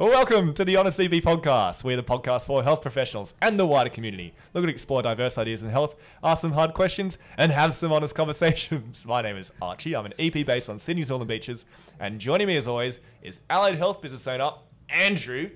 Welcome 0.00 0.54
to 0.54 0.64
the 0.64 0.78
Honest 0.78 0.98
EP 0.98 1.10
podcast. 1.10 1.84
We're 1.84 1.98
the 1.98 2.02
podcast 2.02 2.46
for 2.46 2.62
health 2.62 2.80
professionals 2.80 3.34
and 3.42 3.60
the 3.60 3.66
wider 3.66 3.90
community. 3.90 4.32
Looking 4.54 4.68
to 4.68 4.72
explore 4.72 5.02
diverse 5.02 5.36
ideas 5.36 5.62
in 5.62 5.68
health, 5.68 5.94
ask 6.24 6.40
some 6.40 6.52
hard 6.52 6.72
questions, 6.72 7.18
and 7.36 7.52
have 7.52 7.74
some 7.74 7.92
honest 7.92 8.14
conversations. 8.14 9.04
My 9.04 9.20
name 9.20 9.36
is 9.36 9.52
Archie. 9.60 9.94
I'm 9.94 10.06
an 10.06 10.14
EP 10.18 10.46
based 10.46 10.70
on 10.70 10.80
Sydney's 10.80 11.10
Northern 11.10 11.28
Beaches. 11.28 11.66
And 11.98 12.18
joining 12.18 12.46
me, 12.46 12.56
as 12.56 12.66
always, 12.66 12.98
is 13.20 13.42
Allied 13.50 13.76
Health 13.76 14.00
Business 14.00 14.26
Owner 14.26 14.52
Andrew. 14.88 15.50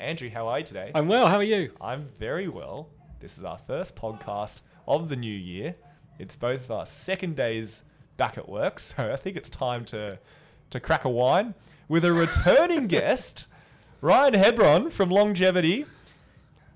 Andrew, 0.00 0.28
how 0.28 0.48
are 0.48 0.58
you 0.58 0.64
today? 0.64 0.90
I'm 0.92 1.06
well. 1.06 1.28
How 1.28 1.36
are 1.36 1.44
you? 1.44 1.70
I'm 1.80 2.08
very 2.18 2.48
well. 2.48 2.88
This 3.20 3.38
is 3.38 3.44
our 3.44 3.58
first 3.58 3.94
podcast 3.94 4.62
of 4.88 5.08
the 5.08 5.14
new 5.14 5.32
year. 5.32 5.76
It's 6.18 6.34
both 6.34 6.68
our 6.68 6.84
second 6.84 7.36
days 7.36 7.84
back 8.16 8.38
at 8.38 8.48
work, 8.48 8.80
so 8.80 9.12
I 9.12 9.14
think 9.14 9.36
it's 9.36 9.48
time 9.48 9.84
to 9.84 10.18
to 10.70 10.80
crack 10.80 11.04
a 11.04 11.10
wine 11.10 11.54
with 11.86 12.04
a 12.04 12.12
returning 12.12 12.86
guest, 12.88 13.46
Ryan 14.04 14.34
Hebron 14.34 14.90
from 14.90 15.08
Longevity, 15.08 15.86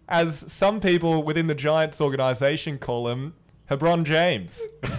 as 0.09 0.51
some 0.51 0.81
people 0.81 1.23
within 1.23 1.47
the 1.47 1.55
Giants 1.55 2.01
organization 2.01 2.79
call 2.79 3.09
him, 3.09 3.35
Hebron 3.67 4.07
James. 4.07 4.67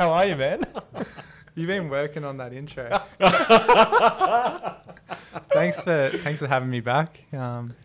How 0.00 0.10
are 0.10 0.26
you, 0.26 0.34
man? 0.34 0.64
You've 1.54 1.68
been 1.68 1.88
working 1.88 2.24
on 2.24 2.38
that 2.38 2.52
intro. 2.52 2.90
thanks 5.52 5.80
for 5.80 6.10
thanks 6.24 6.40
for 6.40 6.48
having 6.48 6.70
me 6.70 6.80
back. 6.80 7.22
Um, 7.32 7.76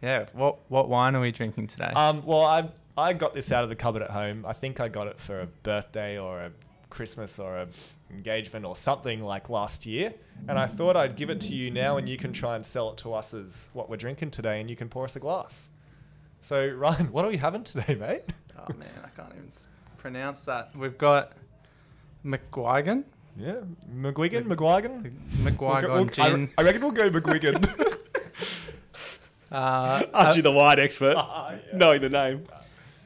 yeah, 0.00 0.26
what 0.32 0.58
what 0.68 0.88
wine 0.88 1.16
are 1.16 1.20
we 1.20 1.32
drinking 1.32 1.66
today? 1.66 1.90
Um, 1.96 2.24
well, 2.24 2.44
I 2.44 2.68
I 2.96 3.14
got 3.14 3.34
this 3.34 3.50
out 3.50 3.64
of 3.64 3.68
the 3.68 3.74
cupboard 3.74 4.02
at 4.02 4.12
home. 4.12 4.46
I 4.46 4.52
think 4.52 4.78
I 4.78 4.86
got 4.86 5.08
it 5.08 5.18
for 5.18 5.40
a 5.40 5.46
birthday 5.46 6.20
or 6.20 6.40
a 6.40 6.52
Christmas 6.90 7.38
or 7.38 7.56
a 7.56 7.68
engagement 8.10 8.64
or 8.66 8.74
something 8.76 9.22
like 9.22 9.48
last 9.48 9.86
year, 9.86 10.12
and 10.48 10.58
I 10.58 10.66
thought 10.66 10.96
I'd 10.96 11.16
give 11.16 11.30
it 11.30 11.40
to 11.42 11.54
you 11.54 11.70
now, 11.70 11.96
and 11.96 12.08
you 12.08 12.16
can 12.16 12.32
try 12.32 12.56
and 12.56 12.66
sell 12.66 12.90
it 12.90 12.98
to 12.98 13.14
us 13.14 13.32
as 13.32 13.68
what 13.72 13.88
we're 13.88 13.96
drinking 13.96 14.32
today, 14.32 14.60
and 14.60 14.68
you 14.68 14.76
can 14.76 14.88
pour 14.88 15.04
us 15.04 15.16
a 15.16 15.20
glass. 15.20 15.68
So 16.40 16.66
Ryan, 16.68 17.06
what 17.12 17.24
are 17.24 17.28
we 17.28 17.36
having 17.36 17.64
today, 17.64 17.94
mate? 17.94 18.22
oh 18.58 18.72
man, 18.74 18.88
I 19.04 19.08
can't 19.08 19.32
even 19.34 19.48
pronounce 19.96 20.44
that. 20.46 20.76
We've 20.76 20.98
got 20.98 21.32
McGuigan. 22.24 23.04
Yeah, 23.38 23.60
McGuigan, 23.94 24.44
McGuigan. 24.46 25.02
The 25.44 25.50
McGuigan 25.50 25.82
we'll- 25.88 26.24
I, 26.26 26.28
gin. 26.30 26.50
I 26.58 26.62
reckon 26.62 26.82
we'll 26.82 26.90
go 26.90 27.08
McGuigan. 27.10 27.96
Uh, 29.52 30.04
Archie, 30.14 30.38
uh, 30.38 30.42
the 30.42 30.52
wine 30.52 30.78
expert, 30.78 31.14
Ah, 31.18 31.50
yeah. 31.50 31.76
knowing 31.76 32.00
the 32.00 32.08
name. 32.08 32.44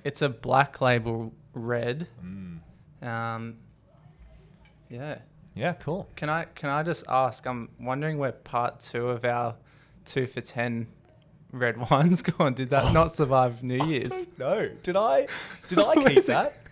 it's 0.04 0.20
a 0.20 0.28
black 0.28 0.78
label 0.82 1.32
red. 1.54 2.06
Mm. 2.22 2.58
Um, 3.02 3.56
yeah. 4.94 5.18
Yeah, 5.54 5.72
cool. 5.74 6.08
Can 6.16 6.28
I 6.28 6.46
can 6.46 6.68
I 6.70 6.82
just 6.82 7.04
ask? 7.08 7.46
I'm 7.46 7.68
wondering 7.80 8.18
where 8.18 8.32
part 8.32 8.80
two 8.80 9.08
of 9.08 9.24
our 9.24 9.54
two 10.04 10.26
for 10.26 10.40
ten 10.40 10.88
red 11.52 11.76
wines 11.90 12.22
gone. 12.22 12.54
Did 12.54 12.70
that 12.70 12.92
not 12.92 13.12
survive 13.12 13.62
New 13.62 13.84
Year's? 13.86 14.36
No, 14.38 14.68
did 14.82 14.96
I? 14.96 15.28
Did 15.68 15.78
I 15.78 15.94
keep 16.06 16.24
that? 16.24 16.56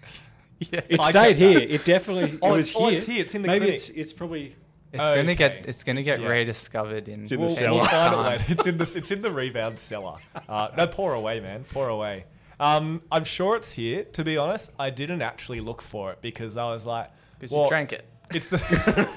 Yeah. 0.70 0.80
It 0.88 1.00
I 1.00 1.10
stayed 1.10 1.36
here. 1.36 1.54
that. 1.58 1.74
It 1.74 1.84
definitely. 1.84 2.38
Oh, 2.40 2.54
it 2.54 2.56
was 2.58 2.70
it's- 2.70 2.80
oh, 2.80 2.88
here. 2.88 2.98
it's 2.98 3.06
here. 3.06 3.20
It's 3.22 3.34
in 3.34 3.42
the 3.42 3.48
Maybe 3.48 3.58
clinic. 3.64 3.74
it's 3.74 3.88
it's 3.90 4.12
probably. 4.12 4.54
It's 4.92 5.02
gonna 5.16 5.34
get 5.34 5.66
it's 5.66 5.82
gonna 5.82 6.00
It's- 6.02 6.18
get 6.18 6.22
yeah. 6.24 6.30
rediscovered 6.30 7.08
in, 7.08 7.22
It's 7.22 7.32
in 7.32 7.38
the 7.40 7.46
We'll, 7.46 7.54
cellar. 7.54 7.78
we'll 7.78 7.84
find 7.86 8.40
it 8.42 8.50
It's 8.50 8.66
in 8.66 8.76
the 8.78 8.92
it's 8.96 9.10
in 9.10 9.22
the 9.22 9.32
rebound 9.32 9.78
cellar. 9.78 10.18
Uh, 10.48 10.68
no, 10.76 10.86
pour 10.86 11.14
away, 11.14 11.40
man. 11.40 11.64
Pour 11.70 11.88
away. 11.88 12.26
Um, 12.60 13.02
I'm 13.10 13.24
sure 13.24 13.56
it's 13.56 13.72
here. 13.72 14.04
To 14.04 14.22
be 14.22 14.36
honest, 14.36 14.70
I 14.78 14.90
didn't 14.90 15.22
actually 15.22 15.60
look 15.60 15.82
for 15.82 16.12
it 16.12 16.20
because 16.20 16.56
I 16.56 16.66
was 16.66 16.86
like, 16.86 17.10
because 17.40 17.50
well, 17.50 17.64
you 17.64 17.68
drank 17.68 17.92
it. 17.92 18.04
It's 18.36 18.50
the 18.50 18.58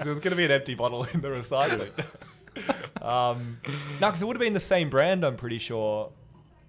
because 0.00 0.06
it 0.06 0.10
was 0.10 0.20
going 0.20 0.30
to 0.30 0.36
be 0.36 0.44
an 0.44 0.50
empty 0.50 0.74
bottle 0.74 1.04
in 1.04 1.20
the 1.20 1.28
recycling. 1.28 1.90
um, 3.02 3.58
no, 4.00 4.08
because 4.08 4.22
it 4.22 4.26
would 4.26 4.36
have 4.36 4.40
been 4.40 4.54
the 4.54 4.60
same 4.60 4.90
brand. 4.90 5.24
I'm 5.24 5.36
pretty 5.36 5.58
sure 5.58 6.10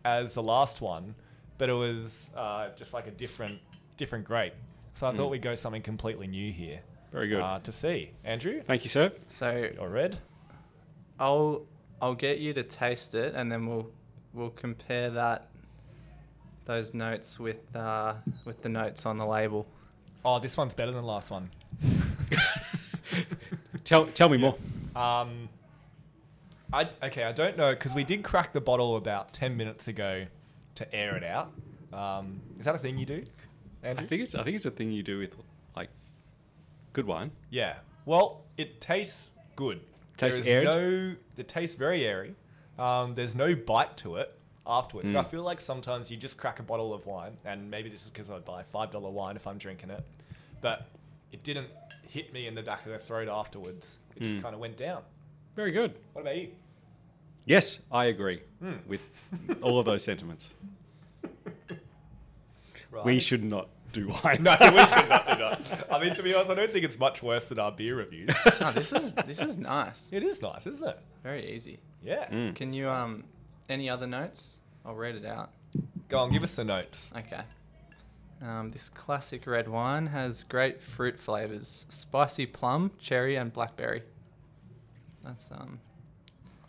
as 0.03 0.33
the 0.33 0.43
last 0.43 0.81
one, 0.81 1.15
but 1.57 1.69
it 1.69 1.73
was 1.73 2.29
uh, 2.35 2.69
just 2.75 2.93
like 2.93 3.07
a 3.07 3.11
different 3.11 3.59
different 3.97 4.25
grape. 4.25 4.53
So 4.93 5.07
I 5.07 5.15
thought 5.15 5.31
we'd 5.31 5.41
go 5.41 5.55
something 5.55 5.81
completely 5.81 6.27
new 6.27 6.51
here. 6.51 6.81
Very 7.11 7.27
good. 7.27 7.41
Uh, 7.41 7.59
to 7.59 7.71
see, 7.71 8.11
Andrew 8.23 8.61
Thank 8.65 8.83
you, 8.83 8.89
sir. 8.89 9.11
So 9.27 9.69
or 9.79 9.89
red. 9.89 10.19
I'll 11.19 11.65
I'll 12.01 12.15
get 12.15 12.39
you 12.39 12.53
to 12.53 12.63
taste 12.63 13.15
it, 13.15 13.35
and 13.35 13.51
then 13.51 13.67
we'll 13.67 13.89
we'll 14.33 14.49
compare 14.49 15.09
that 15.11 15.47
those 16.65 16.93
notes 16.93 17.39
with 17.39 17.75
uh, 17.75 18.15
with 18.45 18.61
the 18.61 18.69
notes 18.69 19.05
on 19.05 19.17
the 19.17 19.25
label. 19.25 19.67
Oh, 20.23 20.39
this 20.39 20.57
one's 20.57 20.73
better 20.73 20.91
than 20.91 21.01
the 21.01 21.07
last 21.07 21.31
one. 21.31 21.49
Tell 23.83 24.05
tell 24.05 24.29
me 24.29 24.37
more. 24.37 24.55
Um, 24.95 25.49
I 26.71 26.89
okay. 27.03 27.23
I 27.23 27.31
don't 27.31 27.57
know 27.57 27.73
because 27.73 27.93
we 27.93 28.03
did 28.03 28.23
crack 28.23 28.53
the 28.53 28.61
bottle 28.61 28.95
about 28.95 29.33
ten 29.33 29.57
minutes 29.57 29.87
ago 29.87 30.25
to 30.75 30.95
air 30.95 31.17
it 31.17 31.23
out. 31.23 31.51
Um, 31.91 32.41
is 32.57 32.65
that 32.65 32.75
a 32.75 32.77
thing 32.77 32.97
you 32.97 33.05
do, 33.05 33.23
I 33.83 33.93
think 33.95 34.21
it's 34.21 34.35
I 34.35 34.43
think 34.43 34.55
it's 34.55 34.65
a 34.65 34.71
thing 34.71 34.91
you 34.91 35.03
do 35.03 35.19
with 35.19 35.35
like 35.75 35.89
good 36.93 37.05
wine. 37.05 37.31
Yeah. 37.49 37.77
Well, 38.05 38.43
it 38.57 38.79
tastes 38.79 39.31
good. 39.55 39.81
Tastes 40.17 40.45
there 40.45 40.61
is 40.61 40.67
aired? 40.67 40.75
no. 40.77 41.15
It 41.37 41.47
tastes 41.47 41.75
very 41.75 42.05
airy. 42.05 42.35
Um, 42.79 43.15
there's 43.15 43.35
no 43.35 43.55
bite 43.55 43.97
to 43.97 44.15
it 44.15 44.33
afterwards. 44.65 45.09
Mm. 45.11 45.17
I 45.17 45.23
feel 45.23 45.43
like 45.43 45.59
sometimes 45.59 46.09
you 46.11 46.17
just 46.17 46.37
crack 46.37 46.59
a 46.59 46.63
bottle 46.63 46.93
of 46.93 47.05
wine, 47.05 47.37
and 47.45 47.69
maybe 47.71 47.89
this 47.89 48.03
is 48.03 48.09
because 48.09 48.29
I 48.29 48.39
buy 48.39 48.63
five 48.63 48.91
dollar 48.91 49.09
wine 49.09 49.35
if 49.35 49.47
I'm 49.47 49.57
drinking 49.57 49.89
it, 49.89 50.03
but 50.61 50.87
it 51.31 51.43
didn't 51.43 51.67
hit 52.09 52.33
me 52.33 52.47
in 52.47 52.55
the 52.55 52.61
back 52.61 52.85
of 52.85 52.91
the 52.91 52.99
throat 52.99 53.27
afterwards. 53.29 53.97
It 54.15 54.23
just 54.23 54.37
Mm. 54.37 54.41
kind 54.43 54.53
of 54.55 54.59
went 54.61 54.77
down. 54.77 55.01
Very 55.55 55.71
good. 55.71 55.95
What 56.13 56.21
about 56.21 56.37
you? 56.37 56.49
Yes, 57.45 57.81
I 57.91 58.05
agree 58.05 58.41
Hmm. 58.59 58.73
with 58.87 59.01
all 59.61 59.79
of 59.79 59.85
those 59.85 60.03
sentiments. 60.03 60.53
Right. 62.91 63.05
We 63.05 63.19
should 63.19 63.43
not 63.43 63.69
do 63.93 64.09
wine. 64.09 64.43
No, 64.43 64.55
we 64.59 64.85
should 64.85 65.09
not 65.09 65.25
do 65.25 65.35
that. 65.37 65.87
I 65.91 65.99
mean, 66.03 66.13
to 66.13 66.23
be 66.23 66.33
honest, 66.33 66.49
I 66.51 66.55
don't 66.55 66.71
think 66.71 66.83
it's 66.85 66.99
much 66.99 67.23
worse 67.23 67.45
than 67.45 67.57
our 67.59 67.71
beer 67.71 67.95
reviews. 67.95 68.35
Oh, 68.59 68.71
this 68.73 68.91
is 68.93 69.13
this 69.13 69.41
is 69.41 69.57
nice. 69.57 70.11
it 70.13 70.23
is 70.23 70.41
nice, 70.41 70.67
isn't 70.67 70.87
it? 70.87 70.99
Very 71.23 71.53
easy. 71.53 71.79
Yeah. 72.03 72.27
Mm. 72.29 72.53
Can 72.55 72.73
you 72.73 72.89
um 72.89 73.23
any 73.71 73.89
other 73.89 74.07
notes? 74.07 74.57
I'll 74.85 74.95
read 74.95 75.15
it 75.15 75.25
out. 75.25 75.51
Go 76.09 76.19
on, 76.19 76.31
give 76.31 76.43
us 76.43 76.55
the 76.55 76.65
notes. 76.65 77.11
Okay. 77.15 77.41
Um, 78.41 78.71
this 78.71 78.89
classic 78.89 79.45
red 79.45 79.67
wine 79.67 80.07
has 80.07 80.43
great 80.43 80.81
fruit 80.81 81.19
flavors: 81.19 81.85
spicy 81.89 82.45
plum, 82.45 82.91
cherry, 82.99 83.35
and 83.35 83.53
blackberry. 83.53 84.03
That's 85.23 85.51
um. 85.51 85.79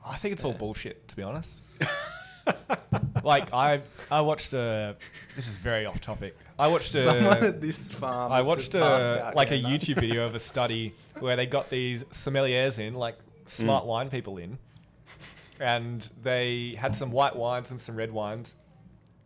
I 0.05 0.17
think 0.17 0.33
it's 0.33 0.45
all 0.45 0.53
bullshit, 0.53 1.09
to 1.09 1.17
be 1.17 1.23
honest. 1.23 1.63
like 3.25 3.53
I, 3.53 3.81
I 4.11 4.21
watched 4.21 4.53
a. 4.53 4.97
This 5.34 5.49
is 5.49 5.59
very 5.59 5.87
off 5.87 6.01
topic. 6.01 6.37
I 6.59 6.69
watched 6.69 6.95
a. 6.95 7.05
Someone 7.05 7.45
at 7.45 7.61
this 7.61 7.89
farm. 7.89 8.33
I 8.33 8.39
has 8.39 8.47
watched 8.47 8.73
just 8.73 8.83
passed 8.83 9.07
a 9.07 9.27
out 9.27 9.37
like 9.37 9.51
a. 9.51 9.59
YouTube 9.59 10.01
video 10.01 10.27
of 10.27 10.34
a 10.34 10.41
study 10.41 10.95
where 11.21 11.37
they 11.37 11.47
got 11.47 11.71
these 11.71 12.05
sommeliers 12.05 12.79
in, 12.79 12.95
like 12.95 13.17
smart 13.47 13.87
wine 13.87 14.11
people 14.11 14.37
in, 14.39 14.59
and 15.62 16.09
they 16.23 16.75
had 16.78 16.95
some 16.97 17.11
white 17.11 17.37
wines 17.37 17.71
and 17.71 17.81
some 17.81 17.97
red 17.97 18.12
wines, 18.12 18.56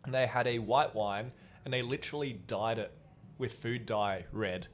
and 0.05 0.13
they 0.13 0.27
had 0.27 0.47
a 0.47 0.59
white 0.59 0.95
wine 0.95 1.31
and 1.65 1.73
they 1.73 1.81
literally 1.81 2.31
dyed 2.47 2.79
it 2.79 2.91
with 3.37 3.51
food 3.53 3.85
dye 3.85 4.23
red. 4.31 4.67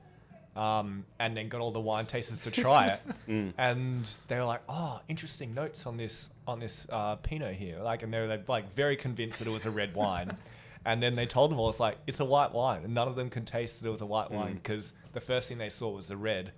Um, 0.56 1.06
and 1.20 1.36
then 1.36 1.50
got 1.50 1.62
all 1.62 1.72
the 1.72 1.80
wine 1.80 2.06
tasters 2.06 2.44
to 2.44 2.52
try 2.52 2.86
it, 2.90 3.02
Mm. 3.28 3.54
and 3.58 4.08
they 4.28 4.36
were 4.38 4.44
like, 4.46 4.62
"Oh, 4.70 5.02
interesting 5.08 5.56
notes 5.56 5.88
on 5.88 5.98
this 5.98 6.30
on 6.46 6.60
this 6.60 6.86
uh, 6.92 7.16
Pinot 7.16 7.56
here." 7.56 7.80
Like, 7.80 8.04
and 8.04 8.14
they 8.14 8.20
were 8.20 8.40
like 8.48 8.72
very 8.72 8.96
convinced 8.96 9.40
that 9.40 9.48
it 9.48 9.52
was 9.52 9.66
a 9.66 9.72
red 9.72 9.96
wine, 9.96 10.38
and 10.86 11.02
then 11.02 11.16
they 11.16 11.26
told 11.26 11.50
them 11.50 11.60
all, 11.60 11.70
"It's 11.70 11.80
like 11.80 11.98
it's 12.06 12.20
a 12.20 12.26
white 12.26 12.52
wine," 12.54 12.84
and 12.84 12.94
none 12.94 13.08
of 13.08 13.16
them 13.16 13.32
could 13.32 13.48
taste 13.48 13.82
that 13.82 13.88
it 13.88 13.92
was 13.92 14.02
a 14.02 14.06
white 14.06 14.30
wine 14.30 14.52
Mm. 14.52 14.62
because 14.62 14.94
the 15.14 15.20
first 15.22 15.48
thing 15.50 15.58
they 15.58 15.70
saw 15.70 15.90
was 15.90 16.08
the 16.08 16.18
red. 16.18 16.52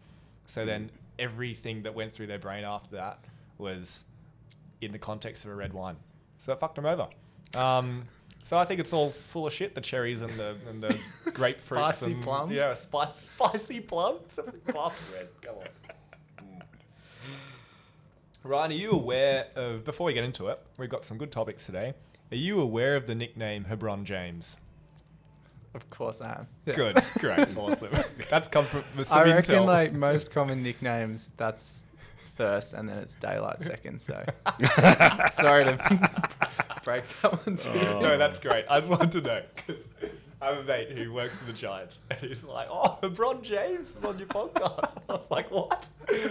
So 0.45 0.65
then 0.65 0.91
everything 1.17 1.83
that 1.83 1.95
went 1.95 2.11
through 2.11 2.27
their 2.27 2.37
brain 2.39 2.65
after 2.65 2.97
that 2.97 3.19
was 3.57 4.03
in 4.85 4.91
the 4.91 4.99
context 4.99 5.45
of 5.45 5.51
a 5.51 5.55
red 5.55 5.73
wine. 5.73 5.97
So 6.37 6.53
it 6.53 6.59
fucked 6.59 6.75
them 6.75 6.85
over. 6.85 7.07
Um, 7.55 8.03
so 8.43 8.57
I 8.57 8.65
think 8.65 8.79
it's 8.79 8.93
all 8.93 9.11
full 9.11 9.47
of 9.47 9.53
shit. 9.53 9.73
The 9.73 9.81
cherries 9.81 10.21
and 10.21 10.31
the 10.37 10.55
and 10.69 10.81
the 10.83 10.99
grapefruits 11.25 11.93
Spicy 11.93 12.13
and 12.13 12.23
plum? 12.23 12.51
Yeah, 12.51 12.73
spicy 12.75 13.19
spicy 13.19 13.79
plum. 13.79 14.17
It's 14.25 14.37
a 14.37 14.43
glass 14.71 14.97
of 14.99 15.13
red. 15.13 15.27
Come 15.41 15.55
on. 15.55 16.45
Mm. 16.45 16.61
Ryan, 18.43 18.71
are 18.71 18.75
you 18.75 18.91
aware 18.91 19.47
of? 19.55 19.83
Before 19.83 20.05
we 20.05 20.13
get 20.13 20.23
into 20.23 20.47
it, 20.49 20.59
we've 20.77 20.89
got 20.89 21.03
some 21.05 21.17
good 21.17 21.31
topics 21.31 21.65
today. 21.65 21.93
Are 22.31 22.37
you 22.37 22.61
aware 22.61 22.95
of 22.95 23.07
the 23.07 23.15
nickname 23.15 23.65
Hebron 23.65 24.05
James? 24.05 24.57
Of 25.73 25.89
course 25.89 26.21
I 26.21 26.31
am. 26.31 26.47
Good, 26.73 26.97
great, 27.19 27.47
awesome. 27.57 27.89
That's 28.29 28.47
come 28.47 28.65
from 28.65 28.83
some 29.03 29.17
I 29.17 29.23
reckon 29.23 29.55
intel. 29.55 29.65
like 29.65 29.93
most 29.93 30.31
common 30.31 30.63
nicknames, 30.63 31.29
that's 31.35 31.83
first, 32.35 32.73
and 32.73 32.87
then 32.87 32.97
it's 32.97 33.15
daylight 33.15 33.61
second. 33.71 33.99
So 34.01 34.23
sorry 35.31 35.65
to 35.65 36.09
break 36.83 37.03
that 37.21 37.45
one 37.45 37.55
to 37.55 37.69
you. 37.69 37.85
Oh. 37.87 37.99
No, 38.01 38.17
that's 38.17 38.39
great. 38.39 38.65
I 38.69 38.79
just 38.79 38.91
wanted 38.91 39.11
to 39.13 39.21
know 39.21 39.41
because 39.55 39.83
I 40.41 40.49
have 40.49 40.57
a 40.59 40.63
mate 40.63 40.91
who 40.91 41.13
works 41.13 41.37
for 41.39 41.45
the 41.45 41.53
Giants, 41.53 42.01
and 42.11 42.19
he's 42.19 42.43
like, 42.43 42.67
"Oh, 42.69 42.99
LeBron 43.01 43.41
James 43.41 43.95
is 43.95 44.03
on 44.03 44.17
your 44.19 44.27
podcast." 44.27 44.95
I 45.09 45.13
was 45.13 45.31
like, 45.31 45.49
"What? 45.49 45.89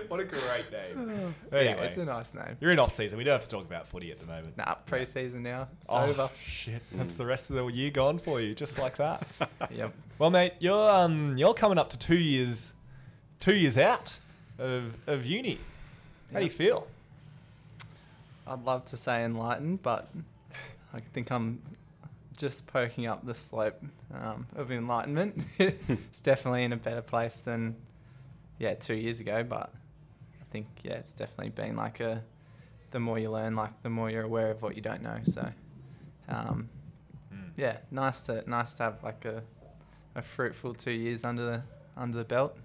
What 0.08 0.20
a 0.20 0.24
great 0.24 0.70
name!" 0.70 1.34
Anyway, 1.50 1.64
Yeah, 1.64 1.82
it's 1.82 1.96
a 1.96 2.04
nice 2.04 2.34
name. 2.34 2.56
you're 2.60 2.70
in 2.70 2.78
off 2.78 2.92
season. 2.94 3.16
We 3.18 3.24
don't 3.24 3.32
have 3.32 3.42
to 3.42 3.48
talk 3.48 3.64
about 3.64 3.88
footy 3.88 4.12
at 4.12 4.18
the 4.20 4.26
moment. 4.26 4.56
Nah, 4.58 4.74
preseason 4.86 5.40
now. 5.40 5.68
It's 5.80 5.90
oh, 5.90 6.02
over. 6.04 6.30
shit! 6.46 6.82
That's 6.92 7.16
the 7.16 7.24
rest 7.26 7.50
of 7.50 7.56
the 7.56 7.66
year 7.68 7.90
gone 7.90 8.18
for 8.18 8.40
you, 8.40 8.54
just 8.54 8.78
like 8.78 8.96
that. 8.98 9.26
Yep. 9.70 9.92
well, 10.18 10.30
mate, 10.30 10.52
you're 10.60 10.90
um 10.90 11.36
you're 11.38 11.54
coming 11.54 11.78
up 11.78 11.88
to 11.90 11.98
two 11.98 12.18
years, 12.18 12.72
two 13.40 13.54
years 13.56 13.78
out 13.78 14.16
of 14.58 14.94
of 15.06 15.24
uni. 15.24 15.58
How 16.32 16.38
do 16.38 16.44
you 16.44 16.50
feel? 16.50 16.86
I'd 18.46 18.64
love 18.64 18.84
to 18.86 18.96
say 18.96 19.24
enlightened, 19.24 19.82
but 19.82 20.08
I 20.92 21.00
think 21.12 21.30
I'm 21.30 21.62
just 22.36 22.66
poking 22.66 23.06
up 23.06 23.24
the 23.24 23.34
slope 23.34 23.80
um, 24.12 24.46
of 24.56 24.70
enlightenment. 24.72 25.42
it's 25.58 26.20
definitely 26.20 26.64
in 26.64 26.72
a 26.72 26.76
better 26.76 27.02
place 27.02 27.38
than, 27.38 27.76
yeah, 28.58 28.74
two 28.74 28.94
years 28.94 29.20
ago. 29.20 29.42
But 29.44 29.72
I 30.40 30.44
think, 30.50 30.66
yeah, 30.82 30.94
it's 30.94 31.12
definitely 31.12 31.50
been 31.50 31.76
like 31.76 32.00
a, 32.00 32.22
the 32.90 33.00
more 33.00 33.18
you 33.18 33.30
learn, 33.30 33.54
like 33.56 33.82
the 33.82 33.90
more 33.90 34.10
you're 34.10 34.24
aware 34.24 34.50
of 34.50 34.60
what 34.62 34.76
you 34.76 34.82
don't 34.82 35.02
know. 35.02 35.18
So, 35.24 35.50
um, 36.28 36.68
Mm. 37.34 37.50
yeah, 37.56 37.78
nice 37.90 38.20
to 38.22 38.48
nice 38.48 38.74
to 38.74 38.84
have 38.84 39.02
like 39.02 39.24
a, 39.24 39.42
a 40.14 40.22
fruitful 40.22 40.72
two 40.74 40.92
years 40.92 41.24
under 41.24 41.44
the 41.44 41.62
under 41.96 42.18
the 42.18 42.24
belt. 42.24 42.56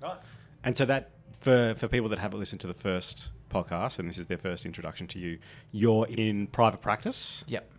Nice. 0.00 0.36
And 0.62 0.76
so 0.76 0.84
that 0.84 1.10
for 1.40 1.74
for 1.74 1.88
people 1.88 2.08
that 2.10 2.18
haven't 2.18 2.38
listened 2.38 2.60
to 2.60 2.66
the 2.66 2.74
first 2.74 3.28
podcast, 3.50 3.98
and 3.98 4.08
this 4.08 4.18
is 4.18 4.26
their 4.26 4.38
first 4.38 4.64
introduction 4.64 5.06
to 5.08 5.18
you, 5.18 5.38
you're 5.72 6.06
in 6.06 6.46
private 6.46 6.80
practice. 6.80 7.44
Yep. 7.48 7.70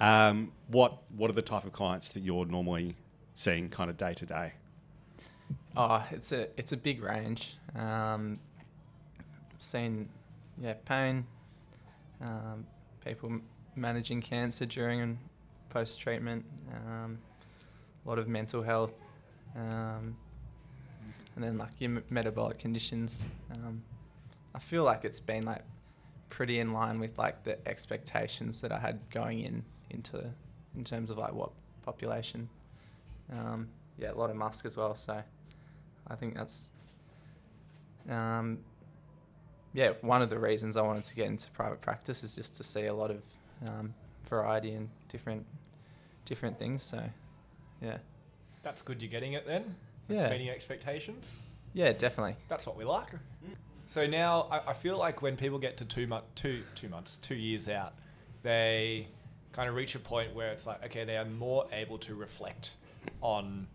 Um, 0.00 0.52
what 0.68 1.02
what 1.16 1.30
are 1.30 1.34
the 1.34 1.42
type 1.42 1.64
of 1.64 1.72
clients 1.72 2.08
that 2.10 2.20
you're 2.20 2.46
normally 2.46 2.96
seeing, 3.34 3.68
kind 3.68 3.90
of 3.90 3.96
day 3.96 4.14
to 4.14 4.26
day? 4.26 4.52
Oh, 5.76 6.04
it's 6.10 6.32
a 6.32 6.48
it's 6.56 6.72
a 6.72 6.76
big 6.76 7.02
range. 7.02 7.56
Um, 7.74 8.38
seen, 9.58 10.08
yeah, 10.60 10.74
pain, 10.84 11.26
um, 12.20 12.66
people 13.04 13.40
managing 13.76 14.20
cancer 14.20 14.66
during 14.66 15.00
and 15.00 15.18
post 15.70 16.00
treatment, 16.00 16.44
um, 16.72 17.18
a 18.04 18.08
lot 18.08 18.18
of 18.18 18.28
mental 18.28 18.62
health, 18.62 18.94
um, 19.56 20.16
and 21.34 21.44
then 21.44 21.58
like 21.58 21.70
your 21.78 21.90
m- 21.90 22.04
metabolic 22.10 22.58
conditions. 22.58 23.18
Um, 23.52 23.82
I 24.54 24.58
feel 24.60 24.84
like 24.84 25.04
it's 25.04 25.20
been 25.20 25.44
like 25.44 25.62
pretty 26.30 26.58
in 26.58 26.72
line 26.72 26.98
with 26.98 27.18
like 27.18 27.44
the 27.44 27.56
expectations 27.68 28.60
that 28.60 28.72
I 28.72 28.78
had 28.78 28.98
going 29.10 29.40
in 29.40 29.64
into 29.90 30.24
in 30.76 30.84
terms 30.84 31.10
of 31.10 31.18
like 31.18 31.32
what 31.32 31.50
population. 31.82 32.48
Um, 33.32 33.68
yeah, 33.98 34.12
a 34.12 34.14
lot 34.14 34.30
of 34.30 34.36
musk 34.36 34.64
as 34.66 34.76
well. 34.76 34.94
So 34.94 35.22
I 36.08 36.14
think 36.14 36.34
that's 36.34 36.70
um, 38.08 38.58
yeah 39.72 39.92
one 40.02 40.22
of 40.22 40.30
the 40.30 40.38
reasons 40.38 40.76
I 40.76 40.82
wanted 40.82 41.04
to 41.04 41.14
get 41.14 41.26
into 41.26 41.50
private 41.50 41.80
practice 41.80 42.22
is 42.22 42.34
just 42.36 42.54
to 42.56 42.64
see 42.64 42.86
a 42.86 42.94
lot 42.94 43.10
of 43.10 43.22
um, 43.66 43.94
variety 44.26 44.72
and 44.72 44.88
different 45.08 45.46
different 46.24 46.58
things. 46.58 46.82
So 46.82 47.02
yeah, 47.82 47.98
That's 48.62 48.82
good. 48.82 49.02
You're 49.02 49.10
getting 49.10 49.32
it 49.34 49.46
then. 49.46 49.76
It's 50.08 50.22
Yeah. 50.22 50.30
meeting 50.30 50.50
expectations. 50.50 51.40
yeah, 51.72 51.92
definitely. 51.92 52.36
That's 52.48 52.66
what 52.66 52.76
we 52.76 52.84
like. 52.84 53.08
So 53.86 54.06
now 54.06 54.48
I, 54.50 54.70
I 54.70 54.72
feel 54.72 54.96
like 54.96 55.20
when 55.22 55.36
people 55.36 55.58
get 55.58 55.76
to 55.78 55.84
two 55.84 56.06
month, 56.06 56.24
two 56.34 56.62
two 56.74 56.88
months, 56.88 57.18
two 57.18 57.34
years 57.34 57.68
out, 57.68 57.94
they 58.42 59.08
kind 59.52 59.68
of 59.68 59.74
reach 59.74 59.94
a 59.94 59.98
point 59.98 60.34
where 60.34 60.50
it's 60.52 60.66
like, 60.66 60.84
okay, 60.86 61.04
they 61.04 61.16
are 61.16 61.24
more 61.24 61.66
able 61.72 61.98
to 61.98 62.14
reflect 62.14 62.74
on 63.20 63.66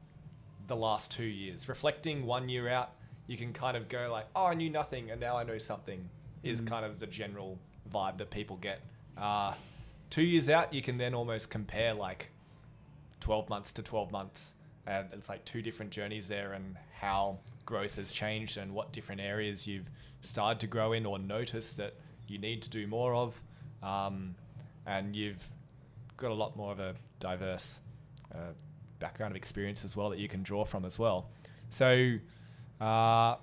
the 0.67 0.75
last 0.75 1.11
two 1.11 1.23
years. 1.25 1.69
Reflecting 1.69 2.25
one 2.25 2.49
year 2.49 2.67
out, 2.69 2.91
you 3.27 3.37
can 3.37 3.53
kind 3.53 3.77
of 3.77 3.87
go 3.89 4.09
like, 4.11 4.25
oh, 4.35 4.45
I 4.47 4.53
knew 4.55 4.69
nothing 4.69 5.09
and 5.11 5.19
now 5.21 5.37
I 5.37 5.43
know 5.43 5.57
something. 5.57 6.09
Is 6.41 6.61
Mm. 6.61 6.67
kind 6.67 6.85
of 6.85 6.99
the 6.99 7.07
general 7.07 7.59
vibe 7.93 8.17
that 8.17 8.29
people 8.29 8.55
get. 8.57 8.79
Uh, 9.17 9.53
two 10.09 10.21
years 10.23 10.49
out, 10.49 10.73
you 10.73 10.81
can 10.81 10.97
then 10.97 11.13
almost 11.13 11.49
compare 11.49 11.93
like 11.93 12.29
12 13.19 13.49
months 13.49 13.73
to 13.73 13.83
12 13.83 14.11
months 14.11 14.53
and 14.89 15.07
it's 15.13 15.29
like 15.29 15.45
two 15.45 15.61
different 15.61 15.91
journeys 15.91 16.27
there 16.27 16.53
and 16.53 16.75
how 16.99 17.37
growth 17.65 17.95
has 17.97 18.11
changed 18.11 18.57
and 18.57 18.73
what 18.73 18.91
different 18.91 19.21
areas 19.21 19.67
you've 19.67 19.89
started 20.21 20.59
to 20.59 20.67
grow 20.67 20.93
in 20.93 21.05
or 21.05 21.19
noticed 21.19 21.77
that 21.77 21.93
you 22.27 22.39
need 22.39 22.61
to 22.63 22.69
do 22.69 22.87
more 22.87 23.13
of. 23.13 23.39
Um, 23.83 24.35
and 24.85 25.15
you've 25.15 25.47
got 26.17 26.31
a 26.31 26.33
lot 26.33 26.57
more 26.57 26.71
of 26.71 26.79
a 26.79 26.95
diverse 27.19 27.81
uh, 28.33 28.53
background 28.97 29.31
of 29.31 29.37
experience 29.37 29.85
as 29.85 29.95
well 29.95 30.09
that 30.09 30.19
you 30.19 30.27
can 30.27 30.41
draw 30.41 30.65
from 30.65 30.83
as 30.83 30.97
well. 30.97 31.29
So 31.69 32.15
uh, 32.81 33.35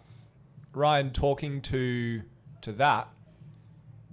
ryan 0.74 1.10
talking 1.10 1.60
to 1.62 2.20
to 2.62 2.72
that 2.72 3.08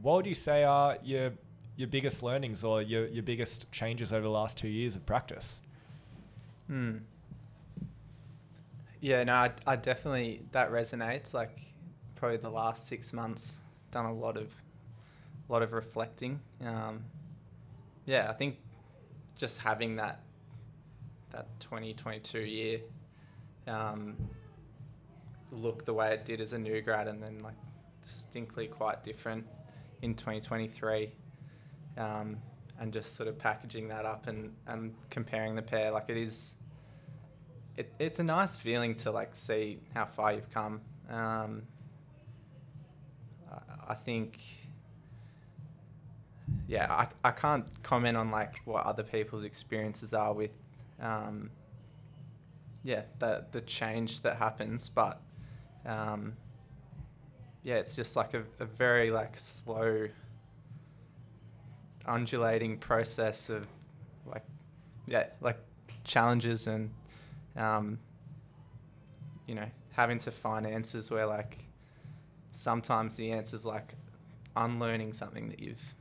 what 0.01 0.17
would 0.17 0.25
you 0.25 0.35
say 0.35 0.63
are 0.63 0.97
your 1.03 1.31
your 1.75 1.87
biggest 1.87 2.21
learnings 2.21 2.63
or 2.63 2.81
your, 2.81 3.07
your 3.07 3.23
biggest 3.23 3.71
changes 3.71 4.13
over 4.13 4.21
the 4.21 4.29
last 4.29 4.57
two 4.57 4.67
years 4.67 4.95
of 4.95 5.05
practice? 5.05 5.59
Hmm. 6.67 6.97
Yeah, 9.03 9.21
no, 9.25 9.33
I, 9.33 9.51
I 9.67 9.75
definitely 9.75 10.43
that 10.53 10.71
resonates. 10.71 11.33
Like 11.33 11.59
probably 12.15 12.37
the 12.37 12.49
last 12.49 12.87
six 12.87 13.11
months, 13.11 13.59
done 13.91 14.05
a 14.05 14.13
lot 14.13 14.37
of, 14.37 14.49
lot 15.49 15.61
of 15.61 15.73
reflecting. 15.73 16.39
Um, 16.65 17.03
yeah, 18.05 18.29
I 18.29 18.33
think 18.33 18.59
just 19.35 19.59
having 19.59 19.97
that, 19.97 20.21
that 21.31 21.47
twenty 21.59 21.93
twenty 21.93 22.21
two 22.21 22.39
year, 22.39 22.79
um, 23.67 24.15
look 25.51 25.83
the 25.83 25.93
way 25.93 26.13
it 26.13 26.23
did 26.23 26.39
as 26.39 26.53
a 26.53 26.57
new 26.57 26.79
grad, 26.81 27.09
and 27.09 27.21
then 27.21 27.39
like 27.39 27.57
distinctly 28.01 28.67
quite 28.67 29.03
different 29.03 29.45
in 30.01 30.15
twenty 30.15 30.39
twenty 30.39 30.69
three. 30.69 31.11
Um, 31.97 32.37
and 32.79 32.93
just 32.93 33.17
sort 33.17 33.27
of 33.27 33.37
packaging 33.37 33.89
that 33.89 34.05
up 34.05 34.27
and, 34.27 34.53
and 34.65 34.95
comparing 35.09 35.55
the 35.55 35.61
pair, 35.61 35.91
like 35.91 36.05
it 36.07 36.15
is 36.17 36.55
it, 37.77 37.93
it's 37.99 38.19
a 38.19 38.23
nice 38.23 38.57
feeling 38.57 38.95
to 38.95 39.11
like 39.11 39.35
see 39.35 39.79
how 39.93 40.05
far 40.05 40.33
you've 40.33 40.49
come. 40.49 40.81
Um, 41.09 41.63
I, 43.51 43.91
I 43.91 43.93
think, 43.95 44.39
yeah, 46.67 46.91
I, 46.91 47.07
I 47.23 47.31
can't 47.31 47.65
comment 47.83 48.17
on 48.17 48.31
like 48.31 48.61
what 48.65 48.85
other 48.85 49.03
people's 49.03 49.43
experiences 49.43 50.13
are 50.13 50.33
with, 50.33 50.51
um, 51.01 51.49
yeah, 52.83 53.03
the 53.19 53.45
the 53.51 53.61
change 53.61 54.21
that 54.21 54.37
happens, 54.37 54.89
but 54.89 55.21
um, 55.85 56.33
yeah, 57.63 57.75
it's 57.75 57.95
just 57.95 58.15
like 58.15 58.33
a, 58.33 58.43
a 58.59 58.65
very 58.65 59.09
like 59.09 59.37
slow, 59.37 60.09
undulating 62.05 62.77
process 62.77 63.49
of 63.49 63.65
like, 64.25 64.43
yeah, 65.07 65.27
like 65.41 65.57
challenges 66.03 66.67
and 66.67 66.89
um, 67.55 67.99
you 69.47 69.55
know, 69.55 69.65
having 69.91 70.19
to 70.19 70.31
find 70.31 70.65
answers 70.65 71.11
where 71.11 71.25
like 71.25 71.57
sometimes 72.51 73.15
the 73.15 73.31
answer's 73.31 73.65
like 73.65 73.95
unlearning 74.55 75.13
something 75.13 75.49
that 75.49 75.59
you've 75.59 75.93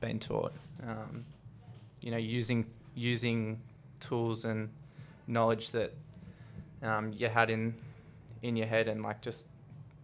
been 0.00 0.18
taught. 0.18 0.52
Um, 0.86 1.24
you 2.00 2.10
know, 2.10 2.16
using 2.16 2.66
using 2.94 3.60
tools 4.00 4.44
and 4.44 4.68
knowledge 5.26 5.70
that 5.70 5.94
um, 6.82 7.12
you 7.16 7.28
had 7.28 7.50
in 7.50 7.74
in 8.42 8.56
your 8.56 8.66
head 8.66 8.88
and 8.88 9.02
like 9.02 9.20
just 9.22 9.46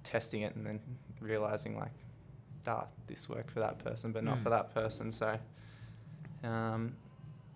testing 0.05 0.43
it 0.43 0.55
and 0.55 0.65
then 0.65 0.81
realizing 1.21 1.77
like, 1.77 1.91
ah, 2.67 2.87
this 3.09 3.29
worked 3.29 3.51
for 3.51 3.61
that 3.61 3.79
person, 3.81 4.13
but 4.13 4.23
not 4.25 4.39
Mm. 4.39 4.43
for 4.45 4.51
that 4.51 4.73
person. 4.73 5.11
So, 5.11 5.37
um, 6.45 6.95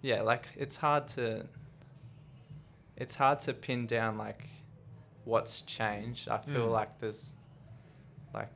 yeah, 0.03 0.23
like 0.23 0.49
it's 0.57 0.77
hard 0.77 1.07
to 1.09 1.47
it's 2.97 3.15
hard 3.15 3.41
to 3.41 3.53
pin 3.55 3.87
down 3.87 4.19
like 4.19 4.49
what's 5.25 5.61
changed. 5.63 6.29
I 6.29 6.39
feel 6.39 6.67
Mm. 6.69 6.73
like 6.73 6.99
there's 7.01 7.35
like 8.35 8.51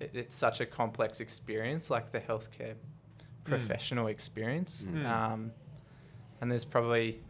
it, 0.00 0.10
it's 0.14 0.34
such 0.34 0.60
a 0.60 0.66
complex 0.66 1.20
experience, 1.20 1.90
like 1.90 2.12
the 2.12 2.20
healthcare 2.20 2.74
professional 3.44 4.06
experience. 4.08 4.82
Mm. 4.82 5.06
Um, 5.06 5.52
and 6.40 6.50
there's 6.50 6.64
probably 6.64 7.20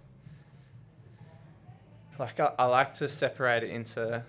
like 2.18 2.38
I, 2.40 2.52
I 2.58 2.64
like 2.66 2.94
to 2.94 3.08
separate 3.08 3.62
it 3.62 3.70
into 3.70 4.22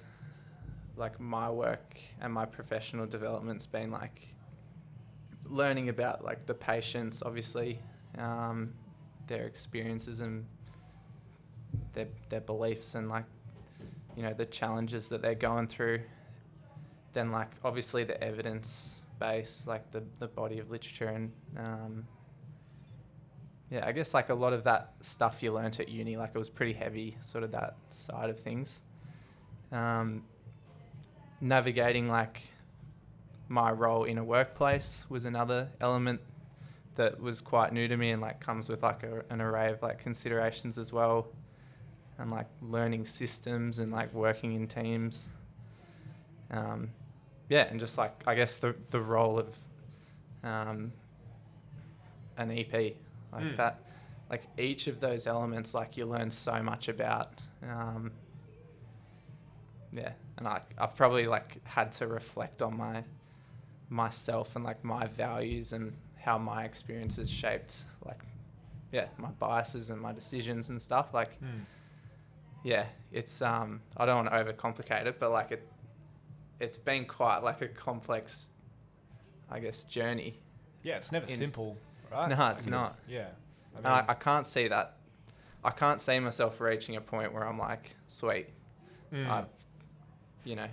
like 0.96 1.20
my 1.20 1.50
work 1.50 1.98
and 2.22 2.32
my 2.34 2.46
professional 2.46 3.06
development's 3.06 3.66
been 3.66 3.92
like 3.92 4.36
learning 5.50 5.90
about 5.90 6.24
like 6.24 6.46
the 6.46 6.54
patients 6.54 7.22
obviously 7.26 7.80
um, 8.18 8.74
their 9.28 9.46
experiences 9.46 10.20
and 10.20 10.46
their 11.94 12.08
their 12.30 12.42
beliefs 12.42 12.96
and 12.96 13.10
like 13.10 13.26
you 14.16 14.24
know 14.24 14.34
the 14.34 14.46
challenges 14.46 15.10
that 15.10 15.22
they're 15.22 15.36
going 15.36 15.68
through 15.68 16.00
then 17.14 17.32
like 17.32 17.50
obviously 17.64 18.04
the 18.04 18.22
evidence 18.24 19.02
base 19.20 19.66
like 19.68 19.92
the, 19.92 20.04
the 20.20 20.28
body 20.28 20.60
of 20.60 20.72
literature 20.72 21.08
and 21.08 21.32
um, 21.58 22.06
yeah, 23.72 23.86
I 23.88 23.94
guess 23.94 24.14
like 24.14 24.30
a 24.30 24.34
lot 24.34 24.52
of 24.52 24.66
that 24.66 24.92
stuff 25.00 25.42
you 25.42 25.54
learnt 25.54 25.80
at 25.80 25.88
uni, 25.88 26.18
like 26.18 26.32
it 26.36 26.38
was 26.38 26.50
pretty 26.50 26.74
heavy, 26.74 27.16
sort 27.22 27.46
of 27.46 27.52
that 27.54 27.78
side 27.90 28.30
of 28.30 28.38
things. 28.38 28.82
Um, 29.72 30.24
navigating 31.40 32.10
like 32.10 32.42
my 33.48 33.72
role 33.72 34.04
in 34.04 34.18
a 34.18 34.24
workplace 34.24 35.06
was 35.08 35.24
another 35.24 35.70
element 35.80 36.20
that 36.96 37.22
was 37.22 37.40
quite 37.40 37.72
new 37.72 37.88
to 37.88 37.96
me 37.96 38.12
and 38.12 38.22
like 38.22 38.42
comes 38.42 38.68
with 38.68 38.84
like 38.84 39.04
a, 39.04 39.24
an 39.30 39.40
array 39.40 39.72
of 39.72 39.82
like 39.82 40.00
considerations 40.00 40.78
as 40.78 40.92
well 40.92 41.30
and 42.18 42.30
like 42.32 42.48
learning 42.62 43.06
systems 43.06 43.80
and 43.80 43.92
like 43.92 44.14
working 44.14 44.54
in 44.54 44.68
teams 44.68 45.28
um, 46.52 46.90
yeah 47.50 47.64
and 47.70 47.80
just 47.80 47.98
like 47.98 48.22
i 48.28 48.36
guess 48.36 48.58
the, 48.58 48.76
the 48.90 49.00
role 49.02 49.40
of 49.40 49.58
um, 50.44 50.92
an 52.38 52.52
ep 52.52 52.74
like 52.74 52.96
Mm. 53.44 53.58
that 53.58 53.80
like 54.30 54.44
each 54.58 54.88
of 54.88 55.00
those 55.00 55.26
elements 55.28 55.74
like 55.74 55.96
you 55.98 56.06
learn 56.06 56.30
so 56.32 56.62
much 56.62 56.88
about 56.90 57.34
um, 57.64 58.12
yeah 59.94 60.12
and 60.38 60.48
I, 60.48 60.62
i've 60.78 60.96
probably 60.96 61.28
like 61.28 61.66
had 61.66 61.92
to 61.94 62.08
reflect 62.08 62.62
on 62.62 62.78
my 62.78 63.04
myself 63.90 64.56
and 64.56 64.64
like 64.64 64.84
my 64.84 65.08
values 65.08 65.74
and 65.74 65.94
how 66.18 66.38
my 66.38 66.64
experiences 66.64 67.30
shaped 67.30 67.84
like 68.06 68.20
yeah 68.92 69.08
my 69.18 69.30
biases 69.32 69.90
and 69.90 70.00
my 70.02 70.12
decisions 70.14 70.70
and 70.70 70.82
stuff 70.82 71.14
like 71.14 71.38
Hmm. 71.40 71.62
Yeah 72.64 72.86
it's 73.12 73.42
um 73.42 73.82
i 73.98 74.06
don't 74.06 74.26
want 74.26 74.30
to 74.30 74.54
overcomplicate 74.54 75.06
it 75.06 75.20
but 75.20 75.32
like 75.32 75.52
it 75.52 75.68
it's 76.60 76.78
been 76.78 77.06
quite 77.06 77.40
like 77.40 77.62
a 77.62 77.68
complex 77.68 78.48
i 79.50 79.60
guess 79.60 79.84
journey 79.84 80.38
Yeah, 80.84 80.98
it's 80.98 81.12
never 81.12 81.26
In- 81.26 81.38
simple, 81.38 81.78
right? 82.12 82.30
No, 82.30 82.48
it's 82.50 82.68
not. 82.68 82.98
Yeah. 83.08 83.28
I 83.76 83.78
and 83.78 83.88
I, 83.88 84.06
I 84.10 84.14
can't 84.14 84.46
see 84.46 84.68
that 84.68 84.98
i 85.64 85.70
can't 85.72 86.02
see 86.02 86.20
myself 86.20 86.60
reaching 86.60 86.96
a 86.96 87.02
point 87.02 87.34
where 87.34 87.48
i'm 87.48 87.58
like 87.58 87.96
sweet 88.08 88.48
mm, 89.14 89.28
i've 89.30 89.46
you 90.44 90.56
know 90.56 90.68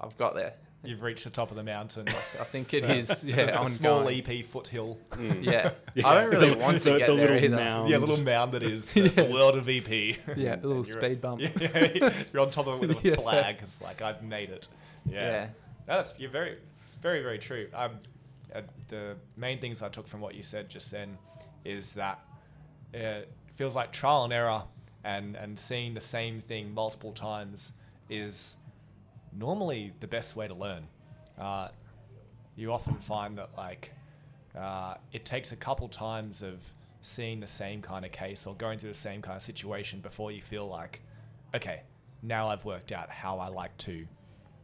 i've 0.00 0.16
got 0.18 0.34
there 0.34 0.54
you've 0.84 1.02
reached 1.02 1.24
the 1.24 1.30
top 1.30 1.50
of 1.50 1.56
the 1.56 1.62
mountain. 1.62 2.06
i 2.40 2.44
think 2.44 2.72
it 2.72 2.84
is 2.84 3.24
yeah 3.24 3.62
a 3.64 3.68
small 3.68 3.98
ongoing. 4.06 4.24
EP 4.28 4.44
foothill. 4.44 4.98
Mm. 5.12 5.42
yeah. 5.52 5.72
I 6.04 6.14
don't 6.14 6.30
really 6.30 6.54
want 6.54 6.80
to 6.82 6.90
The- 6.92 6.98
get 6.98 7.06
the 7.08 7.16
there 7.16 7.26
little 7.32 7.44
either. 7.44 7.56
mound. 7.56 7.90
Yeah, 7.90 7.96
little 7.98 8.20
mound 8.20 8.52
that 8.52 8.62
is 8.62 8.90
the, 8.92 9.08
the 9.08 9.22
Yeah. 9.24 9.32
world 9.32 9.56
of 9.56 9.68
EP. 9.68 9.88
Yeah, 9.88 10.54
a 10.54 10.66
little 10.66 10.76
you're- 10.84 10.84
speed 10.84 11.20
bump. 11.20 11.40
Yeah, 11.40 12.12
you're 12.32 12.42
on 12.42 12.50
top 12.50 12.66
of 12.68 12.82
it 12.82 12.88
with 12.88 13.04
a 13.04 13.08
Yeah. 13.08 13.16
flag. 13.16 13.56
It's 13.60 13.80
like 13.82 14.02
I've 14.02 14.22
made 14.22 14.50
it. 14.50 14.68
Yeah, 15.04 15.20
Yeah. 15.20 15.44
No, 15.88 15.96
that's 15.96 16.14
you're 16.18 16.30
very, 16.30 16.58
very, 17.00 17.22
very 17.22 17.38
true. 17.38 17.68
Um, 17.74 17.92
uh, 18.54 18.60
the 18.88 19.16
main 19.36 19.58
things 19.60 19.82
I 19.82 19.88
took 19.88 20.06
from 20.06 20.20
what 20.20 20.34
you 20.34 20.42
said 20.42 20.68
just 20.68 20.90
then 20.90 21.18
is 21.64 21.94
that 21.94 22.20
it 22.94 23.30
feels 23.56 23.74
like 23.74 23.90
trial 23.92 24.24
and 24.24 24.32
error, 24.32 24.62
and 25.04 25.34
and 25.36 25.58
seeing 25.58 25.94
the 25.94 26.00
same 26.00 26.40
thing 26.40 26.72
multiple 26.74 27.12
times 27.12 27.72
is 28.10 28.56
normally 29.32 29.92
the 30.00 30.06
best 30.06 30.36
way 30.36 30.48
to 30.48 30.54
learn. 30.54 30.86
Uh, 31.38 31.68
you 32.56 32.72
often 32.72 32.94
find 32.96 33.38
that 33.38 33.50
like 33.56 33.92
uh, 34.56 34.94
it 35.12 35.24
takes 35.24 35.52
a 35.52 35.56
couple 35.56 35.88
times 35.88 36.42
of 36.42 36.72
seeing 37.00 37.38
the 37.40 37.46
same 37.46 37.80
kind 37.80 38.04
of 38.04 38.10
case 38.12 38.46
or 38.46 38.54
going 38.54 38.78
through 38.78 38.90
the 38.90 38.98
same 38.98 39.22
kind 39.22 39.36
of 39.36 39.42
situation 39.42 40.00
before 40.00 40.32
you 40.32 40.42
feel 40.42 40.66
like, 40.66 41.00
okay, 41.54 41.82
now 42.22 42.48
I've 42.48 42.64
worked 42.64 42.90
out 42.90 43.08
how 43.10 43.38
I 43.38 43.48
like 43.48 43.76
to 43.78 44.06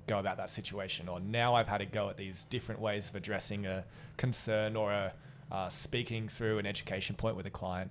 go 0.08 0.18
about 0.18 0.36
that 0.38 0.50
situation, 0.50 1.08
or 1.08 1.20
now 1.20 1.54
I've 1.54 1.68
had 1.68 1.80
a 1.80 1.86
go 1.86 2.10
at 2.10 2.16
these 2.16 2.44
different 2.44 2.80
ways 2.80 3.08
of 3.08 3.14
addressing 3.14 3.64
a 3.66 3.84
concern 4.16 4.76
or 4.76 4.92
a 4.92 5.12
uh, 5.52 5.68
speaking 5.68 6.28
through 6.28 6.58
an 6.58 6.66
education 6.66 7.14
point 7.14 7.36
with 7.36 7.46
a 7.46 7.50
client 7.50 7.90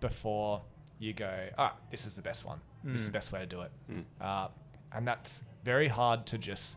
before 0.00 0.60
you 0.98 1.12
go, 1.12 1.48
ah, 1.56 1.74
this 1.90 2.06
is 2.06 2.14
the 2.14 2.22
best 2.22 2.44
one. 2.44 2.60
This 2.84 3.00
is 3.00 3.06
the 3.06 3.10
Mm. 3.10 3.14
best 3.14 3.32
way 3.32 3.40
to 3.40 3.46
do 3.46 3.60
it. 3.62 3.70
Mm. 3.90 4.04
Uh, 4.20 4.48
and 4.92 5.06
that's 5.06 5.42
very 5.64 5.88
hard 5.88 6.26
to 6.26 6.38
just 6.38 6.76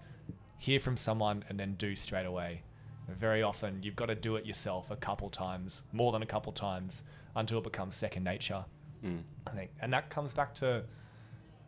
hear 0.58 0.80
from 0.80 0.98
someone 0.98 1.44
and 1.50 1.60
then 1.60 1.76
do 1.76 1.96
straight 1.96 2.26
away. 2.26 2.64
Very 3.08 3.42
often, 3.42 3.82
you've 3.84 3.96
got 3.96 4.06
to 4.06 4.16
do 4.16 4.36
it 4.36 4.46
yourself 4.46 4.92
a 4.92 4.96
couple 4.96 5.30
times, 5.30 5.84
more 5.92 6.12
than 6.12 6.22
a 6.22 6.26
couple 6.26 6.52
times, 6.52 7.04
until 7.36 7.58
it 7.58 7.64
becomes 7.64 7.96
second 7.96 8.24
nature. 8.24 8.64
Mm. 9.04 9.24
I 9.48 9.52
think, 9.52 9.72
and 9.82 9.92
that 9.94 10.10
comes 10.10 10.34
back 10.34 10.54
to 10.56 10.84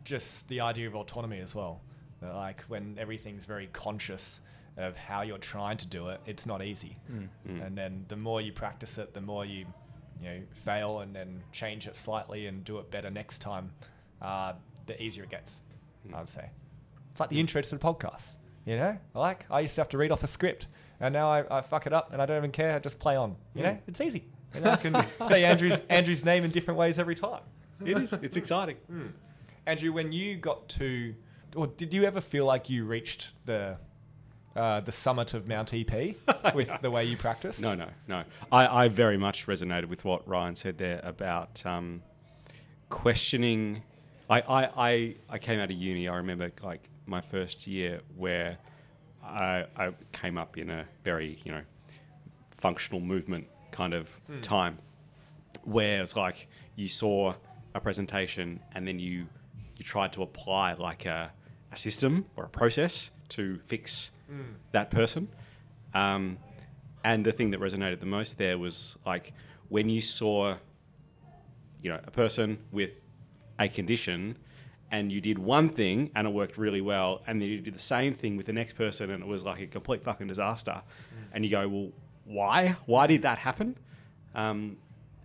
just 0.04 0.48
the 0.48 0.60
idea 0.60 0.86
of 0.86 0.94
autonomy 0.94 1.40
as 1.40 1.54
well. 1.54 1.82
Like 2.22 2.62
when 2.62 2.96
everything's 2.98 3.44
very 3.44 3.68
conscious 3.72 4.40
of 4.76 4.96
how 4.96 5.22
you're 5.22 5.38
trying 5.38 5.76
to 5.78 5.86
do 5.86 6.08
it, 6.08 6.20
it's 6.26 6.46
not 6.46 6.62
easy. 6.62 6.96
Mm. 7.12 7.28
Mm. 7.48 7.66
And 7.66 7.78
then 7.78 8.04
the 8.08 8.16
more 8.16 8.40
you 8.40 8.52
practice 8.52 8.98
it, 8.98 9.12
the 9.12 9.20
more 9.20 9.44
you, 9.44 9.66
you 10.20 10.28
know, 10.28 10.40
fail 10.52 11.00
and 11.00 11.14
then 11.14 11.42
change 11.52 11.86
it 11.86 11.96
slightly 11.96 12.46
and 12.46 12.64
do 12.64 12.78
it 12.78 12.90
better 12.90 13.10
next 13.10 13.40
time, 13.40 13.72
uh, 14.22 14.54
the 14.86 15.00
easier 15.02 15.24
it 15.24 15.30
gets. 15.30 15.60
Mm. 16.08 16.14
I 16.14 16.18
would 16.20 16.28
say. 16.28 16.50
It's 17.14 17.20
like 17.20 17.30
the 17.30 17.38
intro 17.38 17.62
to 17.62 17.70
the 17.70 17.76
podcast. 17.78 18.38
You 18.66 18.74
know, 18.76 18.98
like 19.14 19.46
I 19.48 19.60
used 19.60 19.76
to 19.76 19.82
have 19.82 19.88
to 19.90 19.98
read 19.98 20.10
off 20.10 20.24
a 20.24 20.26
script, 20.26 20.66
and 20.98 21.12
now 21.12 21.30
I, 21.30 21.58
I 21.58 21.60
fuck 21.60 21.86
it 21.86 21.92
up 21.92 22.12
and 22.12 22.20
I 22.20 22.26
don't 22.26 22.38
even 22.38 22.50
care. 22.50 22.74
I 22.74 22.80
just 22.80 22.98
play 22.98 23.14
on. 23.14 23.36
You 23.54 23.62
know, 23.62 23.68
Mm. 23.70 23.78
it's 23.86 24.00
easy. 24.00 24.24
You 24.52 24.62
know, 24.62 24.70
I 24.72 24.76
can 24.76 24.96
say 25.28 25.44
Andrew's 25.44 25.80
Andrew's 25.88 26.24
name 26.24 26.42
in 26.44 26.50
different 26.50 26.76
ways 26.76 26.98
every 26.98 27.14
time. 27.14 27.42
It 27.84 27.96
is. 27.98 28.12
It's 28.14 28.36
exciting. 28.36 28.78
Mm. 28.90 29.12
Andrew, 29.66 29.92
when 29.92 30.10
you 30.10 30.34
got 30.36 30.68
to, 30.70 31.14
or 31.54 31.68
did 31.68 31.94
you 31.94 32.02
ever 32.02 32.20
feel 32.20 32.46
like 32.46 32.68
you 32.68 32.84
reached 32.84 33.30
the 33.44 33.76
uh, 34.56 34.80
the 34.80 34.90
summit 34.92 35.34
of 35.34 35.46
Mount 35.46 35.72
EP 35.72 36.16
with 36.54 36.70
the 36.82 36.90
way 36.90 37.04
you 37.04 37.16
practiced? 37.16 37.60
No, 37.62 37.76
no, 37.76 37.86
no. 38.08 38.24
I, 38.50 38.84
I 38.84 38.88
very 38.88 39.18
much 39.18 39.46
resonated 39.46 39.86
with 39.86 40.04
what 40.04 40.26
Ryan 40.26 40.56
said 40.56 40.78
there 40.78 41.00
about 41.04 41.64
um, 41.64 42.02
questioning. 42.88 43.82
I, 44.28 44.40
I, 44.40 44.64
I, 44.90 45.14
I 45.30 45.38
came 45.38 45.60
out 45.60 45.70
of 45.70 45.76
uni. 45.76 46.08
I 46.08 46.16
remember 46.16 46.50
like 46.62 46.88
my 47.06 47.20
first 47.20 47.66
year 47.66 48.00
where 48.16 48.58
I, 49.22 49.66
I 49.76 49.92
came 50.12 50.38
up 50.38 50.56
in 50.58 50.70
a 50.70 50.86
very 51.04 51.38
you 51.44 51.52
know 51.52 51.62
functional 52.56 53.00
movement 53.00 53.46
kind 53.70 53.92
of 53.94 54.08
Hmm. 54.28 54.40
time 54.40 54.78
where 55.64 56.02
it's 56.02 56.14
like 56.16 56.48
you 56.76 56.88
saw 56.88 57.34
a 57.74 57.80
presentation 57.80 58.60
and 58.74 58.86
then 58.86 58.98
you 58.98 59.26
you 59.76 59.84
tried 59.84 60.12
to 60.12 60.22
apply 60.22 60.74
like 60.74 61.04
a, 61.06 61.32
a 61.72 61.76
system 61.76 62.26
or 62.36 62.44
a 62.44 62.48
process 62.48 63.10
to 63.30 63.58
fix 63.66 64.10
Mm. 64.32 64.54
that 64.72 64.90
person. 64.90 65.28
Um, 65.92 66.38
and 67.04 67.26
the 67.26 67.32
thing 67.32 67.50
that 67.50 67.60
resonated 67.60 68.00
the 68.00 68.06
most 68.06 68.38
there 68.38 68.56
was 68.56 68.96
like 69.04 69.34
when 69.68 69.90
you 69.90 70.00
saw, 70.00 70.56
you 71.82 71.90
know, 71.92 72.00
a 72.06 72.10
person 72.10 72.58
with 72.72 72.88
a 73.58 73.68
condition 73.68 74.36
and 74.90 75.10
you 75.10 75.20
did 75.20 75.38
one 75.38 75.68
thing 75.68 76.10
and 76.14 76.26
it 76.26 76.30
worked 76.32 76.56
really 76.58 76.80
well, 76.80 77.22
and 77.26 77.40
then 77.40 77.48
you 77.48 77.60
did 77.60 77.74
the 77.74 77.78
same 77.78 78.14
thing 78.14 78.36
with 78.36 78.46
the 78.46 78.52
next 78.52 78.74
person 78.74 79.10
and 79.10 79.22
it 79.22 79.26
was 79.26 79.42
like 79.42 79.60
a 79.60 79.66
complete 79.66 80.02
fucking 80.04 80.26
disaster. 80.28 80.82
And 81.32 81.44
you 81.44 81.50
go, 81.50 81.66
well, 81.68 81.88
why? 82.24 82.76
Why 82.86 83.06
did 83.06 83.22
that 83.22 83.38
happen? 83.38 83.76
Um, 84.34 84.76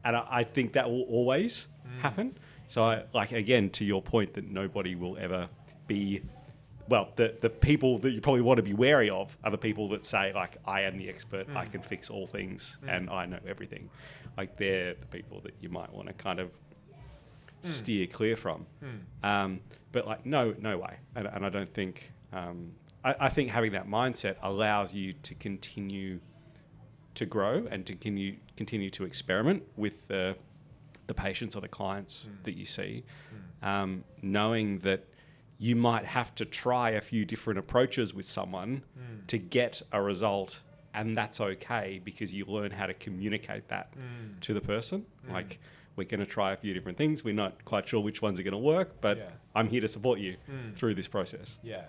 and 0.03 0.15
I, 0.15 0.25
I 0.29 0.43
think 0.43 0.73
that 0.73 0.89
will 0.89 1.03
always 1.03 1.67
happen. 1.99 2.37
So, 2.67 2.83
I, 2.83 3.03
like 3.13 3.31
again, 3.31 3.69
to 3.71 3.85
your 3.85 4.01
point 4.01 4.33
that 4.35 4.49
nobody 4.49 4.95
will 4.95 5.17
ever 5.19 5.49
be 5.87 6.21
well, 6.87 7.11
the, 7.17 7.35
the 7.39 7.49
people 7.51 7.99
that 7.99 8.11
you 8.11 8.19
probably 8.21 8.41
want 8.41 8.57
to 8.57 8.63
be 8.63 8.73
wary 8.73 9.11
of 9.11 9.37
are 9.43 9.51
the 9.51 9.57
people 9.59 9.89
that 9.89 10.07
say, 10.07 10.33
like, 10.33 10.57
I 10.65 10.81
am 10.81 10.97
the 10.97 11.07
expert, 11.07 11.45
I 11.55 11.65
Mm. 11.65 11.71
can 11.73 11.81
fix 11.83 12.09
all 12.09 12.25
things, 12.25 12.77
Mm. 12.83 12.97
and 12.97 13.09
I 13.11 13.27
know 13.27 13.37
everything. 13.47 13.91
Like, 14.35 14.57
they're 14.57 14.95
the 14.95 15.05
people 15.05 15.39
that 15.41 15.53
you 15.61 15.69
might 15.69 15.93
want 15.93 16.07
to 16.07 16.13
kind 16.15 16.39
of 16.39 16.49
Mm. 17.63 17.67
steer 17.67 18.07
clear 18.07 18.35
from. 18.35 18.65
Mm. 18.83 19.27
Um, 19.27 19.59
but, 19.91 20.07
like, 20.07 20.25
no, 20.25 20.53
no 20.59 20.77
way. 20.77 20.97
And, 21.15 21.27
and 21.27 21.45
I 21.45 21.49
don't 21.49 21.73
think, 21.73 22.11
um, 22.31 22.71
I, 23.03 23.15
I 23.21 23.29
think 23.29 23.49
having 23.49 23.71
that 23.73 23.87
mindset 23.87 24.35
allows 24.41 24.93
you 24.93 25.13
to 25.23 25.33
continue 25.35 26.19
to 27.15 27.25
grow 27.25 27.67
and 27.69 27.85
to 27.85 27.93
continue, 27.93 28.35
continue 28.55 28.89
to 28.91 29.03
experiment 29.03 29.63
with 29.75 29.93
the, 30.07 30.35
the 31.07 31.13
patients 31.13 31.55
or 31.55 31.61
the 31.61 31.67
clients 31.67 32.27
Mm. 32.31 32.43
that 32.43 32.53
you 32.55 32.65
see, 32.65 33.03
Mm. 33.63 33.67
um, 33.67 34.03
knowing 34.21 34.79
that 34.79 35.05
you 35.57 35.75
might 35.75 36.05
have 36.05 36.33
to 36.35 36.45
try 36.45 36.91
a 36.91 37.01
few 37.01 37.25
different 37.25 37.59
approaches 37.59 38.13
with 38.13 38.25
someone 38.25 38.83
Mm. 38.97 39.27
to 39.27 39.37
get 39.37 39.81
a 39.91 40.01
result, 40.01 40.61
and 40.93 41.17
that's 41.17 41.41
okay 41.41 41.99
because 42.03 42.33
you 42.33 42.45
learn 42.45 42.71
how 42.71 42.85
to 42.85 42.93
communicate 42.93 43.67
that 43.69 43.91
Mm. 43.97 44.39
to 44.41 44.53
the 44.53 44.61
person. 44.61 45.05
Mm. 45.27 45.33
Like, 45.33 45.59
we're 45.99 46.05
going 46.05 46.19
to 46.21 46.25
try 46.25 46.53
a 46.53 46.57
few 46.57 46.73
different 46.73 46.97
things. 46.97 47.23
We're 47.23 47.33
not 47.35 47.63
quite 47.65 47.87
sure 47.87 47.99
which 48.01 48.21
ones 48.23 48.39
are 48.39 48.43
going 48.43 48.53
to 48.53 48.57
work, 48.57 48.99
but 49.01 49.17
Yeah. 49.17 49.29
I'm 49.55 49.67
here 49.69 49.81
to 49.81 49.87
support 49.87 50.19
you 50.19 50.37
Mm. 50.49 50.73
through 50.75 50.95
this 50.95 51.07
process. 51.07 51.57
Yeah, 51.61 51.85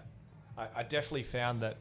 I, 0.59 0.67
I 0.77 0.83
definitely 0.83 1.23
found 1.23 1.63
that, 1.63 1.77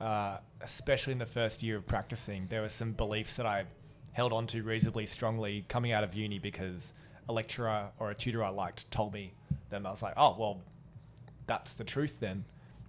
uh, 0.00 0.38
especially 0.60 1.12
in 1.12 1.18
the 1.18 1.26
first 1.26 1.62
year 1.62 1.76
of 1.78 1.86
practicing, 1.86 2.48
there 2.48 2.60
were 2.62 2.68
some 2.68 2.92
beliefs 2.92 3.34
that 3.36 3.46
I 3.46 3.64
held 4.12 4.32
on 4.32 4.46
to 4.48 4.62
reasonably 4.62 5.06
strongly 5.06 5.64
coming 5.68 5.92
out 5.92 6.04
of 6.04 6.12
uni 6.14 6.38
because 6.38 6.92
a 7.28 7.32
lecturer 7.32 7.90
or 7.98 8.10
a 8.10 8.14
tutor 8.14 8.42
I 8.44 8.50
liked 8.50 8.90
told 8.90 9.14
me 9.14 9.32
them. 9.70 9.86
I 9.86 9.90
was 9.90 10.02
like, 10.02 10.14
oh 10.16 10.36
well, 10.38 10.60
that's 11.46 11.74
the 11.74 11.84
truth 11.84 12.18
then. 12.20 12.44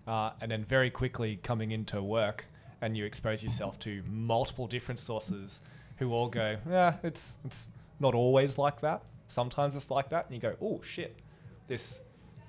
Uh, 0.07 0.31
and 0.41 0.51
then 0.51 0.65
very 0.65 0.89
quickly 0.89 1.37
coming 1.43 1.71
into 1.71 2.01
work 2.01 2.45
and 2.81 2.97
you 2.97 3.05
expose 3.05 3.41
yourself 3.43 3.79
to 3.79 4.03
multiple 4.09 4.67
different 4.67 4.99
sources 4.99 5.61
who 5.97 6.11
all 6.11 6.27
go, 6.27 6.57
yeah, 6.69 6.95
it's 7.03 7.37
it's 7.45 7.67
not 7.99 8.15
always 8.15 8.57
like 8.57 8.81
that. 8.81 9.03
Sometimes 9.27 9.75
it's 9.75 9.89
like 9.89 10.09
that, 10.09 10.25
and 10.25 10.35
you 10.35 10.41
go, 10.41 10.55
oh 10.61 10.81
shit, 10.83 11.19
this 11.67 11.99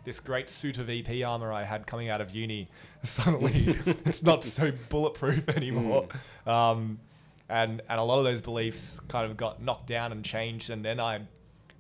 this 0.04 0.20
great 0.20 0.50
suit 0.50 0.76
of 0.76 0.90
EP 0.90 1.24
armor 1.24 1.50
I 1.50 1.64
had 1.64 1.86
coming 1.86 2.10
out 2.10 2.20
of 2.20 2.34
uni 2.34 2.68
suddenly 3.02 3.74
it's 4.04 4.22
not 4.22 4.44
so 4.44 4.72
bulletproof 4.90 5.48
anymore. 5.48 6.08
Um, 6.46 7.00
and 7.48 7.82
and 7.88 8.00
a 8.00 8.02
lot 8.02 8.18
of 8.18 8.24
those 8.24 8.40
beliefs 8.40 8.98
kind 9.08 9.30
of 9.30 9.36
got 9.36 9.62
knocked 9.62 9.86
down 9.86 10.12
and 10.12 10.24
changed, 10.24 10.70
and 10.70 10.84
then 10.84 11.00
I 11.00 11.20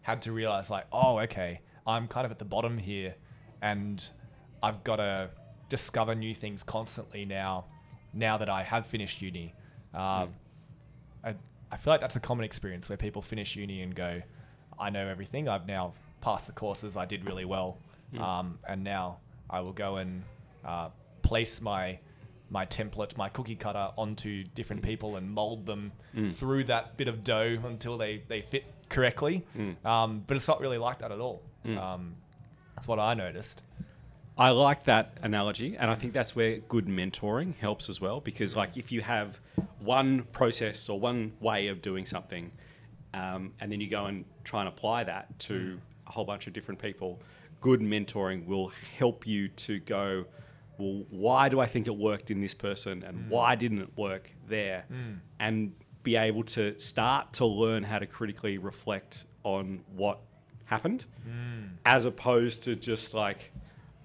had 0.02 0.22
to 0.22 0.32
realize 0.32 0.70
like, 0.70 0.86
oh, 0.92 1.18
okay, 1.20 1.60
I'm 1.86 2.08
kind 2.08 2.26
of 2.26 2.30
at 2.30 2.38
the 2.38 2.44
bottom 2.44 2.78
here, 2.78 3.14
and 3.62 4.06
I've 4.62 4.84
got 4.84 4.96
to 4.96 5.30
discover 5.68 6.14
new 6.14 6.34
things 6.34 6.62
constantly 6.62 7.24
now. 7.24 7.66
Now 8.12 8.38
that 8.38 8.48
I 8.48 8.62
have 8.62 8.86
finished 8.86 9.20
uni, 9.20 9.54
um, 9.92 10.34
I, 11.24 11.34
I 11.70 11.76
feel 11.76 11.92
like 11.92 12.00
that's 12.00 12.16
a 12.16 12.20
common 12.20 12.44
experience 12.44 12.88
where 12.88 12.96
people 12.98 13.22
finish 13.22 13.56
uni 13.56 13.82
and 13.82 13.94
go, 13.94 14.22
I 14.78 14.90
know 14.90 15.06
everything. 15.08 15.48
I've 15.48 15.66
now 15.66 15.94
passed 16.20 16.46
the 16.46 16.52
courses. 16.52 16.96
I 16.96 17.04
did 17.06 17.24
really 17.24 17.44
well, 17.44 17.78
um, 18.18 18.58
and 18.68 18.84
now 18.84 19.18
I 19.50 19.60
will 19.60 19.72
go 19.72 19.96
and 19.96 20.22
uh, 20.64 20.88
place 21.22 21.60
my 21.60 21.98
my 22.50 22.66
template, 22.66 23.16
my 23.16 23.28
cookie 23.28 23.56
cutter 23.56 23.88
onto 23.96 24.44
different 24.54 24.82
people 24.82 25.16
and 25.16 25.30
mold 25.30 25.66
them 25.66 25.90
through 26.30 26.62
that 26.64 26.96
bit 26.96 27.08
of 27.08 27.24
dough 27.24 27.58
until 27.64 27.96
they, 27.98 28.22
they 28.28 28.42
fit 28.42 28.64
correctly. 28.88 29.44
Um, 29.84 30.22
but 30.26 30.36
it's 30.36 30.46
not 30.46 30.60
really 30.60 30.78
like 30.78 30.98
that 31.00 31.10
at 31.10 31.18
all. 31.18 31.42
Um, 31.78 32.14
that's 32.76 32.86
what 32.86 32.98
I 33.00 33.14
noticed. 33.14 33.62
I 34.36 34.50
like 34.50 34.84
that 34.84 35.16
analogy, 35.22 35.76
and 35.76 35.90
I 35.90 35.94
think 35.94 36.12
that's 36.12 36.34
where 36.34 36.58
good 36.58 36.86
mentoring 36.86 37.54
helps 37.56 37.88
as 37.88 38.00
well. 38.00 38.20
Because, 38.20 38.56
like, 38.56 38.76
if 38.76 38.90
you 38.90 39.00
have 39.00 39.38
one 39.78 40.24
process 40.32 40.88
or 40.88 40.98
one 40.98 41.34
way 41.40 41.68
of 41.68 41.80
doing 41.82 42.04
something, 42.04 42.50
um, 43.12 43.52
and 43.60 43.70
then 43.70 43.80
you 43.80 43.88
go 43.88 44.06
and 44.06 44.24
try 44.42 44.60
and 44.60 44.68
apply 44.68 45.04
that 45.04 45.38
to 45.40 45.80
a 46.06 46.10
whole 46.10 46.24
bunch 46.24 46.48
of 46.48 46.52
different 46.52 46.80
people, 46.80 47.20
good 47.60 47.80
mentoring 47.80 48.44
will 48.46 48.72
help 48.98 49.26
you 49.26 49.48
to 49.48 49.78
go, 49.80 50.24
well, 50.78 51.04
why 51.10 51.48
do 51.48 51.60
I 51.60 51.66
think 51.66 51.86
it 51.86 51.96
worked 51.96 52.30
in 52.30 52.40
this 52.40 52.54
person, 52.54 53.04
and 53.04 53.16
mm. 53.16 53.28
why 53.28 53.54
didn't 53.54 53.82
it 53.82 53.96
work 53.96 54.32
there, 54.48 54.84
mm. 54.92 55.18
and 55.38 55.72
be 56.02 56.16
able 56.16 56.42
to 56.42 56.76
start 56.78 57.32
to 57.34 57.46
learn 57.46 57.84
how 57.84 58.00
to 58.00 58.06
critically 58.06 58.58
reflect 58.58 59.24
on 59.44 59.80
what 59.94 60.18
happened, 60.64 61.04
mm. 61.26 61.68
as 61.86 62.04
opposed 62.04 62.64
to 62.64 62.74
just 62.74 63.14
like 63.14 63.52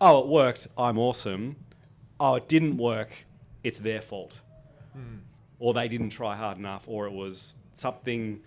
oh, 0.01 0.20
it 0.20 0.27
worked, 0.27 0.68
I'm 0.77 0.98
awesome. 0.98 1.56
Oh, 2.20 2.36
it 2.36 2.48
didn't 2.48 2.77
work, 2.77 3.25
it's 3.63 3.79
their 3.79 4.01
fault. 4.01 4.34
Hmm. 4.94 5.20
Or 5.60 5.74
they 5.74 5.88
didn't 5.88 6.10
try 6.10 6.36
hard 6.36 6.58
enough, 6.58 6.84
or 6.88 7.06
it 7.06 7.13
was 7.13 7.56
something 7.74 8.41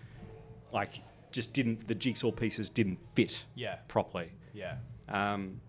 like 0.71 1.01
just 1.31 1.53
didn't, 1.53 1.87
the 1.87 1.95
jigsaw 1.95 2.31
pieces 2.31 2.69
didn't 2.69 2.99
fit 3.15 3.45
Yeah. 3.55 3.77
properly. 3.87 4.31
Yeah. 4.53 4.77
Um, 5.09 5.61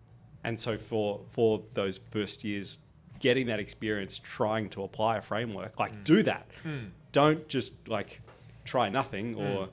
and 0.43 0.61
so 0.61 0.77
for, 0.77 1.21
for 1.33 1.63
those 1.75 1.99
first 2.11 2.45
years, 2.45 2.79
getting 3.21 3.47
that 3.47 3.59
experience, 3.61 4.19
trying 4.19 4.69
to 4.71 4.83
apply 4.83 5.17
a 5.19 5.23
framework, 5.23 5.79
like 5.79 5.93
hmm. 5.93 6.03
do 6.05 6.23
that. 6.23 6.47
Hmm. 6.63 6.87
Don't 7.13 7.49
just 7.49 7.89
like 7.89 8.21
try 8.65 8.89
nothing 8.89 9.35
or 9.37 9.69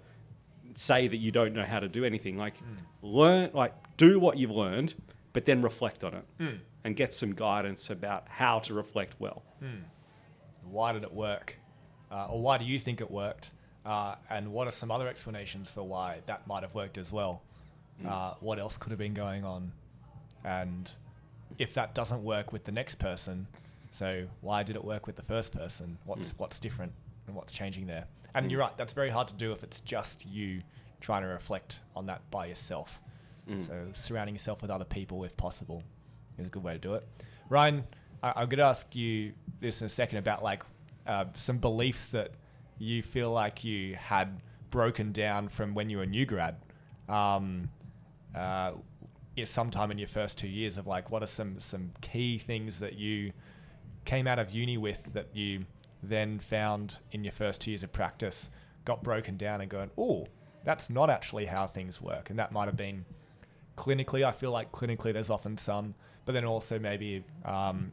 say 0.76 1.08
that 1.08 1.18
you 1.18 1.32
don't 1.32 1.54
know 1.54 1.64
how 1.64 1.80
to 1.80 1.88
do 1.88 2.06
anything. 2.06 2.38
Like 2.38 2.54
learn, 3.02 3.50
like 3.54 3.74
do 3.98 4.20
what 4.20 4.38
you've 4.38 4.52
learned, 4.52 4.94
but 5.34 5.46
then 5.46 5.62
reflect 5.62 6.04
on 6.04 6.14
it 6.14 6.26
and 6.84 6.96
get 6.96 7.14
some 7.14 7.34
guidance 7.34 7.90
about 7.90 8.28
how 8.28 8.60
to 8.60 8.74
reflect 8.74 9.16
well. 9.20 9.44
Why 10.70 10.94
did 10.94 11.04
it 11.04 11.14
work? 11.14 11.56
Uh, 12.12 12.28
or 12.28 12.42
why 12.42 12.58
do 12.58 12.66
you 12.66 12.80
think 12.80 13.02
it 13.02 13.10
worked? 13.10 13.52
Uh, 13.86 14.16
and 14.30 14.52
what 14.52 14.68
are 14.68 14.72
some 14.72 14.92
other 14.92 15.08
explanations 15.08 15.72
for 15.72 15.84
why 15.84 16.20
that 16.28 16.46
might 16.48 16.64
have 16.64 16.76
worked 16.76 16.98
as 16.98 17.12
well? 17.12 17.42
Uh, 18.06 18.34
what 18.40 18.60
else 18.60 18.78
could 18.78 18.90
have 18.92 19.00
been 19.00 19.14
going 19.14 19.44
on? 19.46 19.72
And 20.44 20.92
if 21.58 21.74
that 21.76 21.94
doesn't 21.96 22.24
work 22.24 22.52
with 22.52 22.64
the 22.66 22.72
next 22.72 22.96
person, 22.96 23.48
so 23.92 24.28
why 24.42 24.64
did 24.64 24.76
it 24.76 24.84
work 24.84 25.08
with 25.08 25.16
the 25.16 25.22
first 25.24 25.52
person? 25.52 25.98
What's 26.06 26.32
what's 26.38 26.60
different 26.60 26.94
and 27.28 27.36
what's 27.36 27.52
changing 27.54 27.88
there? 27.88 28.06
And 28.34 28.50
you're 28.52 28.60
right, 28.62 28.76
that's 28.78 28.94
very 28.94 29.10
hard 29.10 29.28
to 29.30 29.34
do 29.36 29.52
if 29.52 29.64
it's 29.64 29.82
just 29.82 30.26
you 30.26 30.62
trying 31.02 31.24
to 31.24 31.28
reflect 31.28 31.80
on 31.96 32.06
that 32.08 32.22
by 32.32 32.46
yourself. 32.46 33.00
So 33.60 33.88
surrounding 33.94 34.36
yourself 34.36 34.62
with 34.62 34.72
other 34.72 34.86
people, 34.86 35.24
if 35.24 35.36
possible, 35.36 35.84
is 36.38 36.46
a 36.46 36.50
good 36.50 36.64
way 36.64 36.74
to 36.74 36.80
do 36.80 36.94
it. 36.94 37.08
Ryan, 37.50 37.84
I, 38.24 38.30
I'm 38.30 38.50
going 38.50 38.60
to 38.60 38.66
ask 38.66 38.96
you 38.96 39.34
this 39.60 39.82
in 39.82 39.88
a 39.88 39.90
second 39.90 40.20
about 40.20 40.44
like 40.44 40.64
uh, 41.06 41.26
some 41.34 41.58
beliefs 41.58 42.10
that 42.10 42.32
you 42.78 43.04
feel 43.04 43.32
like 43.32 43.64
you 43.64 43.96
had 43.96 44.42
broken 44.70 45.12
down 45.12 45.50
from 45.50 45.74
when 45.74 45.90
you 45.90 45.98
were 45.98 46.04
a 46.04 46.08
new 46.08 46.26
grad. 46.26 46.56
Um, 47.10 47.70
uh, 48.36 48.72
sometime 49.44 49.92
in 49.92 49.98
your 49.98 50.08
first 50.08 50.38
two 50.38 50.48
years 50.48 50.78
of 50.78 50.86
like 50.88 51.10
what 51.10 51.24
are 51.24 51.28
some 51.28 51.60
some 51.60 51.92
key 52.02 52.38
things 52.38 52.80
that 52.80 52.94
you 52.94 53.32
came 54.06 54.28
out 54.28 54.38
of 54.40 54.52
uni 54.52 54.78
with 54.78 55.14
that 55.14 55.28
you 55.34 55.66
then 56.04 56.38
found 56.40 56.98
in 57.12 57.24
your 57.24 57.32
first 57.32 57.62
two 57.62 57.72
years 57.72 57.82
of 57.82 57.92
practice 57.92 58.50
got 58.86 59.02
broken 59.04 59.38
down 59.38 59.62
and 59.62 59.70
going 59.70 59.90
oh 59.98 60.28
that's 60.64 60.90
not 60.90 61.10
actually 61.10 61.46
how 61.46 61.66
things 61.66 62.00
work 62.00 62.30
and 62.30 62.38
that 62.38 62.52
might 62.52 62.66
have 62.66 62.78
been 62.78 63.04
clinically 63.82 64.24
i 64.24 64.32
feel 64.32 64.52
like 64.52 64.72
clinically 64.72 65.12
there's 65.12 65.32
often 65.32 65.58
some 65.58 65.96
but 66.26 66.34
then 66.34 66.46
also 66.46 66.78
maybe 66.78 67.24
um, 67.46 67.92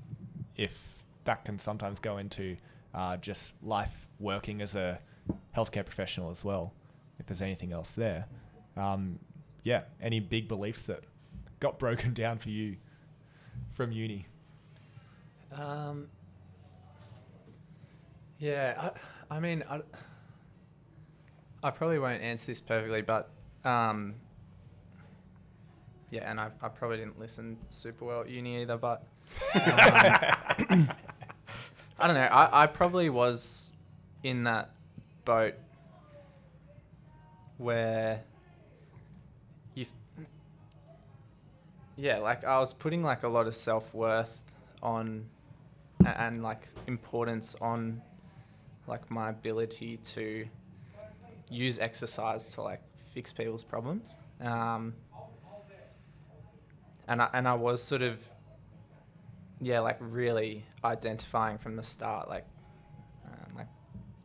if 0.55 1.03
that 1.25 1.47
can 1.47 1.59
sometimes 1.59 1.99
go 1.99 2.19
into 2.19 2.57
uh, 2.95 3.17
just 3.17 3.55
life 3.63 4.07
working 4.21 4.61
as 4.61 4.75
a 4.75 5.01
healthcare 5.57 5.85
professional 5.85 6.31
as 6.31 6.45
well 6.45 6.75
if 7.19 7.27
there's 7.27 7.43
anything 7.43 7.73
else 7.73 7.93
there. 7.93 8.27
Um, 8.77 9.19
yeah 9.65 9.83
any 10.01 10.21
big 10.21 10.47
beliefs 10.47 10.83
that 10.83 11.05
got 11.59 11.79
broken 11.85 12.13
down 12.13 12.39
for 12.39 12.51
you 12.51 12.77
from 13.73 13.93
uni? 13.93 14.27
Um, 15.53 16.09
yeah, 18.39 18.91
I, 19.31 19.37
I 19.37 19.41
mean, 19.41 19.65
I, 19.69 19.81
I 21.63 21.71
probably 21.71 21.99
won't 21.99 22.23
answer 22.23 22.51
this 22.51 22.61
perfectly, 22.61 23.03
but 23.03 23.31
um, 23.65 24.15
yeah, 26.11 26.31
and 26.31 26.41
I, 26.41 26.51
I 26.63 26.69
probably 26.69 26.99
didn't 26.99 27.19
listen 27.19 27.57
super 27.71 28.05
well 28.05 28.21
at 28.23 28.29
uni 28.29 28.63
either, 28.63 28.77
but 28.79 29.07
um, 29.55 30.89
I 31.99 32.07
don't 32.07 32.15
know. 32.15 32.21
I, 32.23 32.63
I 32.63 32.67
probably 32.67 33.11
was 33.11 33.73
in 34.23 34.45
that 34.45 34.71
boat 35.25 35.55
where 37.59 38.21
you, 39.75 39.87
yeah, 41.97 42.19
like 42.19 42.45
I 42.45 42.59
was 42.59 42.73
putting 42.73 43.03
like 43.03 43.25
a 43.25 43.29
lot 43.29 43.47
of 43.47 43.55
self 43.55 43.93
worth 43.93 44.41
on 44.83 45.27
a- 46.05 46.21
and 46.21 46.43
like 46.43 46.69
importance 46.87 47.57
on 47.61 48.01
like 48.87 49.11
my 49.11 49.31
ability 49.31 49.99
to 49.99 50.47
use 51.51 51.79
exercise 51.79 52.53
to 52.55 52.63
like 52.63 52.81
fix 53.13 53.33
people's 53.33 53.65
problems. 53.65 54.15
Um, 54.41 54.95
and 57.09 57.23
I, 57.23 57.29
and 57.33 57.49
I 57.49 57.55
was 57.55 57.83
sort 57.83 58.03
of 58.03 58.21
yeah 59.61 59.81
like 59.81 59.97
really 60.01 60.65
identifying 60.85 61.59
from 61.59 61.75
the 61.75 61.83
start 61.83 62.29
like 62.29 62.47
um, 63.27 63.57
like 63.57 63.67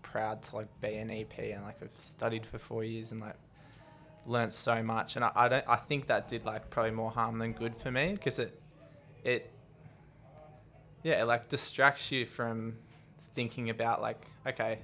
proud 0.04 0.43
to 0.43 0.58
like 0.58 0.82
be 0.82 0.96
an 0.96 1.10
EP 1.10 1.39
and 1.39 1.63
like 1.63 1.78
I've 1.82 1.89
studied 1.98 2.46
for 2.46 2.60
four 2.60 2.84
years 2.84 3.12
and 3.12 3.22
like 3.22 3.36
learnt 4.26 4.54
so 4.54 4.82
much. 4.84 5.15
And 5.15 5.26
I, 5.26 5.32
I 5.36 5.48
don't 5.48 5.65
I 5.67 5.78
think 5.78 6.08
that 6.08 6.28
did 6.28 6.46
like 6.46 6.69
probably 6.69 6.91
more 6.91 7.12
harm 7.12 7.39
than 7.39 7.54
good 7.54 7.76
for 7.76 7.91
me 7.91 8.12
because 8.12 8.39
it 8.39 8.62
it 9.24 9.52
yeah 11.02 11.22
it 11.22 11.26
like 11.26 11.50
distracts 11.50 12.12
you 12.12 12.26
from 12.26 12.78
thinking 13.34 13.69
about 13.69 14.02
like 14.02 14.24
okay 14.46 14.80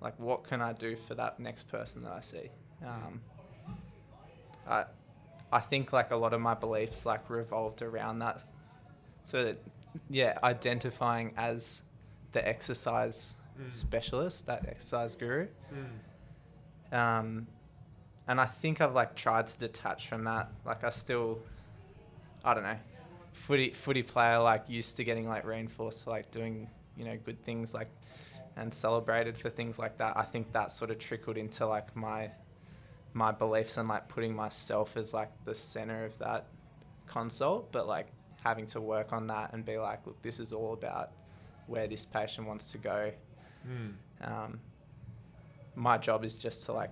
like 0.00 0.18
what 0.18 0.44
can 0.44 0.62
I 0.62 0.72
do 0.72 0.96
for 0.96 1.14
that 1.16 1.40
next 1.40 1.64
person 1.64 2.02
that 2.04 2.12
I 2.12 2.20
see? 2.20 2.50
Um, 2.84 3.20
I 4.66 4.84
I 5.52 5.60
think 5.60 5.92
like 5.92 6.10
a 6.10 6.16
lot 6.16 6.32
of 6.32 6.40
my 6.40 6.54
beliefs 6.54 7.04
like 7.06 7.28
revolved 7.30 7.82
around 7.82 8.20
that 8.20 8.44
so 9.24 9.44
that 9.44 9.58
yeah 10.08 10.38
identifying 10.44 11.32
as 11.36 11.82
the 12.32 12.46
exercise 12.46 13.36
specialist 13.70 14.46
that 14.46 14.66
exercise 14.68 15.16
guru 15.16 15.46
um, 16.92 17.46
and 18.26 18.40
I 18.40 18.46
think 18.46 18.80
I've 18.80 18.94
like 18.94 19.16
tried 19.16 19.46
to 19.48 19.58
detach 19.58 20.08
from 20.08 20.24
that. 20.24 20.50
Like 20.64 20.84
I 20.84 20.90
still, 20.90 21.40
I 22.44 22.54
don't 22.54 22.62
know, 22.62 22.78
footy 23.32 23.70
footy 23.70 24.02
player 24.02 24.38
like 24.38 24.68
used 24.68 24.96
to 24.98 25.04
getting 25.04 25.28
like 25.28 25.44
reinforced 25.44 26.04
for 26.04 26.10
like 26.10 26.30
doing 26.30 26.68
you 26.96 27.04
know 27.04 27.16
good 27.24 27.42
things 27.44 27.74
like 27.74 27.88
and 28.56 28.72
celebrated 28.72 29.36
for 29.36 29.50
things 29.50 29.78
like 29.78 29.98
that. 29.98 30.16
I 30.16 30.22
think 30.22 30.52
that 30.52 30.72
sort 30.72 30.90
of 30.90 30.98
trickled 30.98 31.36
into 31.36 31.66
like 31.66 31.94
my 31.96 32.30
my 33.12 33.32
beliefs 33.32 33.76
and 33.76 33.88
like 33.88 34.08
putting 34.08 34.34
myself 34.34 34.96
as 34.96 35.12
like 35.12 35.30
the 35.44 35.54
center 35.54 36.04
of 36.04 36.16
that 36.18 36.46
consult, 37.06 37.72
but 37.72 37.86
like 37.88 38.06
having 38.44 38.66
to 38.66 38.80
work 38.80 39.12
on 39.12 39.26
that 39.28 39.52
and 39.52 39.64
be 39.64 39.76
like, 39.78 40.06
look, 40.06 40.20
this 40.22 40.38
is 40.40 40.52
all 40.52 40.72
about 40.72 41.10
where 41.66 41.86
this 41.86 42.04
patient 42.04 42.46
wants 42.46 42.72
to 42.72 42.78
go. 42.78 43.12
Um, 44.22 44.60
my 45.74 45.98
job 45.98 46.24
is 46.24 46.36
just 46.36 46.64
to 46.66 46.72
like 46.72 46.90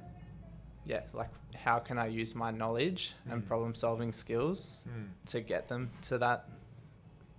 yeah, 0.85 1.01
like 1.13 1.29
how 1.55 1.79
can 1.79 1.99
I 1.99 2.07
use 2.07 2.35
my 2.35 2.51
knowledge 2.51 3.15
and 3.31 3.43
Mm. 3.43 3.47
problem 3.47 3.75
solving 3.75 4.13
skills 4.13 4.87
Mm. 4.89 5.09
to 5.27 5.41
get 5.43 5.69
them 5.69 5.91
to 6.03 6.17
that 6.19 6.47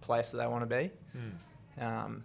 place 0.01 0.29
that 0.31 0.37
they 0.37 0.45
want 0.47 0.69
to 0.69 0.75
be. 0.75 0.91
Mm. 1.17 1.83
Um, 1.83 2.23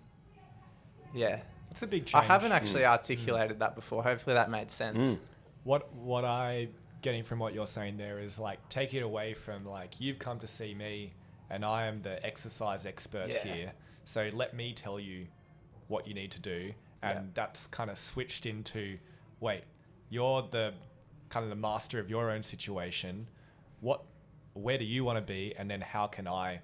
yeah, 1.14 1.40
It's 1.70 1.82
a 1.82 1.86
big 1.86 2.08
I 2.14 2.20
haven't 2.20 2.52
actually 2.52 2.82
Mm. 2.82 2.90
articulated 2.90 3.58
that 3.60 3.74
before. 3.74 4.02
Hopefully 4.02 4.34
that 4.34 4.50
made 4.50 4.70
sense. 4.70 5.16
What 5.64 5.92
what 5.94 6.24
I 6.24 6.68
getting 7.02 7.22
from 7.24 7.38
what 7.38 7.52
you're 7.52 7.66
saying 7.66 7.96
there 7.98 8.18
is 8.18 8.38
like 8.38 8.66
take 8.70 8.94
it 8.94 9.00
away 9.02 9.34
from 9.34 9.64
like 9.66 10.00
you've 10.00 10.18
come 10.18 10.38
to 10.38 10.46
see 10.46 10.74
me 10.74 11.12
and 11.50 11.64
I 11.64 11.84
am 11.86 12.00
the 12.00 12.24
exercise 12.24 12.86
expert 12.86 13.28
Yeah. 13.32 13.52
here. 13.54 13.72
So 14.04 14.30
let 14.32 14.54
me 14.54 14.72
tell 14.72 14.98
you 14.98 15.26
what 15.88 16.06
you 16.06 16.14
need 16.14 16.30
to 16.32 16.40
do. 16.40 16.72
And 17.02 17.18
Yeah. 17.18 17.30
that's 17.34 17.66
kind 17.66 17.90
of 17.90 17.98
switched 17.98 18.46
into 18.46 18.98
wait, 19.40 19.64
you're 20.08 20.42
the 20.42 20.72
kind 21.28 21.44
of 21.44 21.50
the 21.50 21.56
master 21.56 21.98
of 21.98 22.08
your 22.08 22.30
own 22.30 22.42
situation. 22.42 23.28
What 23.80 24.04
where 24.54 24.78
do 24.78 24.84
you 24.84 25.04
want 25.04 25.16
to 25.18 25.22
be 25.32 25.54
and 25.56 25.70
then 25.70 25.80
how 25.80 26.06
can 26.06 26.26
I 26.28 26.60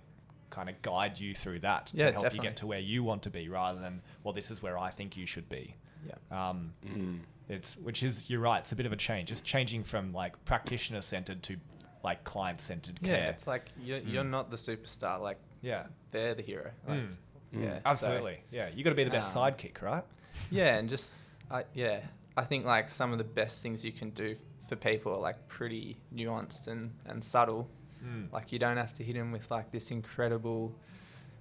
kind 0.51 0.69
of 0.69 0.81
guide 0.83 1.19
you 1.19 1.35
through 1.35 1.61
that 1.61 1.91
Yeah, 1.95 2.07
to 2.07 2.13
help 2.13 2.35
you 2.35 2.41
get 2.41 2.57
to 2.57 2.67
where 2.67 2.81
you 2.81 3.03
want 3.05 3.23
to 3.23 3.31
be 3.31 3.49
rather 3.49 3.81
than 3.81 4.03
well 4.25 4.35
this 4.35 4.51
is 4.51 4.63
where 4.63 4.77
I 4.77 4.91
think 4.91 5.17
you 5.17 5.27
should 5.27 5.49
be. 5.49 5.77
Yeah. 6.07 6.49
Um, 6.51 6.73
Mm. 6.85 7.21
it's 7.49 7.77
which 7.77 8.03
is 8.03 8.29
you're 8.31 8.41
right. 8.41 8.59
It's 8.61 8.73
a 8.73 8.77
bit 8.77 8.87
of 8.87 8.93
a 8.93 8.97
change. 8.97 9.31
It's 9.31 9.41
changing 9.41 9.85
from 9.85 10.13
like 10.13 10.43
practitioner 10.45 11.03
centered 11.03 11.43
to 11.45 11.57
like 12.03 12.25
client 12.25 12.61
centered 12.61 12.99
Yeah, 13.03 13.09
care. 13.09 13.25
Yeah, 13.25 13.29
it's 13.31 13.47
like 13.47 13.67
you're, 13.83 13.99
you're 13.99 14.25
Mm. 14.25 14.31
not 14.31 14.51
the 14.51 14.57
superstar. 14.57 15.21
Like 15.21 15.39
yeah, 15.63 15.87
they're 16.11 16.35
the 16.35 16.43
hero. 16.43 16.71
Like, 16.89 16.99
Mm. 17.01 17.17
Mm. 17.55 17.63
Yeah, 17.65 17.75
so- 17.77 17.83
absolutely. 17.87 18.39
yeah, 18.51 18.69
you 18.75 18.83
got 18.85 18.91
to 18.91 18.97
be 18.97 19.05
the 19.05 19.11
best 19.11 19.37
Um, 19.37 19.43
sidekick, 19.53 19.83
right? 19.83 20.05
yeah, 20.51 20.77
and 20.77 20.89
just 20.89 21.25
I, 21.51 21.65
yeah, 21.75 22.01
I 22.37 22.45
think 22.45 22.65
like 22.65 22.89
some 22.91 23.13
of 23.13 23.19
the 23.19 23.25
best 23.25 23.61
things 23.63 23.85
you 23.85 23.93
can 23.93 24.11
do 24.11 24.37
for 24.69 24.77
people 24.77 25.13
are 25.13 25.19
like 25.21 25.49
pretty 25.49 25.99
nuanced 26.15 26.69
and 26.69 26.93
and 27.05 27.23
subtle. 27.23 27.69
Mm. 28.05 28.33
Like 28.33 28.53
you 28.53 28.59
don't 28.59 28.77
have 28.77 28.93
to 28.95 29.05
hit 29.05 29.15
them 29.15 29.33
with 29.33 29.51
like 29.51 29.71
this 29.71 29.91
incredible, 29.91 30.73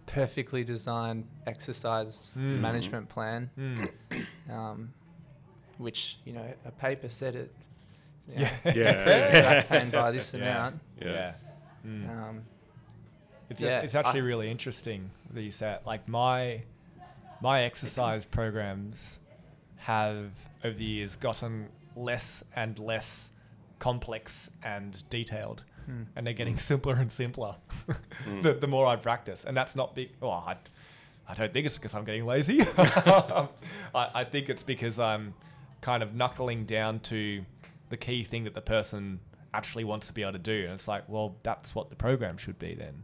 perfectly 0.06 0.64
designed 0.64 1.26
exercise 1.48 2.34
Mm. 2.38 2.60
management 2.60 3.10
plan, 3.10 3.50
Mm. 3.58 3.90
um, 4.52 4.94
which 5.78 6.18
you 6.26 6.34
know 6.34 6.46
a 6.66 6.72
paper 6.72 7.10
said 7.10 7.36
it. 7.36 7.54
you 8.28 8.36
know, 8.44 8.50
Yeah. 8.66 8.74
Yeah. 8.76 8.90
improves 8.92 9.32
back 9.34 9.68
pain 9.70 9.90
by 9.90 10.12
this 10.12 10.34
Yeah. 10.34 10.40
amount. 10.42 10.80
Yeah. 11.02 11.08
Yeah. 11.12 11.34
Mm. 11.86 12.10
Um, 12.10 12.44
It's, 13.50 13.62
Yeah, 13.62 13.80
it's 13.80 13.96
actually 13.96 14.20
I- 14.22 14.24
really 14.26 14.52
interesting 14.52 15.10
that 15.34 15.42
you 15.42 15.52
said 15.52 15.80
like 15.86 16.08
my 16.08 16.64
my 17.42 17.62
exercise 17.64 18.26
programs 18.40 19.20
have 19.78 20.32
over 20.64 20.76
the 20.78 20.84
years 20.84 21.16
gotten 21.16 21.70
less 21.96 22.44
and 22.56 22.78
less 22.78 23.30
complex 23.80 24.52
and 24.62 25.04
detailed 25.10 25.64
hmm. 25.90 26.04
and 26.16 26.26
they're 26.26 26.34
getting 26.34 26.58
simpler 26.72 26.96
and 26.96 27.12
simpler 27.12 27.56
Mm. 28.26 28.44
the, 28.44 28.54
the 28.54 28.68
more 28.68 28.86
I 28.86 28.96
practice. 28.96 29.46
And 29.46 29.56
that's 29.56 29.76
not 29.76 29.96
big. 29.96 30.12
Well, 30.20 30.44
I, 30.46 30.56
I 31.28 31.34
don't 31.34 31.54
think 31.54 31.66
it's 31.66 31.76
because 31.78 31.96
I'm 31.96 32.04
getting 32.04 32.26
lazy. 32.26 32.62
I, 32.78 33.48
I 33.94 34.24
think 34.24 34.50
it's 34.50 34.64
because 34.64 35.00
I'm 35.00 35.34
kind 35.82 36.04
of 36.04 36.14
knuckling 36.14 36.66
down 36.66 37.00
to 37.02 37.44
the 37.90 37.98
key 37.98 38.24
thing 38.24 38.44
that 38.44 38.54
the 38.54 38.62
person 38.62 39.20
actually 39.54 39.84
wants 39.84 40.08
to 40.08 40.14
be 40.14 40.22
able 40.22 40.34
to 40.34 40.40
do. 40.40 40.64
And 40.66 40.74
it's 40.74 40.88
like, 40.88 41.08
well, 41.08 41.38
that's 41.44 41.74
what 41.74 41.90
the 41.90 41.96
program 41.96 42.38
should 42.38 42.60
be 42.60 42.76
then. 42.76 43.04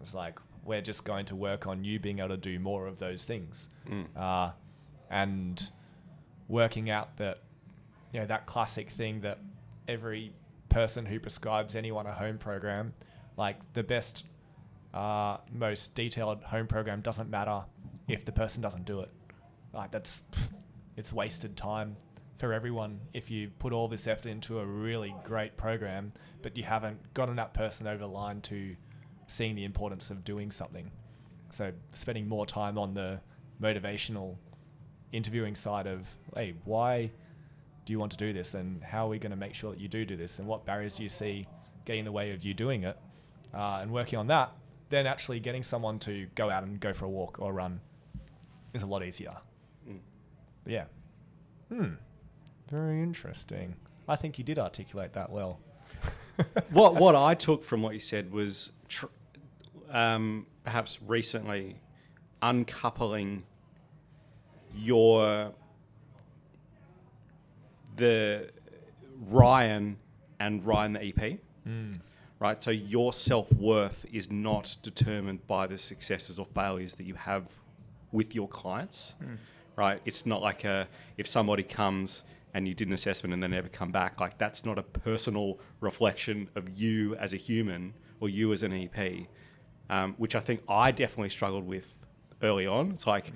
It's 0.00 0.14
like, 0.14 0.38
we're 0.64 0.80
just 0.80 1.04
going 1.04 1.26
to 1.26 1.36
work 1.36 1.66
on 1.66 1.84
you 1.84 1.98
being 1.98 2.20
able 2.20 2.30
to 2.30 2.36
do 2.36 2.58
more 2.58 2.86
of 2.86 2.98
those 2.98 3.24
things. 3.24 3.68
Mm. 3.88 4.06
Uh, 4.16 4.52
and 5.10 5.68
working 6.48 6.88
out 6.90 7.16
that, 7.18 7.40
you 8.12 8.20
know, 8.20 8.26
that 8.26 8.46
classic 8.46 8.90
thing 8.90 9.20
that 9.22 9.38
every 9.88 10.32
person 10.74 11.06
who 11.06 11.20
prescribes 11.20 11.76
anyone 11.76 12.04
a 12.04 12.12
home 12.12 12.36
program, 12.36 12.92
like 13.36 13.56
the 13.74 13.82
best, 13.84 14.24
uh, 14.92 15.36
most 15.52 15.94
detailed 15.94 16.42
home 16.42 16.66
program 16.66 17.00
doesn't 17.00 17.30
matter 17.30 17.62
if 18.08 18.24
the 18.24 18.32
person 18.32 18.60
doesn't 18.60 18.84
do 18.84 18.98
it. 19.00 19.10
Like 19.72 19.92
that's, 19.92 20.24
it's 20.96 21.12
wasted 21.12 21.56
time 21.56 21.96
for 22.38 22.52
everyone 22.52 22.98
if 23.12 23.30
you 23.30 23.50
put 23.60 23.72
all 23.72 23.86
this 23.86 24.08
effort 24.08 24.26
into 24.26 24.58
a 24.58 24.66
really 24.66 25.14
great 25.22 25.56
program, 25.56 26.12
but 26.42 26.56
you 26.56 26.64
haven't 26.64 27.14
gotten 27.14 27.36
that 27.36 27.54
person 27.54 27.86
over 27.86 27.98
the 27.98 28.08
line 28.08 28.40
to 28.40 28.74
seeing 29.28 29.54
the 29.54 29.64
importance 29.64 30.10
of 30.10 30.24
doing 30.24 30.50
something. 30.50 30.90
So 31.50 31.70
spending 31.92 32.26
more 32.28 32.46
time 32.46 32.78
on 32.78 32.94
the 32.94 33.20
motivational 33.62 34.38
interviewing 35.12 35.54
side 35.54 35.86
of, 35.86 36.08
hey, 36.34 36.54
why 36.64 37.12
do 37.84 37.92
you 37.92 37.98
want 37.98 38.12
to 38.12 38.18
do 38.18 38.32
this, 38.32 38.54
and 38.54 38.82
how 38.82 39.06
are 39.06 39.08
we 39.08 39.18
going 39.18 39.30
to 39.30 39.36
make 39.36 39.54
sure 39.54 39.72
that 39.72 39.80
you 39.80 39.88
do 39.88 40.04
do 40.04 40.16
this, 40.16 40.38
and 40.38 40.48
what 40.48 40.64
barriers 40.64 40.96
do 40.96 41.02
you 41.02 41.08
see 41.08 41.46
getting 41.84 42.00
in 42.00 42.04
the 42.04 42.12
way 42.12 42.32
of 42.32 42.44
you 42.44 42.54
doing 42.54 42.84
it, 42.84 42.98
uh, 43.52 43.78
and 43.82 43.90
working 43.90 44.18
on 44.18 44.26
that, 44.28 44.52
then 44.90 45.06
actually 45.06 45.40
getting 45.40 45.62
someone 45.62 45.98
to 45.98 46.26
go 46.34 46.50
out 46.50 46.62
and 46.62 46.80
go 46.80 46.92
for 46.92 47.04
a 47.04 47.08
walk 47.08 47.38
or 47.38 47.52
run 47.52 47.80
is 48.72 48.82
a 48.82 48.86
lot 48.86 49.02
easier. 49.04 49.36
Mm. 49.88 49.98
But 50.64 50.72
yeah. 50.72 50.84
Hmm. 51.68 51.94
Very 52.70 53.02
interesting. 53.02 53.76
I 54.08 54.16
think 54.16 54.38
you 54.38 54.44
did 54.44 54.58
articulate 54.58 55.12
that 55.14 55.30
well. 55.30 55.60
what 56.70 56.96
what 56.96 57.14
I 57.14 57.34
took 57.34 57.64
from 57.64 57.82
what 57.82 57.94
you 57.94 58.00
said 58.00 58.32
was 58.32 58.72
tr- 58.88 59.06
um, 59.90 60.46
perhaps 60.64 61.00
recently 61.02 61.76
uncoupling 62.42 63.44
your 64.74 65.52
the 67.96 68.50
Ryan 69.28 69.96
and 70.40 70.64
Ryan 70.64 70.92
the 70.94 71.04
EP, 71.04 71.38
Mm. 71.66 72.00
right? 72.40 72.62
So 72.62 72.70
your 72.70 73.12
self 73.12 73.50
worth 73.52 74.04
is 74.12 74.30
not 74.30 74.76
determined 74.82 75.46
by 75.46 75.66
the 75.66 75.78
successes 75.78 76.38
or 76.38 76.46
failures 76.46 76.94
that 76.96 77.04
you 77.04 77.14
have 77.14 77.46
with 78.12 78.34
your 78.34 78.48
clients, 78.48 79.14
Mm. 79.22 79.38
right? 79.76 80.00
It's 80.04 80.26
not 80.26 80.42
like 80.42 80.64
a 80.64 80.88
if 81.16 81.26
somebody 81.26 81.62
comes 81.62 82.22
and 82.52 82.68
you 82.68 82.74
did 82.74 82.86
an 82.88 82.94
assessment 82.94 83.32
and 83.32 83.42
they 83.42 83.48
never 83.48 83.68
come 83.68 83.90
back, 83.90 84.20
like 84.20 84.38
that's 84.38 84.64
not 84.64 84.78
a 84.78 84.82
personal 84.82 85.58
reflection 85.80 86.48
of 86.54 86.68
you 86.78 87.16
as 87.16 87.32
a 87.32 87.36
human 87.36 87.94
or 88.20 88.28
you 88.28 88.52
as 88.52 88.62
an 88.62 88.72
EP, 88.72 89.26
um, 89.90 90.14
which 90.18 90.34
I 90.34 90.40
think 90.40 90.62
I 90.68 90.90
definitely 90.92 91.30
struggled 91.30 91.66
with 91.66 91.94
early 92.42 92.66
on. 92.66 92.92
It's 92.92 93.06
like, 93.06 93.32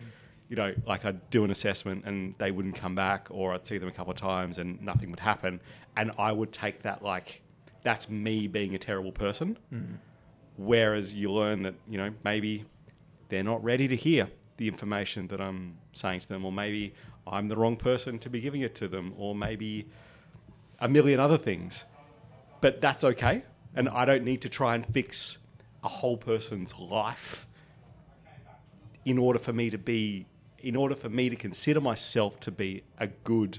you 0.48 0.56
know, 0.56 0.74
like 0.87 1.04
I'd 1.04 1.30
do 1.30 1.44
an 1.44 1.50
assessment 1.50 2.04
and 2.06 2.34
they 2.38 2.50
wouldn't 2.50 2.74
come 2.74 2.94
back, 2.94 3.28
or 3.30 3.54
I'd 3.54 3.66
see 3.66 3.78
them 3.78 3.88
a 3.88 3.92
couple 3.92 4.12
of 4.12 4.18
times 4.18 4.58
and 4.58 4.80
nothing 4.82 5.11
would 5.11 5.20
happen, 5.20 5.61
and 5.96 6.12
I 6.18 6.32
would 6.32 6.52
take 6.52 6.82
that 6.82 7.02
like 7.02 7.42
that's 7.82 8.08
me 8.11 8.46
being 8.46 8.74
a 8.74 8.78
terrible 8.78 9.12
person. 9.12 9.58
Mm. 9.72 9.96
Whereas 10.56 11.14
you 11.14 11.30
learn 11.30 11.62
that, 11.62 11.74
you 11.88 11.98
know, 11.98 12.12
maybe 12.24 12.64
they're 13.28 13.44
not 13.44 13.62
ready 13.62 13.87
to 13.88 13.96
hear 13.96 14.28
the 14.56 14.66
information 14.66 15.28
that 15.28 15.40
I'm 15.40 15.78
saying 15.92 16.20
to 16.20 16.28
them, 16.28 16.44
or 16.44 16.50
maybe 16.50 16.94
I'm 17.26 17.48
the 17.48 17.56
wrong 17.56 17.76
person 17.76 18.18
to 18.18 18.30
be 18.30 18.40
giving 18.40 18.62
it 18.62 18.74
to 18.76 18.88
them, 18.88 19.14
or 19.16 19.34
maybe 19.34 19.87
a 20.80 20.88
million 20.88 21.20
other 21.20 21.38
things. 21.38 21.84
But 22.61 22.80
that's 22.80 23.04
okay. 23.04 23.44
And 23.74 23.88
I 23.88 24.04
don't 24.04 24.24
need 24.24 24.42
to 24.42 24.48
try 24.48 24.74
and 24.74 24.84
fix 24.84 25.38
a 25.84 25.88
whole 25.88 26.16
person's 26.16 26.76
life 26.76 27.46
in 29.04 29.16
order 29.16 29.38
for 29.38 29.52
me 29.52 29.70
to 29.70 29.78
be, 29.78 30.26
in 30.60 30.76
order 30.76 30.94
for 30.94 31.08
me 31.08 31.28
to 31.30 31.36
consider 31.36 31.80
myself 31.80 32.38
to 32.40 32.50
be 32.50 32.82
a 32.98 33.06
good 33.06 33.58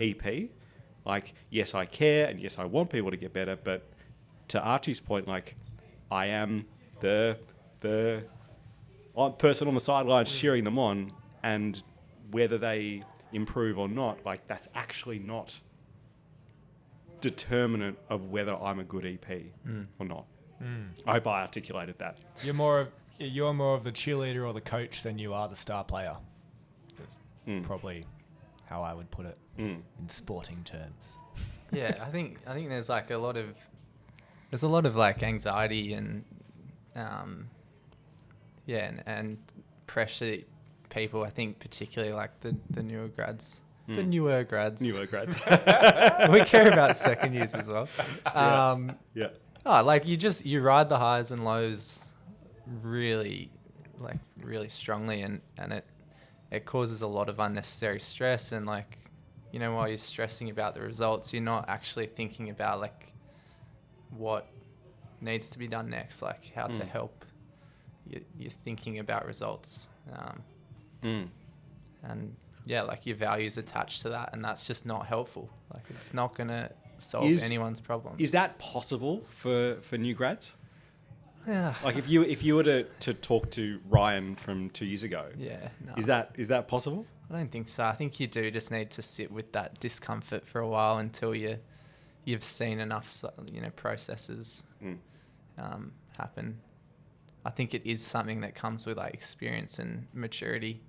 EP. 0.00 0.50
Like, 1.04 1.34
yes, 1.50 1.74
I 1.74 1.86
care, 1.86 2.26
and 2.26 2.38
yes, 2.40 2.58
I 2.58 2.64
want 2.64 2.90
people 2.90 3.10
to 3.10 3.16
get 3.16 3.32
better. 3.32 3.56
But 3.56 3.88
to 4.48 4.60
Archie's 4.60 5.00
point, 5.00 5.26
like, 5.26 5.56
I 6.10 6.26
am 6.26 6.66
the 7.00 7.38
the 7.80 8.24
person 9.38 9.66
on 9.68 9.74
the 9.74 9.80
sidelines 9.80 10.30
cheering 10.32 10.64
them 10.64 10.78
on, 10.78 11.12
and 11.42 11.82
whether 12.30 12.58
they 12.58 13.02
improve 13.32 13.78
or 13.78 13.88
not, 13.88 14.24
like 14.24 14.46
that's 14.46 14.68
actually 14.74 15.18
not 15.18 15.58
determinant 17.20 17.98
of 18.08 18.30
whether 18.30 18.54
I'm 18.56 18.78
a 18.78 18.84
good 18.84 19.04
EP 19.04 19.26
Mm. 19.66 19.86
or 19.98 20.06
not. 20.06 20.24
Mm. 20.62 20.88
I 21.06 21.12
hope 21.14 21.26
I 21.26 21.40
articulated 21.42 21.98
that. 21.98 22.20
You're 22.44 22.54
more 22.54 22.80
of 22.80 22.88
you're 23.18 23.52
more 23.54 23.74
of 23.74 23.84
the 23.84 23.92
cheerleader 23.92 24.46
or 24.46 24.52
the 24.52 24.60
coach 24.60 25.02
than 25.02 25.18
you 25.18 25.34
are 25.34 25.48
the 25.48 25.56
star 25.56 25.84
player. 25.84 26.16
That's 26.98 27.16
Mm. 27.46 27.62
Probably 27.64 28.04
how 28.66 28.82
I 28.82 28.92
would 28.94 29.10
put 29.10 29.26
it 29.26 29.38
Mm. 29.58 29.80
in 29.98 30.08
sporting 30.08 30.62
terms. 30.64 31.16
yeah, 31.72 31.96
I 32.00 32.10
think 32.10 32.38
I 32.46 32.52
think 32.54 32.68
there's 32.68 32.88
like 32.88 33.10
a 33.10 33.18
lot 33.18 33.36
of 33.36 33.56
there's 34.50 34.62
a 34.62 34.68
lot 34.68 34.86
of 34.86 34.96
like 34.96 35.22
anxiety 35.22 35.92
and 35.94 36.24
um, 36.94 37.48
yeah, 38.66 38.86
and, 38.88 39.02
and 39.06 39.38
pressure 39.86 40.38
people. 40.90 41.24
I 41.24 41.30
think 41.30 41.58
particularly 41.58 42.12
like 42.14 42.40
the 42.40 42.56
the 42.70 42.82
newer 42.82 43.08
grads, 43.08 43.60
the 43.86 44.02
Mm. 44.02 44.08
newer 44.08 44.44
grads. 44.44 44.82
Newer 44.82 45.06
grads. 45.06 45.34
we 46.30 46.44
care 46.44 46.70
about 46.70 46.96
second 46.96 47.32
years 47.34 47.54
as 47.54 47.68
well. 47.68 47.88
Yeah. 48.26 48.70
Um, 48.70 48.92
Yeah. 49.14 49.28
oh, 49.64 49.82
like 49.82 50.06
you 50.06 50.16
just 50.16 50.44
you 50.44 50.60
ride 50.60 50.88
the 50.88 50.98
highs 50.98 51.32
and 51.32 51.44
lows 51.44 52.07
really 52.82 53.50
like 53.98 54.18
really 54.40 54.68
strongly 54.68 55.22
and 55.22 55.40
and 55.58 55.72
it 55.72 55.84
it 56.50 56.64
causes 56.64 57.02
a 57.02 57.06
lot 57.06 57.28
of 57.28 57.38
unnecessary 57.40 58.00
stress 58.00 58.52
and 58.52 58.66
like 58.66 58.98
you 59.50 59.58
know, 59.58 59.74
while 59.74 59.88
you're 59.88 59.96
stressing 59.96 60.50
about 60.50 60.74
the 60.74 60.80
results, 60.82 61.32
you're 61.32 61.40
not 61.42 61.64
actually 61.70 62.06
thinking 62.06 62.50
about 62.50 62.80
like 62.80 63.14
what 64.16 64.46
needs 65.22 65.48
to 65.48 65.58
be 65.58 65.66
done 65.66 65.88
next, 65.88 66.20
like 66.20 66.52
how 66.54 66.66
to 66.66 66.80
Mm. 66.80 66.88
help. 66.88 67.24
You, 68.06 68.22
you're 68.38 68.50
thinking 68.50 68.98
about 68.98 69.24
results, 69.26 69.88
um, 70.12 70.42
Mm. 71.02 71.28
and 72.02 72.36
yeah, 72.66 72.82
like 72.82 73.06
your 73.06 73.16
values 73.16 73.56
attached 73.56 74.02
to 74.02 74.10
that, 74.10 74.30
and 74.34 74.44
that's 74.44 74.66
just 74.66 74.84
not 74.84 75.06
helpful. 75.06 75.48
Like 75.72 75.84
it's 75.90 76.12
not 76.12 76.34
gonna 76.34 76.70
solve 76.98 77.30
Is- 77.30 77.42
anyone's 77.44 77.80
problem 77.80 78.16
Is 78.18 78.32
that 78.32 78.58
possible 78.58 79.22
for, 79.28 79.76
for 79.80 79.96
new 79.96 80.12
grads? 80.14 80.54
Yeah, 81.48 81.74
Like 81.84 81.96
if 81.96 82.08
you 82.08 82.22
if 82.22 82.42
you 82.42 82.54
were 82.56 82.62
to, 82.64 82.84
to 83.00 83.14
talk 83.14 83.50
to 83.52 83.80
Ryan 83.88 84.36
from 84.36 84.70
two 84.70 84.84
years 84.84 85.02
ago, 85.02 85.26
yeah, 85.36 85.68
no. 85.84 85.94
is 85.96 86.06
that 86.06 86.32
is 86.36 86.48
that 86.48 86.68
possible? 86.68 87.06
I 87.30 87.34
don't 87.36 87.50
think 87.50 87.68
so. 87.68 87.84
I 87.84 87.92
think 87.92 88.20
you 88.20 88.26
do 88.26 88.50
just 88.50 88.70
need 88.70 88.90
to 88.92 89.02
sit 89.02 89.30
with 89.30 89.52
that 89.52 89.80
discomfort 89.80 90.46
for 90.46 90.60
a 90.60 90.68
while 90.68 90.98
until 90.98 91.34
you 91.34 91.58
you've 92.24 92.44
seen 92.44 92.78
enough 92.80 93.24
you 93.52 93.60
know 93.60 93.70
processes 93.70 94.64
Mm. 94.84 94.98
um, 95.58 95.92
happen. 96.16 96.60
I 97.44 97.50
think 97.50 97.72
it 97.74 97.82
is 97.84 98.04
something 98.04 98.42
that 98.42 98.54
comes 98.54 98.86
with 98.86 98.96
like 98.98 99.14
experience 99.14 99.78
and 99.78 100.06
maturity. 100.12 100.82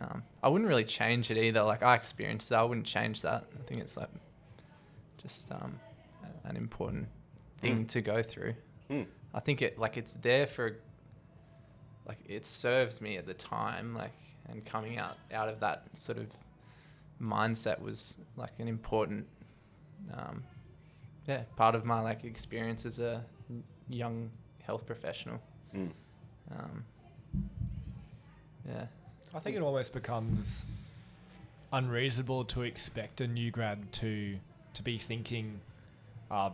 Um, 0.00 0.22
I 0.42 0.48
wouldn't 0.48 0.68
really 0.68 0.84
change 0.84 1.30
it 1.30 1.36
either. 1.36 1.62
Like 1.62 1.82
I 1.82 1.94
experienced 1.94 2.48
that, 2.48 2.58
I 2.58 2.62
wouldn't 2.62 2.86
change 2.86 3.20
that. 3.22 3.44
I 3.58 3.62
think 3.66 3.80
it's 3.80 3.96
like 3.96 4.08
just 5.18 5.52
um, 5.52 5.78
an 6.44 6.56
important 6.56 7.08
thing 7.58 7.84
Mm. 7.84 7.88
to 7.88 8.00
go 8.00 8.22
through. 8.22 8.54
Mm. 8.90 9.06
I 9.34 9.40
think 9.40 9.60
it 9.62 9.78
like 9.78 9.96
it's 9.96 10.14
there 10.14 10.46
for 10.46 10.78
like 12.06 12.18
it 12.28 12.46
serves 12.46 13.00
me 13.00 13.16
at 13.16 13.26
the 13.26 13.34
time 13.34 13.94
like 13.94 14.12
and 14.48 14.64
coming 14.64 14.98
out 14.98 15.16
out 15.32 15.48
of 15.48 15.60
that 15.60 15.84
sort 15.94 16.18
of 16.18 16.26
mindset 17.20 17.80
was 17.80 18.18
like 18.36 18.52
an 18.58 18.68
important 18.68 19.26
um, 20.12 20.44
yeah 21.26 21.42
part 21.56 21.74
of 21.74 21.84
my 21.84 22.00
like 22.00 22.24
experience 22.24 22.86
as 22.86 22.98
a 23.00 23.24
young 23.88 24.30
health 24.62 24.86
professional 24.86 25.40
Mm. 25.74 25.90
um, 26.52 26.84
yeah 28.68 28.86
I 29.34 29.40
think 29.40 29.56
it 29.56 29.62
almost 29.62 29.92
becomes 29.92 30.64
unreasonable 31.72 32.44
to 32.44 32.62
expect 32.62 33.20
a 33.20 33.26
new 33.26 33.50
grad 33.50 33.90
to 33.94 34.38
to 34.74 34.82
be 34.84 34.98
thinking 34.98 35.60
uh, 36.30 36.50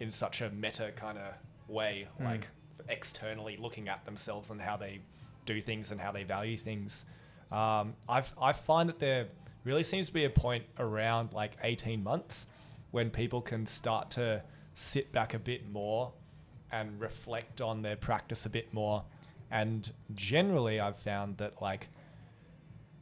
in 0.00 0.10
such 0.10 0.40
a 0.40 0.50
meta 0.50 0.90
kind 0.96 1.18
of 1.18 1.34
way, 1.68 2.08
Mm. 2.20 2.24
like 2.24 2.48
externally 2.88 3.56
looking 3.56 3.88
at 3.88 4.04
themselves 4.04 4.50
and 4.50 4.60
how 4.60 4.76
they 4.76 5.00
do 5.44 5.60
things 5.60 5.90
and 5.90 6.00
how 6.00 6.12
they 6.12 6.24
value 6.24 6.56
things. 6.56 7.04
Um, 7.50 7.94
I've 8.08 8.32
I 8.40 8.52
find 8.52 8.88
that 8.88 8.98
there 8.98 9.28
really 9.64 9.82
seems 9.82 10.06
to 10.08 10.12
be 10.12 10.24
a 10.24 10.30
point 10.30 10.64
around 10.78 11.32
like 11.32 11.52
eighteen 11.62 12.02
months 12.02 12.46
when 12.90 13.10
people 13.10 13.40
can 13.40 13.66
start 13.66 14.10
to 14.12 14.42
sit 14.74 15.10
back 15.12 15.34
a 15.34 15.38
bit 15.38 15.68
more 15.68 16.12
and 16.70 17.00
reflect 17.00 17.60
on 17.60 17.82
their 17.82 17.96
practice 17.96 18.44
a 18.46 18.50
bit 18.50 18.72
more. 18.74 19.04
And 19.50 19.90
generally, 20.14 20.80
I've 20.80 20.96
found 20.98 21.36
that 21.38 21.60
like 21.62 21.88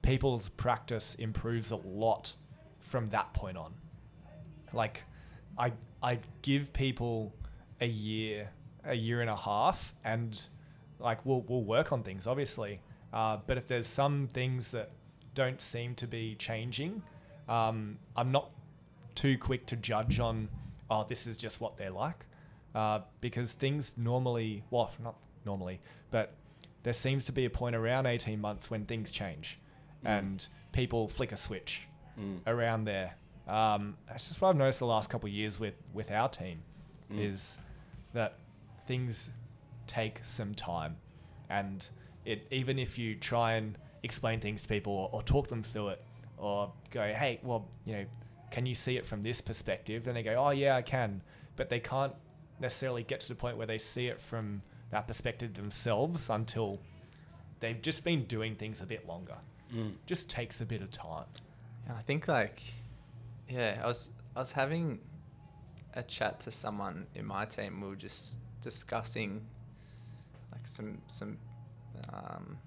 people's 0.03 0.48
practice 0.50 1.14
improves 1.14 1.70
a 1.70 1.77
lot 1.77 2.35
from 2.81 3.07
that 3.09 3.33
point 3.33 3.57
on. 3.57 3.74
Like, 4.72 5.03
I 5.57 5.72
I 6.03 6.18
give 6.42 6.72
people 6.72 7.35
a 7.81 7.87
year, 7.87 8.51
a 8.85 8.95
year 8.95 9.21
and 9.21 9.31
a 9.31 9.37
half, 9.37 9.95
and 10.05 10.47
like 10.99 11.25
we'll 11.27 11.43
we'll 11.49 11.65
work 11.65 11.93
on 11.93 12.03
things 12.03 12.27
obviously. 12.27 12.81
Uh, 13.13 13.39
but 13.47 13.57
if 13.59 13.67
there's 13.69 13.87
some 13.87 14.29
things 14.33 14.71
that 14.73 14.91
don't 15.35 15.61
seem 15.61 15.95
to 15.97 16.07
be 16.07 16.35
changing, 16.37 17.03
um, 17.49 17.99
I'm 18.17 18.33
not 18.33 18.51
too 19.15 19.39
quick 19.39 19.67
to 19.67 19.77
judge 19.77 20.19
on. 20.21 20.49
Oh, 20.91 21.05
this 21.09 21.27
is 21.27 21.37
just 21.37 21.61
what 21.61 21.77
they're 21.77 21.91
like, 21.91 22.27
uh, 22.75 23.01
because 23.21 23.53
things 23.55 23.95
normally, 23.97 24.65
well, 24.71 24.91
not 25.03 25.17
normally, 25.45 25.81
but 26.11 26.35
there 26.83 26.93
seems 26.93 27.25
to 27.27 27.33
be 27.33 27.45
a 27.45 27.51
point 27.51 27.75
around 27.77 28.07
18 28.07 28.41
months 28.41 28.71
when 28.71 28.85
things 28.85 29.11
change 29.11 29.59
Mm. 30.05 30.19
and 30.19 30.49
people 30.73 31.09
flick 31.09 31.33
a 31.33 31.37
switch 31.37 31.87
Mm. 32.19 32.41
around 32.47 32.85
there. 32.85 33.17
Um, 33.49 33.97
that's 34.07 34.29
just 34.29 34.41
what 34.43 34.51
I've 34.51 34.57
noticed 34.57 34.81
the 34.81 34.87
last 34.87 35.09
couple 35.09 35.27
of 35.29 35.33
years 35.33 35.59
with 35.59 35.75
with 35.95 36.11
our 36.11 36.29
team 36.29 36.63
Mm. 37.12 37.33
is 37.33 37.59
that 38.12 38.38
things 38.87 39.31
take 39.87 40.21
some 40.25 40.55
time, 40.55 40.97
and 41.51 41.87
it 42.25 42.47
even 42.51 42.79
if 42.79 42.99
you 42.99 43.14
try 43.14 43.55
and 43.55 43.77
explain 44.03 44.40
things 44.40 44.62
to 44.62 44.69
people 44.69 44.93
or, 44.93 45.11
or 45.12 45.23
talk 45.23 45.49
them 45.49 45.62
through 45.62 45.88
it, 45.88 46.05
or 46.38 46.73
go, 46.90 47.03
hey, 47.03 47.40
well, 47.43 47.69
you 47.85 47.95
know, 47.95 48.05
can 48.51 48.67
you 48.67 48.75
see 48.75 48.97
it 48.97 49.07
from 49.07 49.23
this 49.23 49.40
perspective? 49.40 50.05
Then 50.05 50.14
they 50.14 50.23
go, 50.23 50.35
oh 50.35 50.51
yeah, 50.51 50.77
I 50.77 50.83
can, 50.83 51.23
but 51.57 51.69
they 51.69 51.81
can't 51.81 52.14
necessarily 52.61 53.03
get 53.03 53.21
to 53.21 53.29
the 53.29 53.35
point 53.35 53.57
where 53.57 53.67
they 53.67 53.79
see 53.79 54.07
it 54.07 54.21
from 54.21 54.62
that 54.90 55.07
perspective 55.09 55.55
themselves 55.55 56.31
until 56.31 56.79
they've 57.61 57.81
just 57.81 58.05
been 58.05 58.25
doing 58.25 58.55
things 58.55 58.81
a 58.81 58.87
bit 58.87 59.07
longer. 59.07 59.37
Mm. 59.75 59.93
Just 60.07 60.31
takes 60.31 60.61
a 60.61 60.67
bit 60.67 60.83
of 60.83 60.90
time. 60.90 61.25
And 61.87 61.97
I 61.97 62.01
think 62.01 62.29
like, 62.29 62.62
yeah, 63.49 63.81
I 63.83 63.87
was 63.87 64.11
I 64.37 64.40
was 64.40 64.53
having 64.53 65.01
a 65.95 66.03
chat 66.03 66.41
to 66.41 66.51
someone 66.51 67.07
in 67.15 67.25
my 67.25 67.45
team. 67.47 67.81
We 67.81 67.89
were 67.89 67.97
just 67.97 68.39
discussing 68.61 69.47
like 70.53 70.67
some 70.67 71.01
some 71.09 71.39
um, 72.13 72.59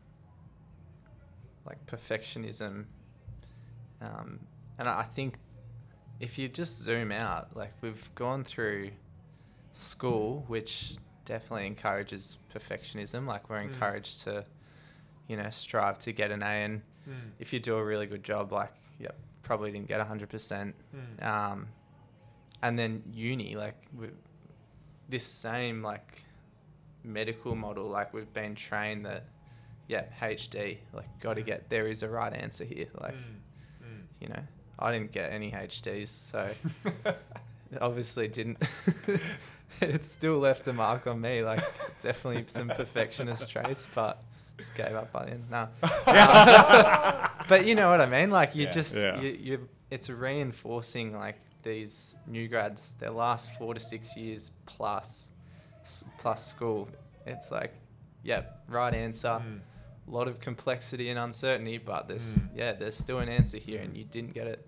like 1.66 1.86
perfectionism, 1.86 2.86
um, 4.02 4.40
and 4.78 4.88
I 4.88 5.04
think 5.04 5.36
if 6.20 6.38
you 6.40 6.48
just 6.48 6.82
zoom 6.82 7.12
out, 7.12 7.56
like 7.56 7.74
we've 7.82 8.10
gone 8.16 8.44
through 8.44 8.92
school, 9.72 10.44
which 10.48 10.96
definitely 11.26 11.68
encourages 11.68 12.38
perfectionism. 12.54 13.28
Like 13.28 13.50
we're 13.50 13.60
Mm. 13.62 13.74
encouraged 13.74 14.22
to, 14.24 14.46
you 15.28 15.36
know, 15.38 15.50
strive 15.50 16.00
to 16.00 16.12
get 16.14 16.32
an 16.32 16.42
A 16.42 16.46
and 16.46 16.82
if 17.40 17.54
you 17.54 17.60
do 17.60 17.76
a 17.78 17.84
really 17.86 18.06
good 18.06 18.22
job, 18.24 18.52
like, 18.52 18.74
yep, 19.00 19.16
probably 19.42 19.72
didn't 19.72 19.88
get 19.88 20.02
100%. 20.02 20.74
Mm. 20.94 21.24
Um, 21.26 21.68
and 22.62 22.78
then 22.78 23.04
uni, 23.14 23.56
like, 23.56 23.76
we 23.98 24.08
this 25.10 25.26
same, 25.26 25.82
like, 25.82 26.24
medical 27.04 27.56
model, 27.56 27.88
like, 27.88 28.14
we've 28.14 28.34
been 28.34 28.56
trained 28.56 29.06
that, 29.06 29.26
yeah, 29.88 30.04
HD, 30.22 30.78
like, 30.94 31.08
got 31.22 31.36
to 31.36 31.42
get, 31.42 31.70
there 31.70 31.88
is 31.88 32.04
a 32.04 32.10
right 32.10 32.34
answer 32.34 32.66
here. 32.66 32.88
Like, 33.00 33.16
Mm. 33.16 34.02
you 34.20 34.28
know, 34.30 34.44
I 34.80 34.92
didn't 34.92 35.12
get 35.14 35.32
any 35.32 35.52
HDs, 35.52 36.10
so 36.10 36.50
obviously 37.82 38.28
didn't. 38.28 38.58
it 39.82 40.04
still 40.04 40.40
left 40.40 40.68
a 40.68 40.74
mark 40.74 41.08
on 41.08 41.22
me, 41.22 41.42
like, 41.44 41.62
definitely 42.02 42.44
some 42.48 42.68
perfectionist 42.70 43.50
traits, 43.50 43.88
but 43.96 44.22
just 44.58 44.76
gave 44.76 44.94
up 44.96 45.12
by 45.14 45.26
the 45.26 45.32
end. 45.32 45.46
No. 45.50 45.70
but 47.48 47.66
you 47.66 47.76
know 47.76 47.90
what 47.90 48.02
I 48.02 48.06
mean? 48.08 48.30
Like 48.32 48.56
you 48.56 48.66
Yeah. 48.66 48.72
just 48.72 48.96
Yeah. 48.98 49.22
you, 49.22 49.30
you 49.40 49.70
it's 49.92 50.10
reinforcing 50.10 51.16
like 51.16 51.40
these 51.64 52.16
new 52.28 52.48
grads 52.48 52.94
their 53.00 53.12
last 53.12 53.52
four 53.58 53.74
to 53.74 53.80
six 53.80 54.16
years 54.18 54.52
plus 54.66 55.30
school. 56.36 56.90
It's 57.26 57.52
like, 57.52 57.74
yeah, 58.24 58.44
right 58.68 58.94
answer. 58.94 59.42
Mm. 59.44 59.60
A 60.08 60.12
lot 60.12 60.28
of 60.28 60.40
complexity 60.40 61.10
and 61.10 61.20
uncertainty, 61.20 61.78
but 61.78 62.08
there's 62.08 62.38
Mm. 62.38 62.50
yeah, 62.56 62.72
there's 62.74 62.96
still 62.96 63.20
an 63.20 63.30
answer 63.30 63.58
here, 63.58 63.82
and 63.82 63.96
you 63.98 64.06
didn't 64.06 64.34
get 64.34 64.48
it 64.48 64.66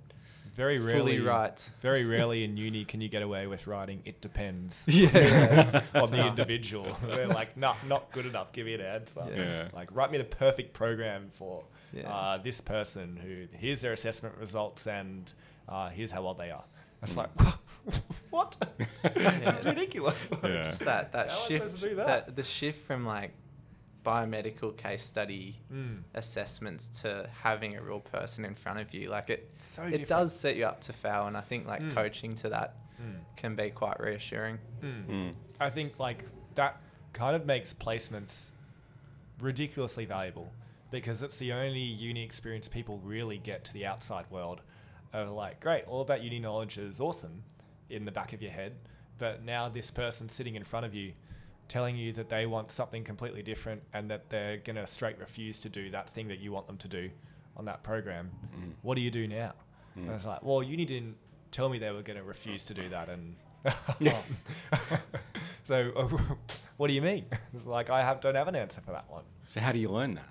Very 0.54 0.78
rarely, 0.80 1.00
fully 1.18 1.20
right. 1.22 1.72
Very 1.80 2.04
rarely 2.16 2.44
in 2.44 2.58
uni 2.58 2.84
can 2.84 3.00
you 3.00 3.08
get 3.08 3.22
away 3.22 3.48
with 3.48 3.66
writing 3.66 4.02
"it 4.04 4.20
depends" 4.20 4.86
Yeah. 4.90 5.82
on 5.96 6.12
the 6.12 6.28
individual. 6.28 6.98
They're 7.04 7.28
like, 7.28 7.56
not 7.56 7.78
not 7.88 8.12
good 8.12 8.26
enough. 8.26 8.52
Give 8.52 8.66
me 8.66 8.74
an 8.74 8.82
answer. 8.82 9.24
Yeah. 9.30 9.36
Yeah. 9.38 9.68
Like, 9.74 9.90
write 9.96 10.12
me 10.12 10.18
the 10.18 10.26
perfect 10.26 10.74
program 10.74 11.30
for 11.34 11.64
Yeah. 11.94 12.12
uh, 12.14 12.38
this 12.40 12.60
person. 12.60 13.16
Who 13.24 13.48
here's 13.58 13.80
their 13.80 13.94
assessment 13.94 14.36
results 14.38 14.86
and 14.88 15.32
uh, 15.70 15.90
here's 15.90 16.12
how 16.12 16.24
old 16.26 16.38
they 16.40 16.52
are. 16.52 16.66
It's 17.02 17.16
Mm. 17.16 17.18
like, 17.18 17.30
what? 18.30 18.58
It's 19.04 19.66
ridiculous. 19.66 20.28
Yeah. 20.44 20.66
Just 20.66 20.86
that 20.86 21.12
that 21.14 21.30
How 21.30 21.36
am 21.36 21.42
I 21.42 21.48
supposed 21.48 21.48
shift, 21.72 21.82
to 21.84 21.90
do 21.90 21.96
that? 21.96 22.08
that 22.08 22.36
the 22.36 22.44
shift 22.44 22.86
from 22.86 23.06
like 23.06 23.32
biomedical 24.06 24.76
case 24.78 25.04
study 25.04 25.60
Mm. 25.72 26.04
assessments 26.14 26.88
to 27.02 27.30
having 27.44 27.76
a 27.78 27.82
real 27.82 28.00
person 28.00 28.46
in 28.46 28.56
front 28.56 28.80
of 28.80 28.94
you. 28.94 29.10
Like 29.10 29.30
it, 29.30 29.50
So 29.58 29.84
it 29.84 29.90
different. 29.92 30.08
does 30.10 30.40
set 30.40 30.56
you 30.56 30.66
up 30.66 30.82
to 30.82 30.94
fail, 30.94 31.28
and 31.28 31.36
I 31.38 31.42
think 31.42 31.68
like 31.68 31.82
Mm. 31.82 31.94
coaching 31.94 32.36
to 32.36 32.50
that 32.50 32.76
Mm. 33.02 33.20
can 33.36 33.56
be 33.56 33.70
quite 33.72 34.00
reassuring. 34.00 34.60
Mm. 34.82 35.06
Mm. 35.08 35.34
I 35.60 35.70
think 35.70 36.00
like 36.00 36.26
that 36.56 36.82
kind 37.14 37.36
of 37.36 37.46
makes 37.46 37.74
placements 37.74 38.52
ridiculously 39.40 40.06
valuable 40.06 40.52
because 40.92 41.22
it's 41.24 41.38
the 41.38 41.54
only 41.54 41.80
uni 41.82 42.24
experience 42.24 42.68
people 42.68 42.98
really 43.00 43.38
get 43.38 43.64
to 43.66 43.74
the 43.74 43.86
outside 43.86 44.26
world. 44.30 44.62
Of 45.12 45.30
like, 45.30 45.60
great, 45.60 45.86
all 45.88 46.04
that 46.06 46.22
uni 46.22 46.40
knowledge 46.40 46.78
is 46.78 47.00
awesome 47.00 47.44
in 47.90 48.06
the 48.06 48.12
back 48.12 48.34
of 48.34 48.42
your 48.42 48.52
head, 48.52 48.74
but 49.18 49.44
now 49.44 49.68
this 49.70 49.90
person 49.90 50.30
sitting 50.30 50.56
in 50.56 50.64
front 50.64 50.86
of 50.86 50.94
you 50.94 51.14
telling 51.68 51.96
you 51.96 52.14
that 52.14 52.30
they 52.30 52.46
want 52.46 52.72
something 52.72 53.04
completely 53.04 53.44
different 53.44 53.82
and 53.94 54.10
that 54.10 54.30
they're 54.30 54.58
gonna 54.58 54.88
straight 54.88 55.20
refuse 55.20 55.60
to 55.60 55.70
do 55.70 55.90
that 55.92 56.10
thing 56.10 56.28
that 56.28 56.40
you 56.40 56.52
want 56.52 56.68
them 56.68 56.78
to 56.78 56.88
do 56.88 57.10
on 57.58 57.66
that 57.66 57.84
program. 57.84 58.30
Mm. 58.56 58.72
What 58.82 58.96
do 58.96 59.02
you 59.02 59.12
do 59.12 59.28
now? 59.28 59.54
And 59.96 60.12
it's 60.12 60.26
like, 60.26 60.44
well, 60.44 60.64
uni 60.64 60.86
didn't 60.86 61.16
tell 61.52 61.70
me 61.70 61.80
they 61.80 61.92
were 61.92 62.02
going 62.02 62.18
to 62.18 62.24
refuse 62.24 62.66
to 62.66 62.74
do 62.74 62.90
that, 62.90 63.10
and 63.10 63.36
so 65.64 65.92
what 66.78 66.88
do 66.88 66.94
you 66.94 67.02
mean? 67.02 67.26
It's 67.54 67.66
like 67.66 67.90
I 67.90 68.02
have 68.02 68.22
don't 68.22 68.36
have 68.36 68.48
an 68.48 68.56
answer 68.56 68.82
for 68.82 68.92
that 68.92 69.10
one. 69.10 69.24
So 69.48 69.60
how 69.60 69.72
do 69.72 69.80
you 69.80 69.90
learn 69.90 70.16
that? 70.16 70.30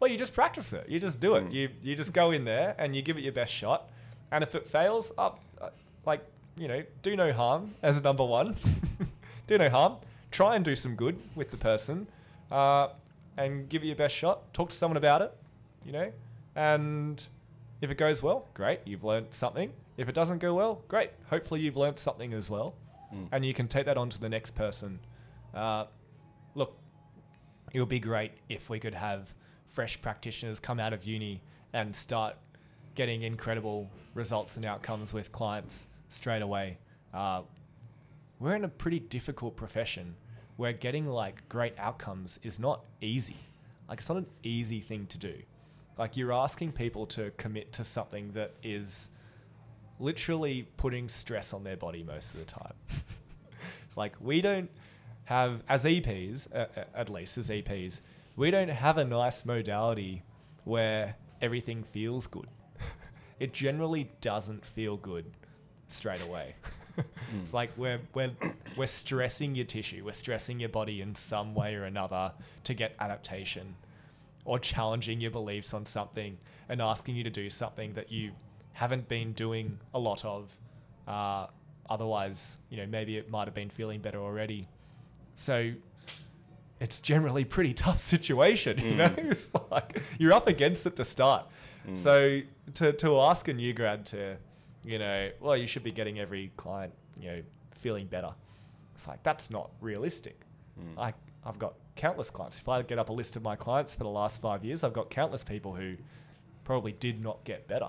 Well, 0.00 0.10
you 0.10 0.16
just 0.16 0.34
practice 0.34 0.72
it. 0.72 0.88
You 0.88 0.98
just 0.98 1.20
do 1.20 1.34
it. 1.36 1.44
Mm. 1.50 1.52
You 1.52 1.68
you 1.82 1.94
just 1.94 2.12
go 2.12 2.30
in 2.30 2.44
there 2.44 2.74
and 2.78 2.96
you 2.96 3.02
give 3.02 3.18
it 3.18 3.20
your 3.22 3.32
best 3.34 3.52
shot. 3.52 3.88
And 4.32 4.42
if 4.42 4.54
it 4.54 4.66
fails, 4.66 5.12
up 5.18 5.40
uh, 5.60 5.68
like 6.06 6.24
you 6.56 6.68
know, 6.68 6.82
do 7.02 7.16
no 7.16 7.32
harm 7.32 7.74
as 7.82 7.98
a 7.98 8.02
number 8.02 8.24
one. 8.24 8.56
do 9.46 9.58
no 9.58 9.68
harm. 9.68 9.96
Try 10.30 10.56
and 10.56 10.64
do 10.64 10.74
some 10.76 10.94
good 10.96 11.18
with 11.34 11.50
the 11.50 11.56
person, 11.56 12.06
uh, 12.50 12.88
and 13.36 13.68
give 13.68 13.82
it 13.82 13.86
your 13.86 13.96
best 13.96 14.14
shot. 14.14 14.52
Talk 14.54 14.70
to 14.70 14.74
someone 14.76 14.96
about 14.96 15.22
it. 15.22 15.36
You 15.84 15.92
know, 15.92 16.12
and 16.56 17.26
if 17.80 17.90
it 17.90 17.96
goes 17.98 18.22
well, 18.22 18.46
great. 18.54 18.80
You've 18.84 19.04
learned 19.04 19.28
something. 19.30 19.72
If 19.96 20.08
it 20.08 20.14
doesn't 20.14 20.38
go 20.38 20.54
well, 20.54 20.82
great. 20.88 21.10
Hopefully, 21.28 21.60
you've 21.60 21.76
learned 21.76 21.98
something 21.98 22.32
as 22.32 22.48
well, 22.48 22.74
Mm. 23.14 23.28
and 23.32 23.44
you 23.44 23.52
can 23.52 23.66
take 23.66 23.86
that 23.86 23.96
on 23.98 24.08
to 24.10 24.20
the 24.20 24.28
next 24.28 24.52
person. 24.54 25.00
Uh, 25.52 25.86
look, 26.54 26.76
it 27.72 27.80
would 27.80 27.88
be 27.88 27.98
great 27.98 28.32
if 28.48 28.70
we 28.70 28.78
could 28.78 28.94
have 28.94 29.34
fresh 29.70 30.00
practitioners 30.02 30.60
come 30.60 30.78
out 30.78 30.92
of 30.92 31.04
uni 31.04 31.40
and 31.72 31.94
start 31.94 32.36
getting 32.94 33.22
incredible 33.22 33.88
results 34.14 34.56
and 34.56 34.66
outcomes 34.66 35.12
with 35.12 35.32
clients 35.32 35.86
straight 36.08 36.42
away. 36.42 36.76
Uh, 37.14 37.42
we're 38.38 38.56
in 38.56 38.64
a 38.64 38.68
pretty 38.68 38.98
difficult 38.98 39.56
profession 39.56 40.16
where 40.56 40.72
getting 40.72 41.06
like 41.06 41.48
great 41.48 41.72
outcomes 41.78 42.38
is 42.42 42.58
not 42.58 42.84
easy. 43.00 43.36
Like 43.88 44.00
it's 44.00 44.08
not 44.08 44.18
an 44.18 44.26
easy 44.42 44.80
thing 44.80 45.06
to 45.06 45.18
do. 45.18 45.34
Like 45.96 46.16
you're 46.16 46.32
asking 46.32 46.72
people 46.72 47.06
to 47.06 47.30
commit 47.36 47.72
to 47.74 47.84
something 47.84 48.32
that 48.32 48.52
is 48.62 49.08
literally 49.98 50.66
putting 50.76 51.08
stress 51.08 51.52
on 51.52 51.62
their 51.62 51.76
body 51.76 52.02
most 52.02 52.34
of 52.34 52.40
the 52.40 52.46
time. 52.46 52.74
like 53.96 54.16
we 54.20 54.40
don't 54.40 54.70
have 55.24 55.62
as 55.68 55.84
EPs, 55.84 56.54
uh, 56.54 56.66
at 56.94 57.08
least 57.08 57.38
as 57.38 57.50
EPs, 57.50 58.00
we 58.36 58.50
don't 58.50 58.68
have 58.68 58.98
a 58.98 59.04
nice 59.04 59.44
modality 59.44 60.22
where 60.64 61.16
everything 61.40 61.82
feels 61.82 62.26
good. 62.26 62.48
it 63.40 63.52
generally 63.52 64.10
doesn't 64.20 64.64
feel 64.64 64.96
good 64.96 65.24
straight 65.88 66.22
away. 66.22 66.54
It's 67.40 67.54
like 67.54 67.70
we're, 67.78 68.00
we're, 68.12 68.32
we're 68.76 68.86
stressing 68.86 69.54
your 69.54 69.64
tissue, 69.64 70.02
we're 70.04 70.12
stressing 70.12 70.60
your 70.60 70.68
body 70.68 71.00
in 71.00 71.14
some 71.14 71.54
way 71.54 71.74
or 71.74 71.84
another 71.84 72.32
to 72.64 72.74
get 72.74 72.94
adaptation 72.98 73.76
or 74.44 74.58
challenging 74.58 75.20
your 75.20 75.30
beliefs 75.30 75.72
on 75.72 75.86
something 75.86 76.36
and 76.68 76.82
asking 76.82 77.16
you 77.16 77.24
to 77.24 77.30
do 77.30 77.48
something 77.48 77.94
that 77.94 78.10
you 78.10 78.32
haven't 78.72 79.08
been 79.08 79.32
doing 79.32 79.78
a 79.94 79.98
lot 79.98 80.24
of. 80.24 80.54
Uh, 81.06 81.46
otherwise, 81.88 82.58
you 82.68 82.76
know, 82.76 82.86
maybe 82.86 83.16
it 83.16 83.30
might 83.30 83.46
have 83.46 83.54
been 83.54 83.70
feeling 83.70 84.00
better 84.00 84.18
already. 84.18 84.68
So 85.34 85.72
it's 86.80 87.00
generally 87.00 87.44
pretty 87.44 87.74
tough 87.74 88.00
situation, 88.14 88.78
you 88.78 88.96
know? 88.96 89.14
It's 89.18 89.50
like 89.70 90.00
you're 90.18 90.32
up 90.32 90.48
against 90.48 90.86
it 90.86 90.96
to 90.96 91.04
start. 91.04 91.46
So 91.94 92.40
to, 92.74 92.92
to 92.92 93.20
ask 93.20 93.48
a 93.48 93.54
new 93.54 93.72
grad 93.72 94.06
to, 94.06 94.36
you 94.84 94.98
know, 94.98 95.30
well, 95.40 95.56
you 95.56 95.66
should 95.66 95.82
be 95.82 95.92
getting 95.92 96.18
every 96.20 96.52
client, 96.56 96.92
you 97.18 97.28
know, 97.30 97.42
feeling 97.74 98.06
better. 98.06 98.32
It's 98.94 99.08
like 99.08 99.22
that's 99.22 99.50
not 99.50 99.70
realistic. 99.80 100.42
I 100.98 101.14
I've 101.44 101.58
got 101.58 101.74
countless 101.96 102.30
clients. 102.30 102.58
If 102.58 102.68
I 102.68 102.82
get 102.82 102.98
up 102.98 103.08
a 103.08 103.12
list 103.12 103.36
of 103.36 103.42
my 103.42 103.56
clients 103.56 103.94
for 103.94 104.04
the 104.04 104.10
last 104.10 104.40
five 104.40 104.64
years, 104.64 104.84
I've 104.84 104.92
got 104.92 105.10
countless 105.10 105.42
people 105.42 105.74
who 105.74 105.96
probably 106.64 106.92
did 106.92 107.22
not 107.22 107.44
get 107.44 107.66
better. 107.66 107.88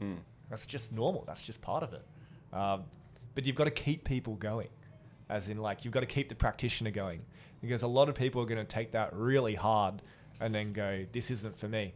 Mm. 0.00 0.18
That's 0.50 0.66
just 0.66 0.92
normal. 0.92 1.24
That's 1.26 1.42
just 1.42 1.62
part 1.62 1.82
of 1.82 1.94
it. 1.94 2.04
Um, 2.52 2.84
but 3.34 3.46
you've 3.46 3.56
got 3.56 3.64
to 3.64 3.70
keep 3.70 4.04
people 4.04 4.34
going, 4.34 4.68
as 5.32 5.48
in 5.48 5.56
like 5.56 5.84
you've 5.84 5.94
got 5.94 6.00
to 6.00 6.06
keep 6.06 6.28
the 6.28 6.34
practitioner 6.34 6.90
going, 6.90 7.22
because 7.60 7.82
a 7.82 7.88
lot 7.88 8.08
of 8.08 8.14
people 8.14 8.42
are 8.42 8.46
going 8.46 8.64
to 8.64 8.64
take 8.64 8.92
that 8.92 9.12
really 9.14 9.54
hard 9.54 10.02
and 10.38 10.54
then 10.54 10.72
go, 10.72 11.06
"This 11.12 11.30
isn't 11.30 11.58
for 11.58 11.68
me. 11.68 11.94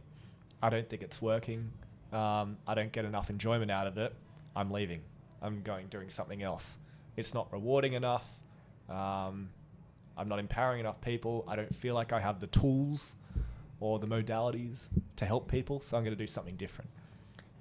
I 0.61 0.69
don't 0.69 0.89
think 0.89 1.03
it's 1.03 1.21
working. 1.21 1.71
Um, 2.11 2.57
I 2.67 2.73
don't 2.73 2.91
get 2.91 3.05
enough 3.05 3.29
enjoyment 3.29 3.69
out 3.69 3.85
of 3.85 3.97
it. 3.97 4.13
I'm 4.55 4.71
leaving. 4.71 5.01
I'm 5.41 5.61
going 5.61 5.87
doing 5.87 6.09
something 6.09 6.41
else. 6.41 6.77
It's 7.15 7.33
not 7.33 7.51
rewarding 7.53 7.93
enough. 7.93 8.27
Um, 8.89 9.49
I'm 10.17 10.27
not 10.27 10.39
empowering 10.39 10.79
enough 10.79 10.99
people. 11.01 11.45
I 11.47 11.55
don't 11.55 11.75
feel 11.75 11.93
like 11.93 12.11
I 12.11 12.19
have 12.19 12.39
the 12.39 12.47
tools 12.47 13.15
or 13.79 13.99
the 13.99 14.07
modalities 14.07 14.87
to 15.17 15.25
help 15.25 15.51
people, 15.51 15.79
so 15.79 15.95
I'm 15.95 16.03
going 16.03 16.15
to 16.15 16.23
do 16.23 16.27
something 16.27 16.55
different. 16.55 16.89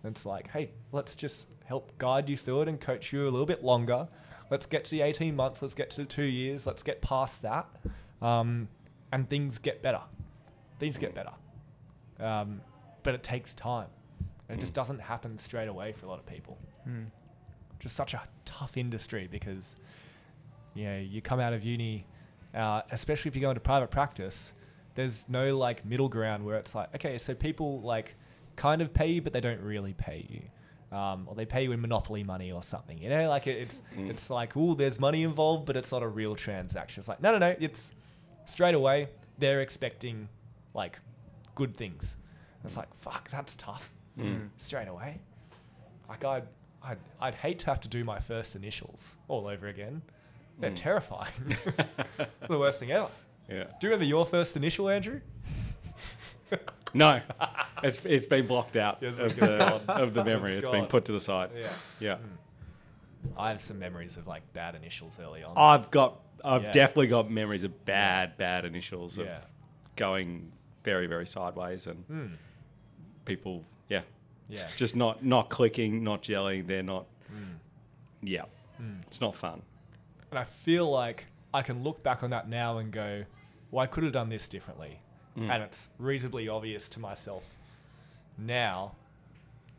And 0.03 0.13
it's 0.13 0.25
like, 0.25 0.51
hey, 0.53 0.71
let's 0.93 1.15
just 1.15 1.49
help 1.65 1.99
guide 1.99 2.31
you 2.31 2.37
through 2.37 2.63
it 2.63 2.69
and 2.69 2.81
coach 2.81 3.13
you 3.13 3.25
a 3.25 3.31
little 3.31 3.45
bit 3.45 3.63
longer. 3.63 4.09
Let's 4.51 4.67
get 4.67 4.85
to 4.87 4.91
the 4.93 5.03
18 5.03 5.35
months. 5.35 5.63
Let's 5.63 5.75
get 5.75 5.91
to 5.91 6.03
the 6.03 6.07
two 6.07 6.25
years. 6.25 6.67
Let's 6.67 6.83
get 6.83 7.03
past 7.03 7.43
that. 7.43 7.67
Um, 8.23 8.69
and 9.13 9.29
things 9.29 9.59
get 9.59 9.83
better. 9.83 10.01
Things 10.79 10.99
get 10.99 11.15
better. 11.15 11.33
Um, 12.21 12.61
but 13.03 13.15
it 13.15 13.23
takes 13.23 13.55
time. 13.55 13.89
And 14.49 14.59
it 14.59 14.61
just 14.61 14.75
doesn't 14.75 15.01
happen 15.01 15.39
straight 15.39 15.69
away 15.69 15.93
for 15.93 16.07
a 16.07 16.09
lot 16.09 16.19
of 16.19 16.27
people. 16.27 16.59
Mm. 16.89 17.07
Just 17.81 17.97
such 17.97 18.15
a 18.15 18.23
tough 18.45 18.77
industry 18.77 19.29
because, 19.31 19.77
you 20.75 20.85
know, 20.85 20.99
you 20.99 21.21
come 21.21 21.41
out 21.41 21.53
of 21.53 21.65
uni, 21.65 22.07
uh, 22.55 22.83
especially 22.91 23.29
if 23.29 23.35
you 23.35 23.43
go 23.43 23.51
into 23.51 23.61
private 23.61 23.91
practice, 23.91 24.53
there's 24.95 25.29
no 25.29 25.57
like 25.57 25.85
middle 25.85 26.09
ground 26.09 26.45
where 26.45 26.57
it's 26.57 26.75
like, 26.75 26.95
okay, 26.95 27.19
so 27.19 27.35
people 27.35 27.81
like 27.81 28.15
kind 28.55 28.81
of 28.81 28.95
pay 28.95 29.09
you, 29.09 29.23
but 29.23 29.33
they 29.33 29.41
don't 29.41 29.61
really 29.61 29.93
pay 29.93 30.27
you. 30.29 30.43
Um, 30.93 31.27
or 31.29 31.35
they 31.35 31.45
pay 31.47 31.65
you 31.65 31.73
in 31.73 31.81
monopoly 31.81 32.23
money 32.23 32.53
or 32.53 32.63
something, 32.63 32.97
you 32.99 33.09
know, 33.09 33.29
like 33.29 33.47
it, 33.49 33.57
it's 33.59 33.83
Mm. 33.97 34.09
it's 34.09 34.31
like, 34.31 34.57
oh, 34.57 34.75
there's 34.75 35.01
money 35.01 35.25
involved, 35.25 35.67
but 35.67 35.77
it's 35.77 35.91
not 35.91 36.03
a 36.03 36.09
real 36.09 36.37
transaction. 36.37 37.01
It's 37.01 37.09
like, 37.09 37.21
no, 37.21 37.33
no, 37.33 37.39
no, 37.39 37.57
it's 37.59 37.91
straight 38.45 38.75
away 38.77 39.09
they're 39.39 39.61
expecting 39.63 40.29
like 40.75 41.01
good 41.57 41.77
things. 41.77 42.17
It's 42.65 42.77
like, 42.77 42.95
fuck, 42.95 43.29
that's 43.31 43.57
tough 43.57 43.91
Mm. 44.19 44.49
straight 44.59 44.89
away. 44.89 45.19
Like 46.09 46.25
I'd, 46.25 46.45
I'd, 46.83 46.99
I'd 47.21 47.35
hate 47.35 47.59
to 47.61 47.67
have 47.67 47.81
to 47.81 47.89
do 47.89 48.05
my 48.05 48.21
first 48.21 48.55
initials 48.57 49.17
all 49.29 49.49
over 49.49 49.67
again. 49.67 50.03
They're 50.61 50.71
Mm. 50.71 50.77
terrifying. 50.77 51.33
the 52.49 52.59
worst 52.59 52.79
thing 52.79 52.93
ever. 52.93 53.09
Yeah. 53.49 53.65
Do 53.65 53.87
you 53.87 53.89
remember 53.91 54.05
your 54.07 54.25
first 54.25 54.57
initial, 54.57 54.89
Andrew? 54.89 55.21
No, 56.95 57.21
it's 57.83 58.05
it's 58.05 58.27
been 58.27 58.47
blocked 58.47 58.77
out 58.77 58.99
Yes, 59.01 59.19
of, 59.19 59.37
the, 59.37 59.83
of 59.93 60.15
the 60.15 60.25
memory. 60.25 60.53
It's 60.53 60.65
it's 60.65 60.69
been 60.71 60.87
put 60.87 61.05
to 61.07 61.13
the 61.13 61.21
side. 61.21 61.51
Yeah. 61.57 61.69
Yeah. 62.01 62.15
Mm. 62.17 62.21
I 63.37 63.49
have 63.51 63.61
some 63.61 63.79
memories 63.79 64.17
of 64.17 64.27
like 64.27 64.43
bad 64.53 64.75
initials 64.75 65.19
early 65.21 65.43
on. 65.43 65.55
I've 65.57 65.91
got, 65.91 66.21
I've 66.45 66.63
Yeah. 66.65 66.73
definitely 66.73 67.09
got 67.09 67.31
memories 67.31 67.65
of 67.65 67.85
bad, 67.85 68.37
bad 68.37 68.65
initials 68.65 69.19
of 69.19 69.27
yeah. 69.27 69.41
going 69.97 70.53
very, 70.85 71.07
very 71.07 71.27
sideways 71.27 71.87
and 71.89 72.07
Mm. 72.09 72.31
people, 73.25 73.65
yeah, 73.89 74.03
Yeah. 74.49 74.69
just 74.77 74.95
not 74.95 75.25
not 75.25 75.51
clicking, 75.51 76.05
not 76.05 76.29
yelling. 76.29 76.67
They're 76.67 76.83
not, 76.85 77.07
Mm. 77.33 77.57
yeah, 78.23 78.45
Mm. 78.81 79.03
it's 79.09 79.21
not 79.21 79.35
fun. 79.35 79.63
And 80.31 80.39
I 80.39 80.45
feel 80.45 80.89
like 80.89 81.27
I 81.53 81.63
can 81.63 81.83
look 81.83 82.03
back 82.05 82.23
on 82.23 82.31
that 82.31 82.49
now 82.49 82.79
and 82.79 82.93
go, 82.93 83.25
well, 83.71 83.83
I 83.83 83.87
could 83.87 84.05
have 84.05 84.13
done 84.13 84.29
this 84.29 84.49
differently. 84.49 85.01
Mm. 85.37 85.51
And 85.51 85.63
it's 85.65 85.91
reasonably 85.99 86.49
obvious 86.49 86.89
to 86.91 87.01
myself 87.01 87.45
now 88.39 88.93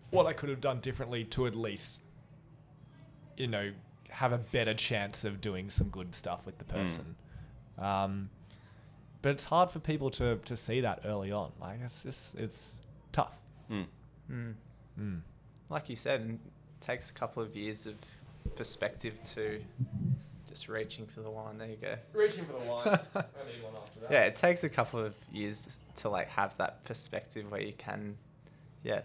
what 0.09 0.25
I 0.25 0.33
could 0.33 0.49
have 0.49 0.61
done 0.61 0.79
differently 0.79 1.23
to 1.25 1.47
at 1.47 1.55
least, 1.55 2.01
you 3.35 3.47
know, 3.47 3.71
have 4.09 4.31
a 4.31 4.37
better 4.37 4.73
chance 4.73 5.23
of 5.25 5.41
doing 5.41 5.69
some 5.69 5.89
good 5.89 6.15
stuff 6.15 6.45
with 6.45 6.57
the 6.57 6.63
person. 6.65 7.15
Um, 7.77 8.29
but 9.21 9.29
it's 9.29 9.43
hard 9.45 9.69
for 9.69 9.79
people 9.79 10.09
to, 10.11 10.37
to 10.45 10.55
see 10.55 10.81
that 10.81 11.01
early 11.05 11.31
on. 11.31 11.51
Like, 11.59 11.79
it's 11.83 12.03
just, 12.03 12.35
it's 12.35 12.81
tough. 13.11 13.33
Mm. 13.69 13.85
Mm. 14.31 14.53
Mm. 14.99 15.21
Like 15.69 15.89
you 15.89 15.95
said, 15.95 16.21
it 16.21 16.39
takes 16.81 17.09
a 17.09 17.13
couple 17.13 17.43
of 17.43 17.55
years 17.55 17.85
of 17.85 17.95
perspective 18.55 19.19
to 19.33 19.59
just 20.47 20.69
reaching 20.69 21.05
for 21.05 21.21
the 21.21 21.29
wine. 21.29 21.57
There 21.57 21.67
you 21.67 21.75
go. 21.75 21.95
Reaching 22.13 22.45
for 22.45 22.53
the 22.53 22.71
line. 22.71 22.87
I 23.15 23.19
need 23.19 23.63
one 23.63 23.73
after 23.81 23.99
that. 24.01 24.11
Yeah, 24.11 24.23
it 24.23 24.35
takes 24.35 24.63
a 24.63 24.69
couple 24.69 24.99
of 24.99 25.13
years 25.31 25.77
to 25.97 26.09
like 26.09 26.29
have 26.29 26.55
that 26.57 26.83
perspective 26.85 27.51
where 27.51 27.61
you 27.61 27.73
can, 27.77 28.17
yeah, 28.83 29.01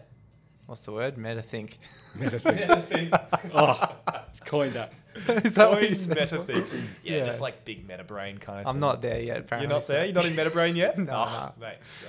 what's 0.65 0.85
the 0.85 0.91
word? 0.91 1.17
Meta 1.17 1.41
think. 1.41 1.79
Meta 2.15 2.39
think. 2.39 3.13
Oh, 3.53 3.95
it's 4.29 4.39
coined 4.39 4.73
that. 4.73 4.93
Is 5.45 5.53
that 5.55 5.69
what 5.69 5.81
you 5.81 5.87
Coined 5.89 5.97
said? 5.97 6.17
meta 6.17 6.43
thinking. 6.43 6.83
Yeah, 7.03 7.17
Yeah. 7.17 7.23
just 7.23 7.39
like 7.41 7.65
big 7.65 7.87
meta 7.87 8.03
brain 8.03 8.37
kind 8.39 8.59
of 8.59 8.63
thing. 8.63 8.69
I'm 8.69 8.75
thing. 8.75 8.79
not 8.81 9.01
there 9.01 9.19
yet. 9.21 9.37
Apparently, 9.39 9.67
You're 9.67 9.75
not 9.75 9.83
so- 9.83 9.93
there? 9.93 10.05
You're 10.05 10.15
not 10.15 10.25
in 10.25 10.35
meta 10.35 10.49
brain 10.49 10.75
yet? 10.75 10.97
No, 10.97 11.25
oh, 11.27 11.51
Mate, 11.61 11.75
it's 11.81 12.03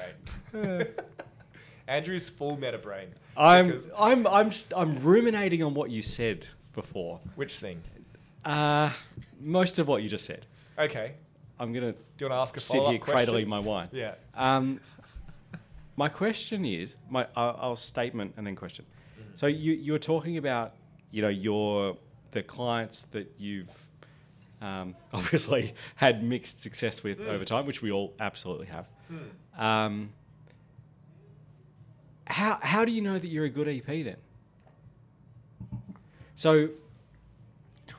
great. 0.53 0.91
Andrew's 1.87 2.29
full 2.31 2.57
meta 2.59 2.79
brain. 2.79 3.09
I'm, 3.37 3.67
Because- 3.67 3.89
I'm, 3.99 4.27
I'm, 4.27 4.51
st- 4.53 4.73
I'm 4.79 5.03
ruminating 5.03 5.62
on 5.62 5.75
what 5.75 5.91
you 5.91 6.01
said 6.03 6.47
before. 6.73 7.21
Which 7.35 7.57
thing? 7.59 7.83
Uh, 8.45 8.91
most 9.41 9.79
of 9.79 9.87
what 9.89 10.03
you 10.03 10.09
just 10.09 10.25
said. 10.25 10.47
Okay. 10.79 11.12
I'm 11.59 11.73
gonna 11.73 11.93
Do 11.93 11.99
you 12.21 12.27
want 12.29 12.33
to 12.39 12.41
ask 12.43 12.57
a 12.57 12.61
sit 12.61 12.77
follow 12.79 12.91
here 12.91 12.99
up 12.99 13.05
question? 13.05 13.27
cradling 13.27 13.49
my 13.49 13.59
wine. 13.61 13.89
Yeah. 13.93 14.15
Um, 14.35 14.81
my 15.97 16.09
question 16.09 16.65
is, 16.65 16.97
my 17.09 17.27
I'll, 17.37 17.59
I'll 17.61 17.77
statement 17.77 18.35
and 18.37 18.47
then 18.47 18.57
question. 18.57 18.85
Mm. 19.19 19.39
So 19.39 19.47
you 19.47 19.73
you 19.73 19.93
were 19.93 19.99
talking 19.99 20.37
about 20.37 20.75
you 21.11 21.23
know 21.23 21.29
your 21.29 21.97
the 22.33 22.43
clients 22.43 23.03
that 23.03 23.33
you've 23.39 23.71
um, 24.61 24.97
obviously 25.13 25.75
had 25.97 26.23
mixed 26.23 26.61
success 26.61 27.03
with 27.03 27.21
over 27.21 27.45
time, 27.45 27.67
which 27.67 27.83
we 27.83 27.93
all 27.93 28.15
absolutely 28.19 28.67
have. 28.67 28.89
Um, 29.57 30.13
how 32.27 32.59
how 32.63 32.85
do 32.85 32.91
you 32.91 33.03
know 33.03 33.19
that 33.19 33.29
you're 33.29 33.45
a 33.45 33.51
good 33.51 33.69
EP 33.69 33.87
then? 33.87 34.17
So 36.35 36.71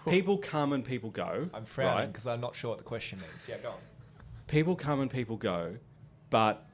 people 0.09 0.37
come 0.37 0.73
and 0.73 0.83
people 0.83 1.09
go. 1.09 1.49
I'm 1.53 1.65
frowning 1.65 1.95
right? 1.95 2.07
because 2.07 2.27
I'm 2.27 2.41
not 2.41 2.55
sure 2.55 2.71
what 2.71 2.79
the 2.79 2.83
question 2.83 3.19
means. 3.19 3.47
Yeah, 3.47 3.57
go 3.57 3.69
on. 3.69 3.77
people 4.47 4.75
come 4.75 4.99
and 4.99 5.09
people 5.09 5.37
go, 5.37 5.75
but 6.29 6.67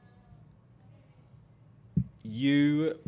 you 2.22 2.98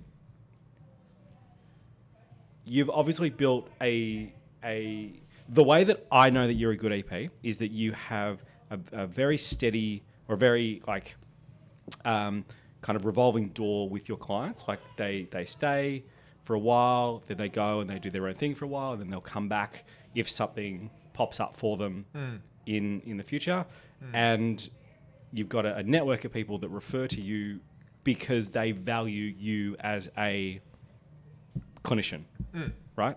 you've 2.64 2.90
obviously 2.90 3.30
built 3.30 3.68
a 3.80 4.32
a 4.64 5.12
the 5.48 5.62
way 5.62 5.84
that 5.84 6.06
I 6.10 6.30
know 6.30 6.46
that 6.46 6.54
you're 6.54 6.72
a 6.72 6.76
good 6.76 6.92
EP 6.92 7.30
is 7.42 7.58
that 7.58 7.70
you 7.70 7.92
have 7.92 8.42
a, 8.70 8.78
a 8.92 9.06
very 9.06 9.36
steady 9.38 10.02
or 10.28 10.36
very 10.36 10.82
like 10.86 11.16
um, 12.04 12.44
kind 12.80 12.96
of 12.96 13.04
revolving 13.04 13.48
door 13.50 13.88
with 13.88 14.08
your 14.08 14.18
clients. 14.18 14.64
Like 14.66 14.80
they 14.96 15.28
they 15.30 15.44
stay 15.44 16.04
for 16.44 16.54
a 16.54 16.58
while, 16.58 17.22
then 17.26 17.36
they 17.36 17.48
go 17.48 17.80
and 17.80 17.88
they 17.88 17.98
do 17.98 18.10
their 18.10 18.26
own 18.26 18.34
thing 18.34 18.54
for 18.54 18.64
a 18.64 18.68
while, 18.68 18.92
and 18.92 19.00
then 19.00 19.10
they'll 19.10 19.20
come 19.20 19.48
back 19.48 19.84
if 20.14 20.30
something 20.30 20.90
pops 21.12 21.40
up 21.40 21.56
for 21.56 21.76
them 21.76 22.06
in 22.66 23.00
in 23.02 23.16
the 23.18 23.22
future. 23.24 23.66
And 24.14 24.68
you've 25.32 25.48
got 25.48 25.66
a, 25.66 25.76
a 25.76 25.82
network 25.82 26.24
of 26.24 26.32
people 26.32 26.58
that 26.58 26.68
refer 26.68 27.06
to 27.08 27.20
you 27.20 27.60
because 28.04 28.48
they 28.48 28.72
value 28.72 29.34
you 29.36 29.76
as 29.80 30.08
a 30.16 30.60
clinician, 31.82 32.24
mm. 32.54 32.72
right? 32.96 33.16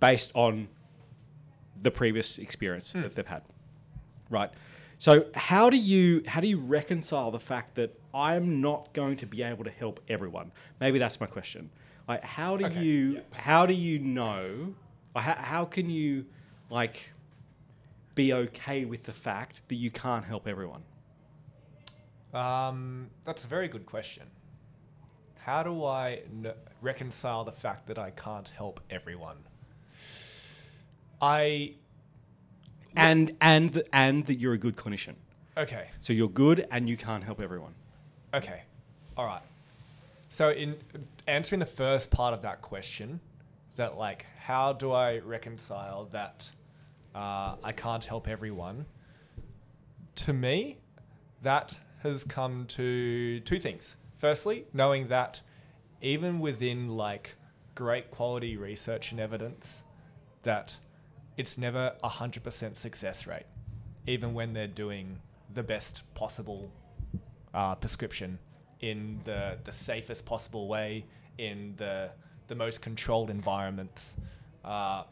Based 0.00 0.32
on 0.34 0.68
the 1.80 1.90
previous 1.90 2.38
experience 2.38 2.92
mm. 2.92 3.02
that 3.02 3.14
they've 3.14 3.26
had, 3.26 3.42
right? 4.28 4.50
So 4.98 5.26
how 5.34 5.70
do 5.70 5.76
you 5.76 6.22
how 6.26 6.40
do 6.40 6.48
you 6.48 6.58
reconcile 6.58 7.30
the 7.30 7.40
fact 7.40 7.74
that 7.76 7.98
I'm 8.14 8.60
not 8.60 8.92
going 8.94 9.16
to 9.18 9.26
be 9.26 9.42
able 9.42 9.64
to 9.64 9.70
help 9.70 10.00
everyone? 10.08 10.52
Maybe 10.80 10.98
that's 10.98 11.20
my 11.20 11.26
question. 11.26 11.70
Like, 12.08 12.24
how 12.24 12.56
do 12.56 12.66
Okay, 12.66 12.82
you 12.82 13.12
yeah. 13.14 13.20
how 13.32 13.66
do 13.66 13.74
you 13.74 13.98
know? 13.98 14.74
How, 15.14 15.34
how 15.34 15.64
can 15.64 15.90
you 15.90 16.26
like 16.70 17.12
be 18.14 18.32
okay 18.32 18.84
with 18.84 19.04
the 19.04 19.12
fact 19.12 19.62
that 19.68 19.74
you 19.74 19.90
can't 19.90 20.24
help 20.24 20.46
everyone? 20.46 20.82
Um, 22.36 23.08
that's 23.24 23.44
a 23.44 23.48
very 23.48 23.68
good 23.68 23.86
question. 23.86 24.24
How 25.38 25.62
do 25.62 25.84
I 25.84 26.20
n- 26.44 26.52
reconcile 26.82 27.44
the 27.44 27.52
fact 27.52 27.86
that 27.86 27.98
I 27.98 28.10
can't 28.10 28.48
help 28.48 28.80
everyone? 28.90 29.38
I 31.20 31.74
and 32.94 33.32
and 33.40 33.72
th- 33.74 33.86
and 33.92 34.26
that 34.26 34.38
you're 34.38 34.52
a 34.54 34.58
good 34.58 34.76
clinician. 34.76 35.14
okay, 35.56 35.88
So 36.00 36.12
you're 36.12 36.28
good 36.28 36.66
and 36.70 36.88
you 36.88 36.96
can't 36.96 37.24
help 37.24 37.40
everyone. 37.40 37.74
okay, 38.34 38.62
all 39.16 39.24
right. 39.26 39.42
So 40.28 40.50
in 40.50 40.76
answering 41.26 41.60
the 41.60 41.66
first 41.66 42.10
part 42.10 42.34
of 42.34 42.42
that 42.42 42.60
question, 42.60 43.20
that 43.76 43.96
like, 43.96 44.26
how 44.40 44.72
do 44.74 44.92
I 44.92 45.18
reconcile 45.18 46.06
that 46.12 46.50
uh, 47.14 47.56
I 47.64 47.72
can't 47.72 48.04
help 48.04 48.28
everyone? 48.28 48.84
To 50.16 50.32
me, 50.32 50.78
that 51.42 51.76
has 52.06 52.24
come 52.24 52.66
to 52.66 53.40
two 53.40 53.58
things. 53.58 53.96
Firstly, 54.16 54.66
knowing 54.72 55.08
that 55.08 55.40
even 56.00 56.40
within 56.40 56.88
like 56.88 57.34
great 57.74 58.10
quality 58.10 58.56
research 58.56 59.10
and 59.10 59.20
evidence, 59.20 59.82
that 60.42 60.76
it's 61.36 61.58
never 61.58 61.94
a 62.02 62.08
hundred 62.08 62.42
percent 62.42 62.76
success 62.76 63.26
rate, 63.26 63.46
even 64.06 64.32
when 64.34 64.52
they're 64.52 64.66
doing 64.66 65.20
the 65.52 65.62
best 65.62 66.02
possible 66.14 66.70
uh, 67.52 67.74
prescription 67.74 68.38
in 68.80 69.20
the 69.24 69.58
the 69.64 69.72
safest 69.72 70.24
possible 70.24 70.68
way 70.68 71.04
in 71.38 71.74
the 71.76 72.10
the 72.48 72.54
most 72.54 72.80
controlled 72.80 73.30
environments. 73.30 74.16
Uh, 74.64 75.04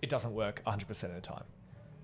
it 0.00 0.08
doesn't 0.10 0.34
work 0.34 0.62
100% 0.66 0.90
of 1.04 1.14
the 1.14 1.20
time. 1.20 1.44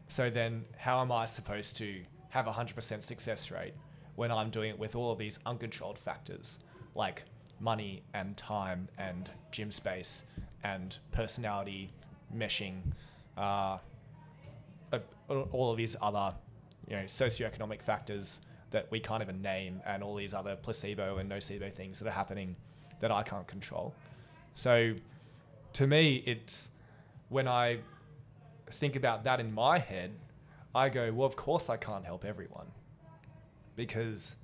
So 0.07 0.31
then, 0.31 0.65
how 0.77 1.01
am 1.01 1.11
I 1.11 1.25
supposed 1.25 1.77
to 1.79 2.03
have 2.31 2.47
a 2.47 2.53
100% 2.53 3.03
success 3.03 3.51
rate 3.51 3.75
when 4.19 4.33
I'm 4.33 4.51
doing 4.51 4.71
it 4.71 4.79
with 4.81 4.97
all 4.97 5.13
of 5.13 5.19
these 5.19 5.39
uncontrolled 5.47 5.97
factors 5.97 6.59
like 6.97 7.23
money 7.61 8.03
and 8.13 8.37
time 8.37 8.89
and 8.99 9.31
gym 9.53 9.71
space 9.71 10.25
and 10.65 10.99
personality 11.13 11.93
meshing, 12.37 12.81
uh, 13.37 13.79
all 15.29 15.71
of 15.71 15.77
these 15.77 15.95
other, 16.03 16.35
you 16.89 16.97
know, 16.97 17.05
socioeconomic 17.05 17.81
factors 17.81 18.41
that 18.73 18.91
we 18.91 18.99
can't 18.99 19.23
even 19.23 19.41
name, 19.41 19.81
and 19.87 20.03
all 20.03 20.17
these 20.17 20.35
other 20.35 20.57
placebo 20.57 21.19
and 21.19 21.31
nocebo 21.31 21.73
things 21.73 22.01
that 22.01 22.09
are 22.09 22.19
happening 22.23 22.57
that 22.99 23.13
I 23.13 23.23
can't 23.23 23.47
control. 23.47 23.95
So, 24.57 24.95
to 25.75 25.87
me, 25.87 26.25
it's 26.27 26.71
when 27.29 27.47
I 27.47 27.79
think 28.69 28.97
about 28.97 29.23
that 29.25 29.39
in 29.39 29.55
my 29.55 29.79
head, 29.79 30.11
I 30.75 30.89
go, 30.89 31.13
well, 31.13 31.27
of 31.27 31.37
course 31.37 31.71
I 31.71 31.77
can't 31.77 32.05
help 32.05 32.25
everyone 32.25 32.67
because 33.79 34.35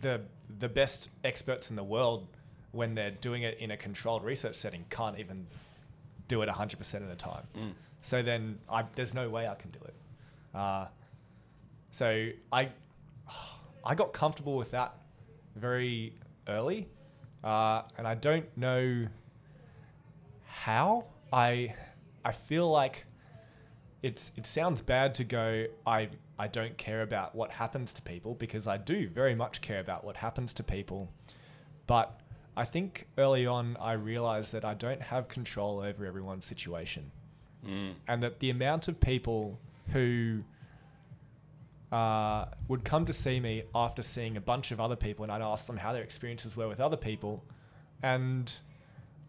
the 0.00 0.22
the 0.58 0.68
best 0.68 1.10
experts 1.22 1.70
in 1.70 1.76
the 1.76 1.84
world, 1.84 2.26
when 2.72 2.94
they're 2.96 3.12
doing 3.12 3.42
it 3.42 3.58
in 3.58 3.70
a 3.70 3.76
controlled 3.76 4.24
research 4.24 4.56
setting, 4.56 4.84
can't 4.90 5.18
even 5.20 5.46
do 6.26 6.42
it 6.42 6.48
100% 6.48 6.94
of 6.94 7.08
the 7.08 7.14
time. 7.14 7.44
So 8.02 8.22
then 8.22 8.58
I, 8.68 8.84
there's 8.96 9.14
no 9.14 9.28
way 9.28 9.46
I 9.46 9.54
can 9.54 9.70
do 9.70 9.78
it. 9.84 9.94
Uh, 10.56 10.86
so 11.92 12.30
I, 12.50 12.70
I 13.84 13.94
got 13.94 14.12
comfortable 14.12 14.56
with 14.56 14.70
that 14.70 14.94
very 15.54 16.14
early, 16.48 16.88
uh, 17.44 17.82
and 17.98 18.08
I 18.08 18.14
don't 18.14 18.46
know 18.56 19.06
how. 20.46 21.04
I, 21.32 21.74
I 22.24 22.32
feel 22.32 22.68
like 22.68 23.04
it's 24.02 24.32
it 24.36 24.46
sounds 24.46 24.80
bad 24.80 25.14
to 25.14 25.24
go 25.24 25.66
I 25.86 26.08
I 26.40 26.46
don't 26.46 26.78
care 26.78 27.02
about 27.02 27.34
what 27.34 27.50
happens 27.50 27.92
to 27.92 28.00
people 28.00 28.34
because 28.34 28.66
I 28.66 28.78
do 28.78 29.10
very 29.10 29.34
much 29.34 29.60
care 29.60 29.78
about 29.78 30.04
what 30.04 30.16
happens 30.16 30.54
to 30.54 30.62
people. 30.62 31.12
But 31.86 32.18
I 32.56 32.64
think 32.64 33.06
early 33.18 33.46
on 33.46 33.76
I 33.78 33.92
realized 33.92 34.52
that 34.54 34.64
I 34.64 34.72
don't 34.72 35.02
have 35.02 35.28
control 35.28 35.80
over 35.80 36.06
everyone's 36.06 36.46
situation. 36.46 37.10
And 38.08 38.22
that 38.22 38.40
the 38.40 38.48
amount 38.48 38.88
of 38.88 39.00
people 39.00 39.58
who 39.88 40.42
uh, 41.92 42.46
would 42.68 42.84
come 42.84 43.04
to 43.04 43.12
see 43.12 43.38
me 43.38 43.64
after 43.74 44.02
seeing 44.02 44.38
a 44.38 44.40
bunch 44.40 44.70
of 44.70 44.80
other 44.80 44.96
people 44.96 45.24
and 45.24 45.30
I'd 45.30 45.42
ask 45.42 45.66
them 45.66 45.76
how 45.76 45.92
their 45.92 46.02
experiences 46.02 46.56
were 46.56 46.68
with 46.68 46.80
other 46.80 46.96
people. 46.96 47.44
And 48.02 48.50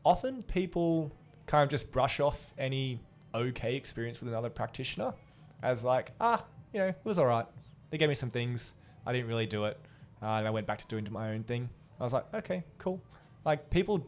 often 0.06 0.44
people 0.44 1.12
kind 1.46 1.64
of 1.64 1.70
just 1.70 1.92
brush 1.92 2.22
off 2.22 2.54
any 2.58 3.02
okay 3.36 3.76
experience 3.76 4.22
with 4.22 4.30
another 4.30 4.50
practitioner 4.50 5.14
as 5.62 5.84
like, 5.84 6.14
ah, 6.22 6.46
you 6.74 6.80
know, 6.80 6.88
it 6.88 6.98
was 7.04 7.20
all 7.20 7.26
right. 7.26 7.46
They 7.90 7.98
gave 7.98 8.10
me 8.10 8.16
some 8.16 8.30
things. 8.30 8.74
I 9.06 9.14
didn't 9.14 9.28
really 9.28 9.46
do 9.46 9.66
it. 9.66 9.78
Uh, 10.22 10.26
and 10.26 10.48
I 10.48 10.52
went 10.52 10.68
back 10.68 10.80
to 10.80 10.88
doing 10.88 11.08
my 11.12 11.32
own 11.32 11.44
thing. 11.44 11.70
I 12.00 12.04
was 12.04 12.14
like, 12.14 12.26
okay, 12.34 12.64
cool. 12.78 13.02
Like 13.46 13.70
people 13.70 14.06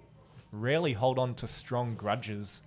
rarely 0.52 0.94
hold 0.94 1.18
on 1.18 1.36
to 1.36 1.48
strong 1.48 1.96
grudges 1.96 2.62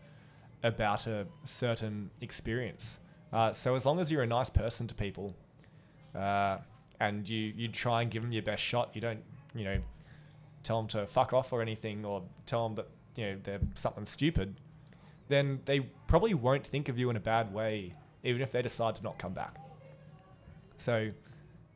about 0.63 1.07
a 1.07 1.27
certain 1.45 2.11
experience. 2.21 2.99
Uh, 3.33 3.53
so 3.53 3.75
as 3.75 3.87
long 3.87 4.01
as 4.01 4.11
you're 4.11 4.23
a 4.23 4.27
nice 4.27 4.51
person 4.51 4.87
to 4.89 4.95
people, 4.95 5.35
uh, 6.15 6.59
and 6.99 7.29
you 7.29 7.53
you 7.57 7.69
try 7.69 8.03
and 8.03 8.11
give 8.11 8.23
them 8.23 8.33
your 8.33 8.43
best 8.43 8.63
shot, 8.63 8.91
you 8.95 9.01
don't 9.01 9.23
you 9.55 9.65
know 9.65 9.79
tell 10.63 10.79
them 10.79 10.89
to 10.89 11.07
fuck 11.07 11.33
off 11.33 11.53
or 11.53 11.63
anything, 11.63 12.05
or 12.05 12.23
tell 12.47 12.69
them 12.69 12.77
that 12.77 12.89
you 13.17 13.31
know 13.31 13.39
they're 13.43 13.61
something 13.75 14.05
stupid, 14.05 14.57
then 15.29 15.61
they 15.65 15.81
probably 16.09 16.35
won't 16.35 16.67
think 16.67 16.89
of 16.89 16.99
you 16.99 17.11
in 17.11 17.17
a 17.17 17.21
bad 17.21 17.53
way, 17.53 17.95
even 18.25 18.43
if 18.43 18.53
they 18.53 18.63
decide 18.63 18.95
to 18.97 19.03
not 19.03 19.19
come 19.19 19.33
back. 19.33 19.57
So 20.79 20.97
if 20.97 21.13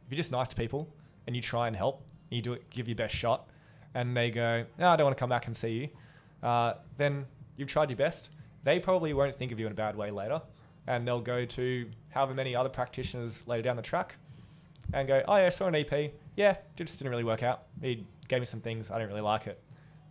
you're 0.08 0.16
just 0.16 0.32
nice 0.32 0.48
to 0.48 0.56
people 0.56 0.88
and 1.26 1.36
you 1.36 1.42
try 1.42 1.66
and 1.66 1.76
help, 1.76 2.02
and 2.30 2.36
you 2.36 2.42
do 2.42 2.52
it, 2.52 2.68
give 2.70 2.88
your 2.88 2.96
best 2.96 3.14
shot, 3.14 3.48
and 3.94 4.16
they 4.16 4.30
go, 4.30 4.64
no, 4.78 4.88
I 4.88 4.96
don't 4.96 5.04
want 5.04 5.16
to 5.16 5.20
come 5.20 5.30
back 5.30 5.46
and 5.46 5.56
see 5.56 5.68
you, 5.70 6.48
uh, 6.48 6.74
then 6.96 7.26
you've 7.56 7.68
tried 7.68 7.90
your 7.90 7.96
best. 7.96 8.30
They 8.64 8.78
probably 8.78 9.12
won't 9.14 9.34
think 9.34 9.52
of 9.52 9.60
you 9.60 9.66
in 9.66 9.72
a 9.72 9.76
bad 9.76 9.96
way 9.96 10.10
later, 10.10 10.42
and 10.86 11.06
they'll 11.06 11.20
go 11.20 11.44
to 11.44 11.90
however 12.10 12.34
many 12.34 12.54
other 12.54 12.68
practitioners 12.68 13.40
later 13.46 13.62
down 13.62 13.76
the 13.76 13.82
track 13.82 14.16
and 14.92 15.06
go, 15.06 15.22
oh 15.26 15.36
yeah, 15.36 15.46
I 15.46 15.48
saw 15.50 15.66
an 15.66 15.74
EP. 15.74 16.12
Yeah, 16.36 16.50
it 16.52 16.64
just 16.76 16.98
didn't 16.98 17.10
really 17.10 17.24
work 17.24 17.42
out. 17.42 17.64
He 17.80 18.06
gave 18.28 18.40
me 18.40 18.46
some 18.46 18.60
things 18.60 18.90
I 18.90 18.98
didn't 18.98 19.10
really 19.10 19.20
like 19.20 19.46
it, 19.46 19.60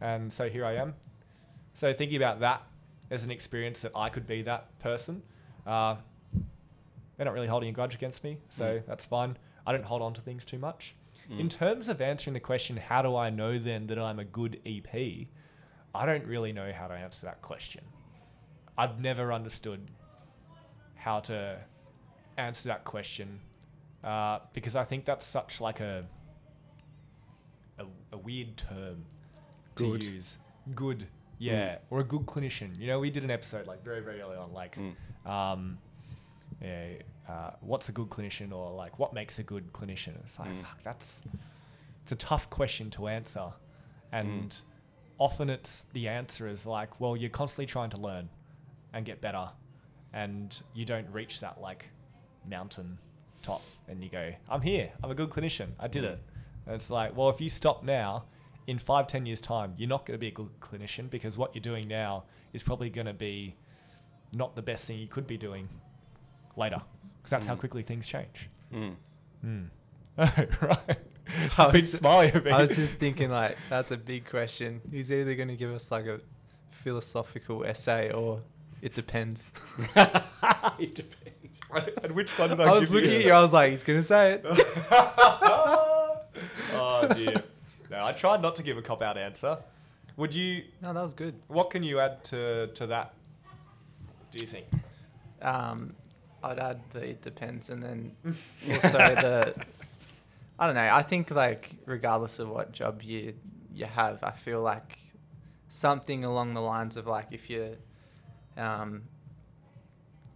and 0.01 0.31
so 0.31 0.49
here 0.49 0.65
I 0.65 0.75
am. 0.75 0.95
So 1.73 1.93
thinking 1.93 2.17
about 2.17 2.39
that 2.41 2.63
as 3.09 3.23
an 3.23 3.31
experience 3.31 3.81
that 3.81 3.91
I 3.95 4.09
could 4.09 4.27
be 4.27 4.41
that 4.43 4.77
person, 4.79 5.23
uh, 5.65 5.95
they're 7.19 7.25
not 7.25 7.33
really 7.33 7.47
holding 7.47 7.67
a 7.67 7.73
grudge 7.73 7.93
against 7.93 8.23
me, 8.23 8.37
so 8.47 8.81
that's 8.87 9.05
fine. 9.05 9.37
I 9.67 9.73
don't 9.73 9.83
hold 9.83 10.01
on 10.01 10.13
to 10.13 10.21
things 10.21 10.45
too 10.45 10.57
much. 10.57 10.95
In 11.29 11.49
terms 11.49 11.89
of 11.89 12.01
answering 12.01 12.33
the 12.33 12.39
question, 12.39 12.77
how 12.77 13.01
do 13.01 13.15
I 13.15 13.29
know 13.29 13.59
then 13.59 13.87
that 13.87 13.99
I'm 13.99 14.19
a 14.19 14.23
good 14.23 14.57
EP? 14.65 14.87
I 15.93 16.05
don't 16.05 16.25
really 16.25 16.53
know 16.53 16.71
how 16.71 16.87
to 16.87 16.93
answer 16.93 17.25
that 17.27 17.41
question. 17.41 17.83
I've 18.77 19.01
never 19.01 19.33
understood 19.33 19.91
how 20.95 21.19
to 21.19 21.59
answer 22.37 22.69
that 22.69 22.85
question 22.85 23.41
uh, 24.01 24.39
because 24.53 24.77
I 24.77 24.85
think 24.85 25.03
that's 25.03 25.25
such 25.25 25.59
like 25.59 25.81
a 25.81 26.05
a, 27.77 27.85
a 28.13 28.17
weird 28.17 28.55
term 28.55 29.03
Good. 29.75 30.01
to 30.01 30.07
use. 30.11 30.37
Good, 30.73 31.05
yeah, 31.37 31.79
or 31.89 31.99
a 31.99 32.03
good 32.05 32.25
clinician. 32.25 32.79
You 32.79 32.87
know, 32.87 32.99
we 32.99 33.09
did 33.09 33.23
an 33.25 33.31
episode 33.31 33.67
like 33.67 33.83
very 33.83 33.99
very 34.01 34.21
early 34.21 34.37
on, 34.37 34.53
like, 34.53 34.77
Mm. 34.77 35.75
Um, 36.61 36.67
yeah, 36.67 36.87
uh, 37.27 37.51
what's 37.61 37.89
a 37.89 37.91
good 37.91 38.09
clinician, 38.09 38.51
or 38.51 38.71
like 38.71 38.99
what 38.99 39.13
makes 39.13 39.39
a 39.39 39.43
good 39.43 39.71
clinician. 39.73 40.19
It's 40.23 40.39
like 40.39 40.49
Mm. 40.49 40.61
fuck, 40.61 40.83
that's 40.83 41.21
it's 42.03 42.11
a 42.11 42.15
tough 42.15 42.49
question 42.49 42.89
to 42.91 43.07
answer, 43.07 43.53
and 44.11 44.59
often 45.17 45.49
it's 45.49 45.83
the 45.93 46.07
answer 46.07 46.47
is 46.47 46.65
like, 46.65 46.99
well, 46.99 47.15
you're 47.15 47.29
constantly 47.29 47.65
trying 47.65 47.89
to 47.91 47.97
learn 47.97 48.29
and 48.93 49.05
get 49.05 49.21
better, 49.21 49.49
and 50.13 50.59
you 50.73 50.85
don't 50.85 51.09
reach 51.11 51.39
that 51.41 51.61
like 51.61 51.89
mountain 52.47 52.97
top, 53.41 53.61
and 53.87 54.03
you 54.03 54.09
go, 54.09 54.33
I'm 54.49 54.61
here, 54.61 54.91
I'm 55.03 55.11
a 55.11 55.15
good 55.15 55.29
clinician, 55.29 55.69
I 55.79 55.87
did 55.87 56.03
Mm. 56.03 56.13
it. 56.13 56.19
And 56.65 56.75
it's 56.75 56.89
like, 56.89 57.15
well, 57.15 57.29
if 57.29 57.39
you 57.41 57.49
stop 57.49 57.83
now, 57.83 58.25
in 58.67 58.77
five, 58.77 59.07
ten 59.07 59.25
years' 59.25 59.41
time, 59.41 59.73
you're 59.77 59.89
not 59.89 60.05
going 60.05 60.15
to 60.15 60.19
be 60.19 60.27
a 60.27 60.31
good 60.31 60.59
clinician 60.59 61.09
because 61.09 61.37
what 61.37 61.55
you're 61.55 61.61
doing 61.61 61.87
now 61.87 62.25
is 62.53 62.61
probably 62.63 62.89
going 62.89 63.07
to 63.07 63.13
be 63.13 63.55
not 64.33 64.55
the 64.55 64.61
best 64.61 64.85
thing 64.85 64.99
you 64.99 65.07
could 65.07 65.25
be 65.25 65.37
doing 65.37 65.67
later, 66.59 66.81
because 67.17 67.31
that's 67.31 67.47
how 67.47 67.55
Mm. 67.55 67.59
quickly 67.59 67.81
things 67.83 68.07
change. 68.07 68.49
Mm. 68.73 68.95
Mm. 69.45 69.67
Oh, 70.17 70.33
right. 70.61 70.97
I 71.57 71.67
was- 71.67 71.91
smiley 71.93 72.27
at 72.27 72.43
me. 72.43 72.51
I 72.51 72.61
was 72.61 72.75
just 72.75 72.95
thinking 72.99 73.29
like 73.31 73.57
that's 73.69 73.91
a 73.91 73.97
big 73.97 74.27
question. 74.29 74.81
He's 74.91 75.11
either 75.11 75.35
going 75.35 75.47
to 75.49 75.55
give 75.55 75.71
us 75.71 75.91
like 75.91 76.05
a 76.05 76.19
philosophical 76.71 77.63
essay 77.65 78.11
or 78.11 78.39
it 78.81 78.93
depends. 78.95 79.51
it 80.79 80.95
depends. 80.95 81.61
and 82.03 82.13
which 82.13 82.31
one 82.39 82.49
did 82.49 82.59
I, 82.61 82.65
I 82.65 82.71
was 82.71 82.89
looking 82.89 83.11
you? 83.11 83.17
at 83.19 83.25
you. 83.25 83.31
I 83.31 83.41
was 83.41 83.53
like, 83.53 83.69
he's 83.71 83.83
going 83.83 83.99
to 83.99 84.03
say 84.03 84.33
it. 84.33 84.45
oh 86.73 87.07
dear. 87.13 87.43
No, 87.89 88.05
I 88.05 88.11
tried 88.11 88.41
not 88.41 88.55
to 88.57 88.63
give 88.63 88.77
a 88.77 88.81
cop 88.81 89.01
out 89.01 89.17
answer. 89.17 89.57
Would 90.17 90.33
you? 90.33 90.63
No, 90.81 90.93
that 90.93 91.01
was 91.01 91.13
good. 91.13 91.35
What 91.47 91.69
can 91.69 91.83
you 91.83 91.99
add 91.99 92.23
to 92.25 92.67
to 92.75 92.87
that? 92.87 93.13
Do 94.31 94.41
you 94.41 94.47
think? 94.47 94.65
Um, 95.41 95.95
I'd 96.43 96.59
add 96.59 96.79
the 96.93 97.01
it 97.09 97.21
depends, 97.21 97.69
and 97.69 97.83
then 97.83 98.15
also 98.71 98.97
the. 98.97 99.53
I 100.57 100.65
don't 100.65 100.75
know. 100.75 100.89
I 100.91 101.03
think 101.03 101.31
like 101.31 101.71
regardless 101.85 102.39
of 102.39 102.49
what 102.49 102.71
job 102.71 103.01
you 103.01 103.33
you 103.73 103.85
have, 103.85 104.23
I 104.23 104.31
feel 104.31 104.61
like 104.61 104.97
something 105.69 106.25
along 106.25 106.53
the 106.53 106.61
lines 106.61 106.97
of 106.97 107.07
like 107.07 107.27
if 107.31 107.49
you're, 107.49 107.75
um, 108.57 109.03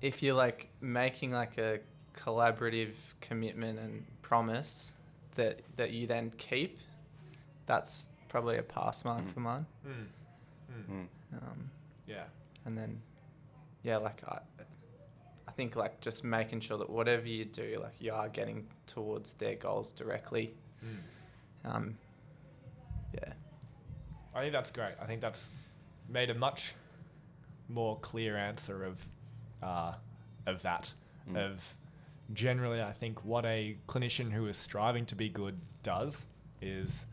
if 0.01 0.21
you're 0.23 0.35
like 0.35 0.69
making 0.81 1.31
like 1.31 1.57
a 1.57 1.79
collaborative 2.17 2.93
commitment 3.21 3.79
and 3.79 4.05
promise 4.21 4.93
that 5.35 5.59
that 5.77 5.91
you 5.91 6.07
then 6.07 6.31
keep, 6.37 6.79
that's 7.65 8.07
probably 8.29 8.57
a 8.57 8.63
pass 8.63 9.03
mark 9.05 9.23
Mm. 9.23 9.33
for 9.33 9.39
mine. 9.41 9.65
Mm. 9.87 10.05
Mm. 10.91 11.07
Um, 11.37 11.69
Yeah. 12.07 12.23
and 12.65 12.77
then 12.77 13.01
yeah 13.83 13.97
like 13.97 14.21
I, 14.27 14.35
I 14.59 14.63
think 15.55 15.75
like 15.75 16.01
just 16.01 16.23
making 16.23 16.59
sure 16.59 16.77
that 16.77 16.89
whatever 16.89 17.27
you 17.27 17.45
do 17.45 17.79
like 17.81 17.93
you 17.99 18.11
are 18.13 18.29
getting 18.29 18.67
towards 18.87 19.33
their 19.33 19.55
goals 19.55 19.91
directly 19.93 20.53
Mm. 20.85 21.69
um 21.75 21.97
yeah 23.13 23.33
I 24.35 24.41
think 24.41 24.51
that's 24.53 24.71
great. 24.71 24.95
I 24.99 25.05
think 25.05 25.21
that's 25.21 25.49
made 26.09 26.29
a 26.31 26.33
much 26.33 26.73
more 27.69 27.97
clear 27.99 28.35
answer 28.35 28.83
of 28.83 28.97
uh, 29.61 29.93
of 30.47 30.63
that. 30.63 30.91
Mm. 31.31 31.37
Of 31.37 31.75
generally, 32.33 32.81
I 32.81 32.91
think 32.93 33.23
what 33.23 33.45
a 33.45 33.77
clinician 33.87 34.31
who 34.31 34.47
is 34.47 34.57
striving 34.57 35.05
to 35.05 35.15
be 35.15 35.29
good 35.29 35.59
does 35.83 36.25
is 36.61 37.05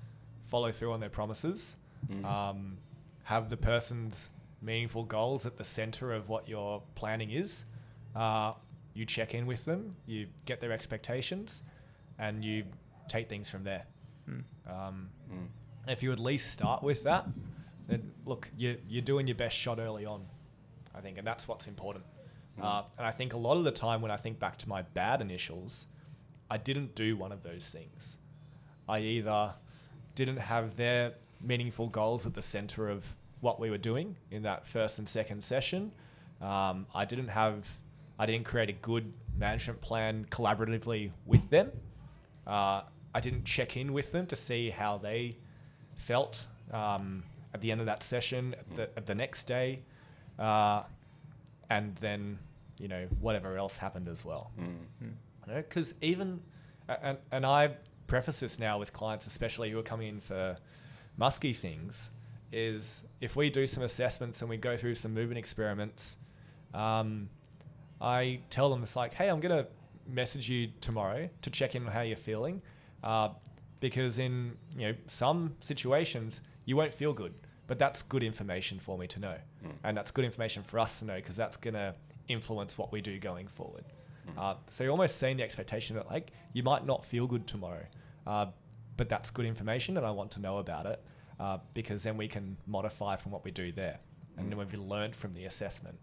follow 0.45 0.73
through 0.73 0.93
on 0.93 1.01
their 1.01 1.11
promises, 1.11 1.77
Mm. 2.11 2.25
um, 2.25 2.79
have 3.25 3.51
the 3.51 3.57
person's 3.59 4.31
meaningful 4.63 5.05
goals 5.05 5.45
at 5.45 5.59
the 5.59 5.65
center 5.65 6.13
of 6.15 6.29
what 6.31 6.49
your 6.49 6.83
planning 6.95 7.31
is. 7.31 7.65
Uh, 8.15 8.53
you 8.95 9.05
check 9.07 9.35
in 9.35 9.47
with 9.47 9.65
them, 9.65 9.95
you 10.07 10.27
get 10.47 10.61
their 10.61 10.73
expectations, 10.73 11.63
and 12.19 12.45
you 12.45 12.65
take 13.09 13.29
things 13.29 13.49
from 13.49 13.65
there. 13.65 13.85
Mm. 14.29 14.45
Um, 14.69 15.11
Mm. 15.33 15.47
if 15.87 16.03
you 16.03 16.13
at 16.13 16.19
least 16.19 16.51
start 16.53 16.83
with 16.83 17.05
that, 17.05 17.27
then 17.87 18.13
look, 18.27 18.51
you're, 18.57 18.77
you're 18.89 19.03
doing 19.03 19.27
your 19.27 19.37
best 19.37 19.57
shot 19.57 19.79
early 19.79 20.05
on, 20.05 20.25
I 20.95 21.01
think, 21.01 21.19
and 21.19 21.27
that's 21.27 21.47
what's 21.49 21.67
important. 21.69 22.05
Mm. 22.59 22.65
Uh, 22.65 22.83
and 22.99 23.07
I 23.07 23.11
think 23.13 23.33
a 23.33 23.37
lot 23.37 23.57
of 23.57 23.65
the 23.65 23.71
time 23.73 24.03
when 24.03 24.11
I 24.11 24.17
think 24.17 24.39
back 24.39 24.59
to 24.59 24.69
my 24.69 24.83
bad 24.83 25.21
initials, 25.21 25.87
I 26.51 26.57
didn't 26.57 26.95
do 26.97 27.17
one 27.17 27.31
of 27.33 27.43
those 27.45 27.67
things. 27.67 28.17
I 28.89 28.99
either 29.01 29.55
didn't 30.17 30.39
have 30.39 30.77
their 30.77 31.15
meaningful 31.41 31.89
goals 31.89 32.27
at 32.27 32.35
the 32.35 32.43
center 32.43 32.89
of 32.89 33.15
what 33.41 33.61
we 33.61 33.71
were 33.71 33.79
doing 33.79 34.17
in 34.31 34.43
that 34.43 34.67
first 34.67 34.99
and 34.99 35.09
second 35.09 35.43
session. 35.45 35.93
Um, 36.41 36.87
I 36.95 37.05
didn't 37.05 37.29
have, 37.29 37.79
I 38.21 38.27
didn't 38.27 38.45
create 38.45 38.69
a 38.69 38.75
good 38.75 39.15
management 39.35 39.81
plan 39.81 40.27
collaboratively 40.31 41.11
with 41.25 41.49
them. 41.49 41.71
Uh, 42.47 42.83
I 43.15 43.21
didn't 43.21 43.47
check 43.47 43.79
in 43.79 43.95
with 43.95 44.13
them 44.13 44.27
to 44.27 44.37
see 44.37 44.69
how 44.69 44.99
they 44.99 45.39
felt 45.95 46.45
um, 46.71 47.23
at 47.55 47.63
the 47.63 47.73
end 47.73 47.81
of 47.81 47.87
that 47.87 48.03
session, 48.03 48.55
at 48.59 48.77
the, 48.77 48.83
at 48.99 49.07
the 49.07 49.15
next 49.15 49.45
day, 49.45 49.81
uh, 50.39 50.83
and 51.71 51.97
then 51.97 52.39
you 52.79 52.89
know 52.89 53.09
whatever 53.21 53.57
else 53.57 53.79
happened 53.79 54.07
as 54.07 54.23
well. 54.23 54.53
Mm. 54.61 54.75
Mm. 55.03 55.57
Because 55.57 55.95
even, 56.03 56.43
and, 57.03 57.17
and 57.33 57.47
I 57.47 57.71
preface 58.07 58.41
this 58.41 58.59
now 58.59 58.79
with 58.79 58.93
clients, 58.93 59.27
especially 59.27 59.71
who 59.71 59.79
are 59.79 59.83
coming 59.83 60.09
in 60.09 60.21
for 60.21 60.59
musky 61.17 61.55
things, 61.55 62.11
is 62.53 63.05
if 63.23 63.35
we 63.35 63.49
do 63.49 63.67
some 63.67 63.83
assessments 63.83 64.43
and 64.43 64.51
we 64.51 64.59
go 64.59 64.77
through 64.77 64.97
some 64.97 65.15
movement 65.15 65.39
experiments, 65.39 66.19
um, 66.75 67.31
I 68.01 68.41
tell 68.51 68.71
them 68.71 68.83
it's 68.83 68.97
like, 68.97 69.15
hey, 69.15 69.29
I'm 69.29 69.41
gonna 69.41 69.67
message 70.09 70.49
you 70.49 70.69
tomorrow 70.81 71.29
to 71.43 71.51
check 71.51 71.75
in 71.75 71.87
on 71.87 71.93
how 71.93 72.01
you're 72.03 72.17
feeling, 72.17 72.63
uh, 73.05 73.31
because 73.81 74.19
in 74.19 74.57
you 74.77 74.89
know 74.89 74.95
some 75.07 75.57
situations 75.61 76.41
you 76.65 76.77
won't 76.77 76.95
feel 76.95 77.13
good, 77.13 77.35
but 77.67 77.79
that's 77.79 78.03
good 78.03 78.23
information 78.23 78.79
for 78.79 78.97
me 78.99 79.07
to 79.09 79.21
know, 79.21 79.37
Mm. 79.65 79.73
and 79.85 79.97
that's 79.97 80.11
good 80.11 80.25
information 80.25 80.63
for 80.63 80.79
us 80.79 80.99
to 81.01 81.05
know 81.05 81.17
because 81.17 81.37
that's 81.37 81.57
gonna 81.57 81.95
influence 82.29 82.79
what 82.79 82.93
we 82.93 83.01
do 83.01 83.19
going 83.19 83.49
forward. 83.49 83.85
Mm. 84.29 84.39
Uh, 84.39 84.55
so 84.69 84.85
you're 84.85 84.91
almost 84.93 85.17
setting 85.19 85.37
the 85.39 85.43
expectation 85.43 85.97
that 85.97 86.07
like 86.11 86.31
you 86.53 86.63
might 86.63 86.87
not 86.87 87.05
feel 87.05 87.27
good 87.27 87.47
tomorrow, 87.47 87.87
uh, 88.27 88.47
but 88.97 89.09
that's 89.09 89.31
good 89.31 89.47
information, 89.47 89.97
and 89.97 90.07
I 90.07 90.11
want 90.11 90.31
to 90.33 90.41
know 90.41 90.59
about 90.59 90.87
it 90.87 91.03
uh, 91.39 91.59
because 91.75 92.03
then 92.03 92.17
we 92.17 92.29
can 92.29 92.57
modify 92.67 93.17
from 93.17 93.33
what 93.33 93.45
we 93.45 93.51
do 93.51 93.73
there, 93.73 93.99
and 94.37 94.47
Mm. 94.47 94.51
then 94.51 94.59
we've 94.59 94.75
learned 94.75 95.15
from 95.17 95.35
the 95.35 95.45
assessment. 95.45 95.99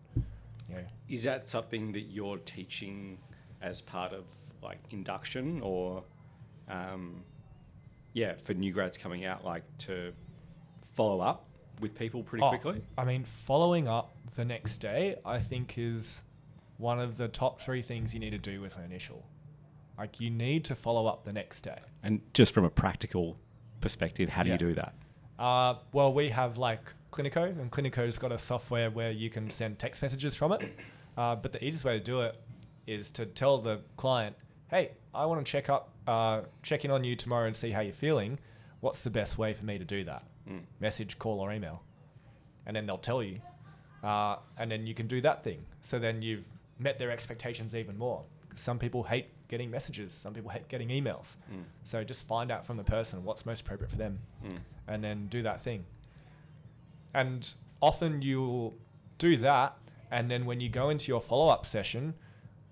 Know, 0.69 0.83
Is 1.07 1.23
that 1.23 1.49
something 1.49 1.91
that 1.93 2.01
you're 2.11 2.37
teaching 2.39 3.19
as 3.61 3.81
part 3.81 4.11
of 4.13 4.25
like 4.61 4.79
induction 4.91 5.61
or, 5.61 6.03
um, 6.67 7.23
yeah, 8.13 8.33
for 8.43 8.53
new 8.53 8.73
grads 8.73 8.97
coming 8.97 9.23
out, 9.25 9.45
like 9.45 9.63
to 9.79 10.13
follow 10.95 11.21
up 11.21 11.45
with 11.79 11.95
people 11.95 12.23
pretty 12.23 12.43
Oh, 12.43 12.49
quickly? 12.49 12.81
I 12.97 13.05
mean, 13.05 13.23
following 13.23 13.87
up 13.87 14.15
the 14.35 14.43
next 14.45 14.77
day, 14.79 15.15
I 15.25 15.39
think 15.39 15.77
is 15.77 16.23
one 16.77 16.99
of 16.99 17.17
the 17.17 17.27
top 17.27 17.59
three 17.61 17.81
things 17.81 18.13
you 18.13 18.19
need 18.19 18.31
to 18.31 18.37
do 18.37 18.61
with 18.61 18.77
an 18.77 18.83
initial. 18.83 19.25
Like 19.97 20.19
you 20.19 20.29
need 20.29 20.65
to 20.65 20.75
follow 20.75 21.07
up 21.07 21.23
the 21.23 21.33
next 21.33 21.61
day. 21.61 21.79
And 22.03 22.21
just 22.33 22.53
from 22.53 22.65
a 22.65 22.69
practical 22.69 23.37
perspective, 23.81 24.29
how 24.29 24.43
do 24.43 24.49
Yeah. 24.49 24.55
you 24.55 24.59
do 24.59 24.73
that? 24.75 24.93
Uh, 25.39 25.75
well, 25.93 26.13
we 26.13 26.29
have 26.29 26.57
like 26.57 26.93
Cliniko, 27.11 27.43
and 27.59 27.71
Cliniko's 27.71 28.17
got 28.17 28.31
a 28.31 28.37
software 28.37 28.89
where 28.89 29.11
you 29.11 29.29
can 29.29 29.49
send 29.49 29.79
text 29.79 30.01
messages 30.01 30.35
from 30.35 30.51
it. 30.51 30.61
Uh, 31.17 31.35
but 31.35 31.51
the 31.51 31.63
easiest 31.63 31.83
way 31.85 31.97
to 31.97 32.03
do 32.03 32.21
it 32.21 32.35
is 32.85 33.09
to 33.11 33.25
tell 33.25 33.57
the 33.57 33.81
client, 33.95 34.35
"Hey, 34.69 34.91
I 35.13 35.25
want 35.25 35.43
to 35.45 35.51
check 35.51 35.69
up, 35.69 35.89
uh, 36.05 36.41
check 36.61 36.85
in 36.85 36.91
on 36.91 37.03
you 37.03 37.15
tomorrow 37.15 37.47
and 37.47 37.55
see 37.55 37.71
how 37.71 37.81
you're 37.81 37.93
feeling. 37.93 38.39
What's 38.81 39.03
the 39.03 39.09
best 39.09 39.37
way 39.37 39.53
for 39.53 39.65
me 39.65 39.77
to 39.79 39.85
do 39.85 40.03
that? 40.03 40.23
Mm. 40.47 40.61
Message, 40.79 41.17
call, 41.17 41.39
or 41.39 41.51
email." 41.51 41.81
And 42.65 42.75
then 42.75 42.85
they'll 42.85 42.97
tell 42.97 43.23
you, 43.23 43.41
uh, 44.03 44.37
and 44.57 44.69
then 44.69 44.85
you 44.85 44.93
can 44.93 45.07
do 45.07 45.21
that 45.21 45.43
thing. 45.43 45.65
So 45.81 45.97
then 45.99 46.21
you've 46.21 46.45
met 46.77 46.99
their 46.99 47.09
expectations 47.11 47.73
even 47.73 47.97
more. 47.97 48.23
Some 48.55 48.77
people 48.77 49.03
hate 49.03 49.27
getting 49.47 49.71
messages. 49.71 50.11
Some 50.11 50.33
people 50.33 50.51
hate 50.51 50.67
getting 50.67 50.89
emails. 50.89 51.37
Mm. 51.51 51.63
So 51.83 52.03
just 52.03 52.27
find 52.27 52.51
out 52.51 52.65
from 52.65 52.77
the 52.77 52.83
person 52.83 53.23
what's 53.23 53.45
most 53.45 53.61
appropriate 53.61 53.89
for 53.89 53.95
them 53.97 54.19
Mm. 54.43 54.59
and 54.87 55.03
then 55.03 55.27
do 55.27 55.41
that 55.43 55.61
thing. 55.61 55.85
And 57.17 57.51
often 57.81 58.21
you'll 58.21 58.77
do 59.17 59.37
that, 59.37 59.75
and 60.11 60.29
then 60.29 60.45
when 60.45 60.61
you 60.61 60.69
go 60.69 60.89
into 60.91 61.07
your 61.07 61.19
follow 61.19 61.47
up 61.47 61.65
session, 61.65 62.13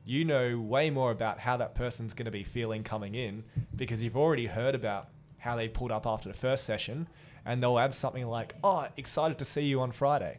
you 0.05 0.23
know 0.23 0.59
way 0.59 0.91
more 0.91 1.09
about 1.09 1.39
how 1.39 1.57
that 1.57 1.73
person's 1.73 2.13
going 2.13 2.25
to 2.25 2.31
be 2.31 2.43
feeling 2.43 2.83
coming 2.83 3.15
in 3.15 3.43
because 3.75 4.03
you've 4.03 4.15
already 4.15 4.45
heard 4.45 4.75
about 4.75 5.09
how 5.39 5.55
they 5.55 5.67
pulled 5.67 5.91
up 5.91 6.05
after 6.05 6.29
the 6.29 6.37
first 6.37 6.63
session, 6.63 7.07
and 7.43 7.63
they'll 7.63 7.79
add 7.79 7.95
something 7.95 8.27
like, 8.27 8.53
"Oh, 8.63 8.87
excited 8.95 9.39
to 9.39 9.45
see 9.45 9.63
you 9.63 9.81
on 9.81 9.91
Friday." 9.91 10.37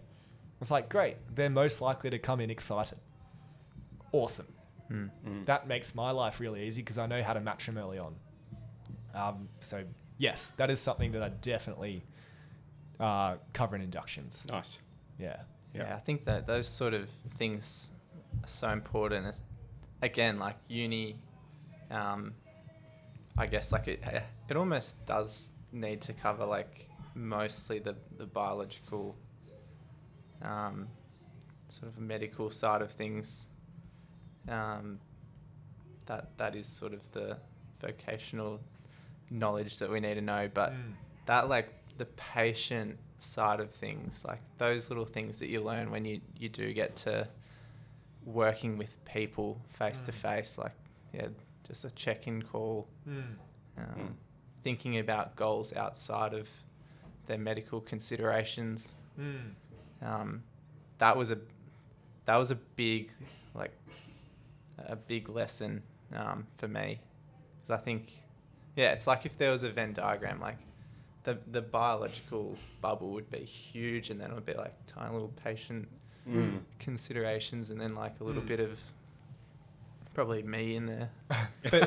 It's 0.60 0.70
like 0.70 0.88
great. 0.88 1.16
They're 1.34 1.50
most 1.50 1.80
likely 1.80 2.10
to 2.10 2.18
come 2.20 2.40
in 2.40 2.48
excited. 2.48 2.98
Awesome. 4.12 4.46
Mm. 4.88 5.10
That 5.46 5.66
makes 5.66 5.96
my 5.96 6.12
life 6.12 6.38
really 6.38 6.64
easy 6.64 6.80
because 6.80 6.96
I 6.96 7.06
know 7.06 7.24
how 7.24 7.32
to 7.32 7.40
match 7.40 7.66
them 7.66 7.76
early 7.76 7.98
on. 7.98 8.14
Um, 9.16 9.48
so 9.58 9.82
yes, 10.16 10.52
that 10.58 10.70
is 10.70 10.78
something 10.78 11.10
that 11.10 11.24
I 11.24 11.30
definitely 11.30 12.04
uh, 13.00 13.36
cover 13.52 13.76
in 13.76 13.82
inductions. 13.82 14.44
Nice. 14.50 14.78
Yeah. 15.18 15.36
Yeah. 15.74 15.94
I 15.94 15.98
think 15.98 16.24
that 16.24 16.46
those 16.46 16.68
sort 16.68 16.94
of 16.94 17.08
things 17.30 17.90
are 18.42 18.48
so 18.48 18.70
important. 18.70 19.26
It's, 19.26 19.42
again, 20.02 20.38
like 20.38 20.56
uni, 20.68 21.16
um, 21.90 22.34
I 23.36 23.46
guess 23.46 23.72
like 23.72 23.88
it, 23.88 24.00
eh, 24.02 24.20
it 24.48 24.56
almost 24.56 25.04
does 25.06 25.52
need 25.72 26.00
to 26.02 26.12
cover 26.14 26.46
like 26.46 26.88
mostly 27.14 27.78
the, 27.78 27.94
the 28.16 28.26
biological, 28.26 29.14
um, 30.42 30.88
sort 31.68 31.92
of 31.92 31.98
medical 31.98 32.50
side 32.50 32.80
of 32.82 32.92
things. 32.92 33.46
Um, 34.48 35.00
that 36.06 36.30
that 36.38 36.54
is 36.54 36.66
sort 36.68 36.94
of 36.94 37.10
the 37.12 37.36
vocational 37.80 38.60
knowledge 39.28 39.78
that 39.80 39.90
we 39.90 39.98
need 39.98 40.14
to 40.14 40.20
know, 40.20 40.48
but 40.54 40.72
Mm. 40.72 40.92
that 41.26 41.48
like 41.48 41.68
the 41.98 42.04
patient 42.06 42.98
side 43.18 43.60
of 43.60 43.70
things 43.70 44.24
like 44.26 44.40
those 44.58 44.90
little 44.90 45.06
things 45.06 45.38
that 45.38 45.48
you 45.48 45.60
learn 45.62 45.90
when 45.90 46.04
you 46.04 46.20
you 46.38 46.48
do 46.48 46.72
get 46.72 46.94
to 46.94 47.26
working 48.24 48.76
with 48.76 48.92
people 49.04 49.60
face 49.68 50.00
to 50.02 50.12
Mm. 50.12 50.14
face 50.16 50.58
like 50.58 50.74
yeah 51.12 51.28
just 51.66 51.84
a 51.84 51.90
check-in 51.90 52.42
call 52.42 52.86
Mm. 53.08 53.22
um, 53.78 53.84
Mm. 53.98 54.14
thinking 54.62 54.98
about 54.98 55.36
goals 55.36 55.72
outside 55.72 56.34
of 56.34 56.48
their 57.26 57.38
medical 57.38 57.80
considerations 57.80 58.94
Mm. 59.18 59.54
um, 60.02 60.42
that 60.98 61.16
was 61.16 61.30
a 61.30 61.38
that 62.26 62.36
was 62.36 62.50
a 62.50 62.56
big 62.56 63.10
like 63.54 63.72
a 64.78 64.96
big 64.96 65.28
lesson 65.28 65.82
um, 66.12 66.46
for 66.56 66.68
me 66.68 67.00
because 67.56 67.70
I 67.70 67.76
think 67.78 68.22
yeah 68.74 68.92
it's 68.92 69.06
like 69.06 69.24
if 69.24 69.38
there 69.38 69.50
was 69.50 69.62
a 69.62 69.70
Venn 69.70 69.92
diagram 69.94 70.40
like 70.40 70.58
the 71.26 71.36
the 71.50 71.60
biological 71.60 72.56
bubble 72.80 73.10
would 73.10 73.30
be 73.30 73.44
huge 73.44 74.08
and 74.10 74.18
then 74.20 74.30
it 74.30 74.34
would 74.34 74.46
be 74.46 74.54
like 74.54 74.74
tiny 74.86 75.12
little 75.12 75.32
patient 75.44 75.86
Mm. 76.28 76.58
considerations 76.80 77.70
and 77.70 77.80
then 77.80 77.94
like 77.94 78.18
a 78.20 78.24
little 78.24 78.42
Mm. 78.42 78.48
bit 78.48 78.58
of 78.58 78.80
probably 80.14 80.42
me 80.42 80.74
in 80.74 80.86
there 80.86 81.10
For- 81.62 81.70
for- 81.70 81.84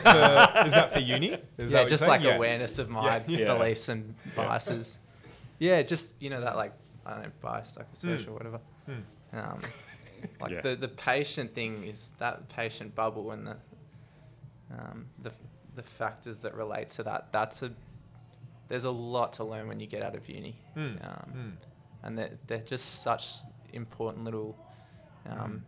is 0.65 0.71
that 0.73 0.91
for 0.93 0.99
uni? 0.99 1.37
Is 1.57 1.71
yeah 1.73 1.79
what 1.81 1.89
just 1.89 2.07
like 2.07 2.21
Yeah. 2.21 2.35
awareness 2.35 2.79
of 2.79 2.89
my 2.89 3.17
Yeah. 3.27 3.37
Yeah. 3.39 3.53
beliefs 3.57 3.89
and 3.89 4.15
biases 4.37 4.97
yeah 5.57 5.81
just 5.81 6.21
you 6.21 6.29
know 6.29 6.39
that 6.41 6.55
like 6.55 6.71
I 7.05 7.11
don't 7.15 7.23
know 7.23 7.31
bias 7.41 7.77
psychosocial 7.77 8.29
or 8.29 8.33
whatever 8.33 8.59
Mm. 8.89 9.03
um, 9.33 9.59
like 10.41 10.51
Yeah. 10.51 10.61
the 10.61 10.75
the 10.75 10.87
patient 10.87 11.53
thing 11.53 11.83
is 11.83 12.11
that 12.19 12.47
patient 12.49 12.95
bubble 12.95 13.31
and 13.31 13.47
the 13.47 13.57
um, 14.71 15.07
the 15.21 15.31
the 15.75 15.83
factors 15.83 16.39
that 16.39 16.53
relate 16.55 16.89
to 16.91 17.03
that. 17.03 17.31
That's 17.31 17.63
a 17.63 17.71
there's 18.69 18.85
a 18.85 18.91
lot 18.91 19.33
to 19.33 19.43
learn 19.43 19.67
when 19.67 19.79
you 19.79 19.87
get 19.87 20.01
out 20.01 20.15
of 20.15 20.27
uni, 20.29 20.55
Mm. 20.75 21.03
um, 21.05 21.33
Mm. 21.33 21.51
and 22.03 22.17
they're 22.17 22.37
they're 22.47 22.59
just 22.59 23.01
such 23.01 23.41
important 23.73 24.23
little 24.23 24.55
um, 25.29 25.63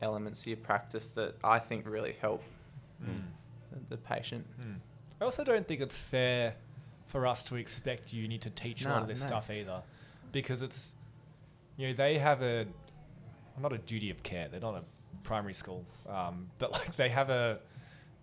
elements 0.00 0.42
of 0.42 0.46
your 0.48 0.56
practice 0.58 1.06
that 1.08 1.36
I 1.42 1.58
think 1.58 1.86
really 1.86 2.12
help 2.20 2.42
Mm. 3.02 3.22
the, 3.72 3.96
the 3.96 3.96
patient. 3.96 4.46
Mm. 4.60 4.76
I 5.20 5.24
also 5.24 5.42
don't 5.44 5.66
think 5.66 5.80
it's 5.80 5.96
fair 5.98 6.54
for 7.06 7.26
us 7.26 7.44
to 7.44 7.56
expect 7.56 8.12
uni 8.12 8.38
to 8.38 8.50
teach 8.50 8.84
a 8.84 8.88
lot 8.88 8.96
No, 8.96 9.02
of 9.02 9.08
this 9.08 9.20
no. 9.22 9.26
stuff 9.26 9.50
either, 9.50 9.82
because 10.32 10.62
it's 10.62 10.94
you 11.76 11.88
know 11.88 11.94
they 11.94 12.18
have 12.18 12.42
a 12.42 12.66
not 13.58 13.72
a 13.72 13.78
duty 13.78 14.10
of 14.10 14.22
care. 14.22 14.48
They're 14.48 14.60
not 14.60 14.74
a 14.76 14.84
primary 15.24 15.54
school, 15.54 15.84
um, 16.08 16.50
but 16.58 16.72
like 16.72 16.96
they 16.96 17.08
have 17.10 17.30
a 17.30 17.58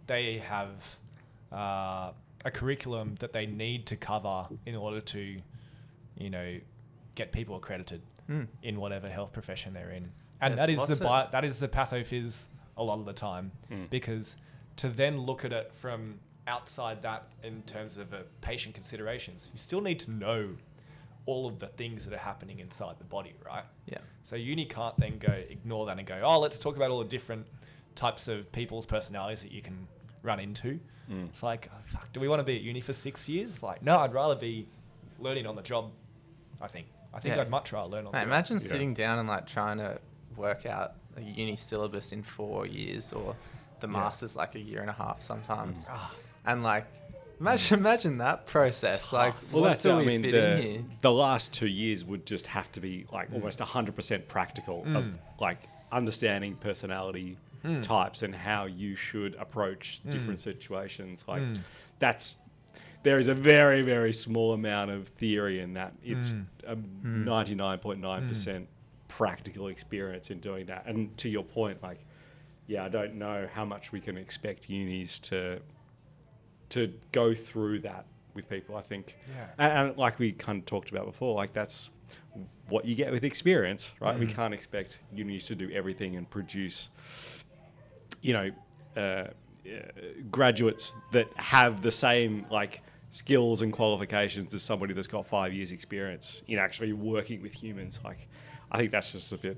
they 0.08 0.40
have 0.40 0.98
uh, 1.52 2.12
a 2.46 2.52
curriculum 2.52 3.16
that 3.20 3.34
they 3.34 3.46
need 3.46 3.86
to 3.88 3.96
cover 3.96 4.48
in 4.66 4.76
order 4.76 5.02
to 5.02 5.42
you 6.18 6.30
know 6.30 6.60
get 7.16 7.32
people 7.32 7.56
accredited 7.56 8.02
Mm. 8.30 8.48
in 8.62 8.80
whatever 8.80 9.10
health 9.10 9.34
profession 9.34 9.74
they're 9.74 9.90
in. 9.90 10.12
And 10.40 10.54
There's 10.54 10.60
that 10.60 10.70
is 10.70 10.78
lots 10.78 10.90
the 11.00 11.04
of- 11.04 11.10
bi- 11.10 11.28
that 11.32 11.44
is 11.44 11.60
the 11.60 11.68
pathophys 11.68 12.48
a 12.78 12.84
lot 12.84 13.00
of 13.00 13.06
the 13.06 13.14
time 13.14 13.52
Mm. 13.72 13.90
because 13.90 14.36
to 14.76 14.88
then 14.90 15.22
look 15.22 15.44
at 15.44 15.52
it 15.52 15.74
from 15.74 16.20
outside 16.46 17.02
that 17.02 17.28
in 17.44 17.64
terms 17.64 17.98
of 17.98 18.14
uh, 18.14 18.20
patient 18.42 18.76
considerations, 18.76 19.50
you 19.52 19.58
still 19.58 19.82
need 19.82 20.00
to 20.02 20.12
know 20.12 20.58
all 21.26 21.48
of 21.48 21.58
the 21.58 21.68
things 21.68 22.06
that 22.06 22.14
are 22.14 22.18
happening 22.20 22.60
inside 22.60 22.98
the 23.00 23.04
body, 23.04 23.34
right? 23.46 23.66
Yeah. 23.88 23.98
So 24.22 24.36
uni 24.36 24.66
can't 24.66 24.96
then 24.98 25.18
go 25.18 25.34
ignore 25.34 25.88
that 25.88 25.98
and 25.98 26.08
go, 26.08 26.22
oh, 26.24 26.40
let's 26.40 26.60
talk 26.60 26.76
about 26.76 26.92
all 26.92 27.00
the 27.00 27.06
different 27.10 27.48
types 27.96 28.28
of 28.28 28.52
people's 28.52 28.86
personalities 28.86 29.42
that 29.42 29.52
you 29.52 29.62
can 29.64 29.88
run 30.24 30.40
into. 30.40 30.80
Mm. 31.10 31.28
It's 31.30 31.42
like, 31.44 31.70
oh, 31.74 31.78
fuck, 31.86 32.12
do 32.14 32.20
we 32.20 32.28
want 32.28 32.40
to 32.40 32.44
be 32.44 32.56
at 32.56 32.62
uni 32.62 32.82
for 32.82 32.94
six 32.94 33.28
years? 33.28 33.64
Like, 33.64 33.82
no, 33.82 34.00
I'd 34.00 34.14
rather 34.14 34.36
be 34.36 34.68
learning 35.20 35.48
on 35.48 35.56
the 35.56 35.62
job. 35.62 35.92
I 36.62 36.68
think. 36.68 36.88
I 37.14 37.20
think 37.20 37.36
Yeah. 37.36 37.42
I'd 37.42 37.50
much 37.50 37.72
rather 37.72 37.90
learn 37.90 38.06
on 38.06 38.12
Mate, 38.12 38.20
the 38.20 38.26
job. 38.26 38.28
imagine 38.28 38.58
Yeah. 38.58 38.68
sitting 38.68 38.94
down 38.94 39.20
and 39.20 39.28
like 39.28 39.48
trying 39.48 39.78
to 39.80 40.00
work 40.36 40.66
out 40.66 40.94
a 41.18 41.22
uni 41.22 41.56
syllabus 41.56 42.12
in 42.12 42.22
four 42.22 42.66
years 42.68 43.12
or 43.14 43.36
the 43.80 43.88
Yeah. 43.88 43.94
masters 43.94 44.36
like 44.36 44.56
a 44.56 44.60
year 44.60 44.82
and 44.82 44.90
a 44.90 44.94
half 44.94 45.22
sometimes. 45.24 45.88
Ah, 45.90 46.14
And 46.46 46.62
like 46.64 46.86
imagine 47.40 47.80
imagine 47.80 48.18
that 48.20 48.46
process. 48.46 49.12
Like 49.14 49.34
Well, 49.52 49.64
what 49.64 49.68
that's 49.70 49.84
do 49.84 49.92
it. 49.92 49.94
I 49.94 49.98
we 50.00 50.06
mean, 50.06 50.22
fit 50.24 50.32
the, 50.34 50.52
in 50.58 50.62
here? 50.62 50.84
the 51.02 51.12
last 51.12 51.54
two 51.54 51.68
years 51.68 52.04
would 52.06 52.26
just 52.26 52.46
have 52.48 52.72
to 52.74 52.80
be 52.82 53.06
like 53.12 53.30
almost 53.34 53.60
100% 53.60 54.28
practical 54.28 54.82
of 54.82 54.88
Mm. 55.06 55.14
like 55.40 55.58
understanding 55.92 56.56
personality 56.58 57.38
Mm. 57.64 57.84
types 57.84 58.22
and 58.24 58.34
how 58.34 58.66
you 58.66 58.96
should 58.96 59.36
approach 59.36 60.02
Mm. 60.06 60.12
different 60.12 60.40
situations. 60.40 61.26
Like 61.28 61.42
Mm. 61.42 61.60
that's 62.00 62.38
there 63.04 63.20
is 63.20 63.28
a 63.28 63.34
very 63.34 63.82
very 63.82 64.14
small 64.14 64.54
amount 64.54 64.92
of 64.92 65.08
theory 65.10 65.60
in 65.60 65.74
that. 65.74 65.94
It's 66.04 66.32
Mm. 66.34 66.46
a 66.68 66.76
Mm. 66.76 67.26
99.9% 67.26 68.68
practical 69.08 69.68
experience 69.68 70.30
in 70.32 70.40
doing 70.40 70.66
that. 70.68 70.86
And 70.86 71.18
to 71.18 71.30
your 71.30 71.44
point, 71.44 71.82
like 71.84 72.00
yeah, 72.68 72.86
I 72.86 72.90
don't 72.90 73.16
know 73.16 73.48
how 73.52 73.66
much 73.66 73.92
we 73.92 74.00
can 74.00 74.18
expect 74.18 74.70
unis 74.70 75.20
to 75.20 75.60
to 76.70 76.94
go 77.12 77.34
through 77.34 77.80
that 77.80 78.06
with 78.36 78.48
people. 78.48 78.76
I 78.78 78.82
think, 78.82 79.18
Yeah. 79.28 79.48
and, 79.58 79.90
and 79.90 79.98
like 79.98 80.20
we 80.20 80.32
kind 80.34 80.60
of 80.60 80.66
talked 80.68 80.92
about 80.92 81.06
before, 81.08 81.34
like 81.36 81.52
that's 81.52 81.90
what 82.70 82.86
you 82.86 82.94
get 82.96 83.12
with 83.12 83.24
experience, 83.24 83.94
right? 84.00 84.18
We 84.18 84.28
Mm. 84.28 84.36
can't 84.36 84.54
expect 84.54 85.00
unis 85.12 85.46
to 85.46 85.56
do 85.56 85.70
everything 85.72 86.16
and 86.16 86.30
produce, 86.30 86.90
you 88.22 88.34
know, 88.34 88.52
uh, 88.98 89.00
uh, 89.00 89.30
graduates 90.32 90.96
that 91.12 91.28
have 91.36 91.82
the 91.82 91.92
same 91.92 92.46
like 92.50 92.82
skills 93.12 93.62
and 93.62 93.74
qualifications 93.74 94.54
as 94.54 94.62
somebody 94.64 94.94
that's 94.94 95.08
got 95.08 95.26
five 95.26 95.54
years 95.54 95.72
experience 95.72 96.44
in 96.48 96.60
actually 96.60 96.94
working 96.94 97.42
with 97.42 97.54
humans. 97.54 98.00
Like, 98.04 98.28
I 98.72 98.78
think 98.78 98.92
that's 98.92 99.12
just 99.12 99.32
a 99.32 99.38
bit 99.38 99.58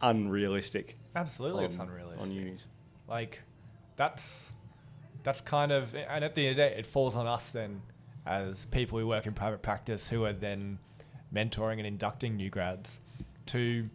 unrealistic. 0.00 0.96
Absolutely, 1.14 1.64
it's 1.64 1.78
unrealistic. 1.78 2.30
on 2.30 2.32
unis. 2.36 2.66
Like, 3.08 3.42
that's 3.96 4.52
that's 5.22 5.40
kind 5.40 5.72
of, 5.72 5.94
and 5.94 6.24
at 6.24 6.34
the 6.34 6.46
end 6.46 6.50
of 6.52 6.56
the 6.56 6.62
day, 6.62 6.78
it 6.78 6.86
falls 6.86 7.14
on 7.14 7.26
us 7.26 7.50
then, 7.50 7.82
as 8.26 8.64
people 8.66 8.98
who 8.98 9.06
work 9.06 9.26
in 9.26 9.34
private 9.34 9.62
practice, 9.62 10.08
who 10.08 10.24
are 10.24 10.32
then 10.32 10.78
mentoring 11.34 11.78
and 11.78 11.86
inducting 11.86 12.36
new 12.36 12.50
grads, 12.50 12.98
to 13.46 13.88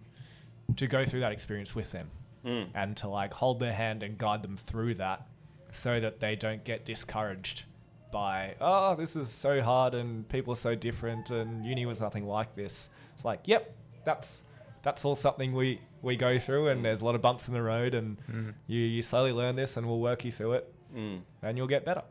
to 0.75 0.87
go 0.87 1.05
through 1.05 1.21
that 1.21 1.31
experience 1.31 1.75
with 1.75 1.91
them, 1.91 2.09
Mm. 2.45 2.67
and 2.75 2.95
to 2.97 3.07
like 3.09 3.33
hold 3.33 3.59
their 3.59 3.73
hand 3.73 4.03
and 4.03 4.17
guide 4.17 4.43
them 4.43 4.55
through 4.55 4.93
that, 4.95 5.27
so 5.71 5.99
that 5.99 6.19
they 6.19 6.35
don't 6.35 6.63
get 6.63 6.85
discouraged 6.85 7.63
by 8.11 8.55
oh 8.61 8.95
this 8.95 9.15
is 9.15 9.29
so 9.29 9.61
hard 9.61 9.93
and 9.93 10.29
people 10.29 10.53
are 10.53 10.55
so 10.55 10.75
different 10.75 11.31
and 11.31 11.65
uni 11.65 11.85
was 11.85 11.99
nothing 12.01 12.25
like 12.27 12.55
this. 12.55 12.89
It's 13.15 13.25
like 13.25 13.47
yep, 13.47 13.75
that's 14.05 14.43
that's 14.83 15.03
all 15.03 15.15
something 15.15 15.53
we 15.53 15.81
we 16.03 16.15
go 16.15 16.37
through 16.37 16.67
and 16.67 16.85
there's 16.85 17.01
a 17.01 17.05
lot 17.05 17.15
of 17.15 17.21
bumps 17.21 17.47
in 17.47 17.53
the 17.55 17.63
road 17.63 17.93
and 17.95 18.17
Mm. 18.31 18.53
you, 18.67 18.79
you 18.79 19.01
slowly 19.01 19.31
learn 19.33 19.55
this 19.55 19.75
and 19.75 19.87
we'll 19.87 19.99
work 19.99 20.23
you 20.23 20.31
through 20.31 20.53
it 20.53 20.71
Mm. 20.95 21.21
and 21.41 21.57
you'll 21.57 21.67
get 21.67 21.83
better. 21.83 22.03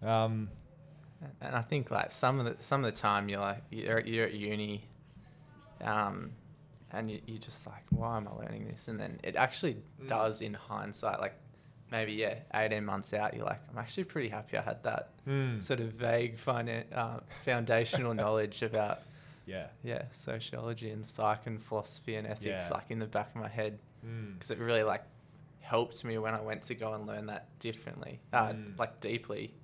Um, 0.00 0.48
And 1.40 1.54
I 1.56 1.62
think 1.62 1.90
like 1.90 2.10
some 2.12 2.38
of 2.40 2.44
the 2.56 2.62
some 2.62 2.84
of 2.84 2.94
the 2.94 2.98
time 3.00 3.28
you're 3.28 3.40
like 3.40 3.62
you're, 3.70 4.00
you're 4.00 4.26
at 4.26 4.34
uni, 4.34 4.84
um, 5.80 6.32
and 6.92 7.10
you, 7.10 7.20
you're 7.26 7.38
just 7.38 7.66
like, 7.66 7.84
why 7.90 8.16
am 8.16 8.28
I 8.28 8.32
learning 8.32 8.66
this? 8.68 8.88
And 8.88 8.98
then 9.00 9.18
it 9.22 9.36
actually 9.36 9.76
Mm. 10.00 10.08
does 10.08 10.42
in 10.42 10.54
hindsight, 10.54 11.20
like 11.20 11.34
maybe 11.90 12.12
yeah, 12.12 12.36
eighteen 12.54 12.84
months 12.84 13.12
out, 13.14 13.34
you're 13.34 13.44
like, 13.44 13.60
I'm 13.70 13.78
actually 13.78 14.04
pretty 14.04 14.28
happy 14.28 14.56
I 14.56 14.62
had 14.62 14.82
that 14.84 15.10
mm, 15.26 15.62
sort 15.62 15.80
of 15.80 15.92
vague 15.92 16.36
finan- 16.38 16.84
uh, 16.94 17.20
foundational 17.44 18.14
knowledge 18.22 18.62
about 18.62 19.00
yeah. 19.46 19.66
yeah 19.82 20.02
sociology 20.10 20.90
and 20.90 21.04
psych 21.04 21.46
and 21.46 21.62
philosophy 21.62 22.14
and 22.14 22.26
ethics 22.26 22.68
Yeah. 22.68 22.74
like 22.74 22.90
in 22.90 22.98
the 22.98 23.06
back 23.06 23.30
of 23.30 23.36
my 23.36 23.48
head 23.48 23.78
Mm, 24.06 24.34
because 24.34 24.50
it 24.50 24.58
really 24.58 24.82
like 24.82 25.04
helped 25.60 26.04
me 26.04 26.18
when 26.18 26.34
I 26.34 26.40
went 26.40 26.62
to 26.64 26.74
go 26.74 26.92
and 26.94 27.06
learn 27.06 27.26
that 27.26 27.46
differently, 27.60 28.20
uh, 28.32 28.48
Mm. 28.52 28.76
like 28.78 29.00
deeply. 29.00 29.54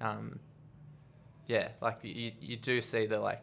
Um, 0.00 0.40
yeah, 1.46 1.68
like 1.80 1.98
you, 2.02 2.32
you 2.40 2.56
do 2.56 2.80
see 2.80 3.06
the 3.06 3.20
like 3.20 3.42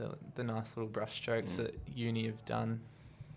the 0.00 0.16
the 0.34 0.44
nice 0.44 0.76
little 0.76 0.90
brush 0.90 1.14
strokes 1.16 1.56
that 1.56 1.78
uni 1.94 2.26
have 2.26 2.44
done. 2.44 2.80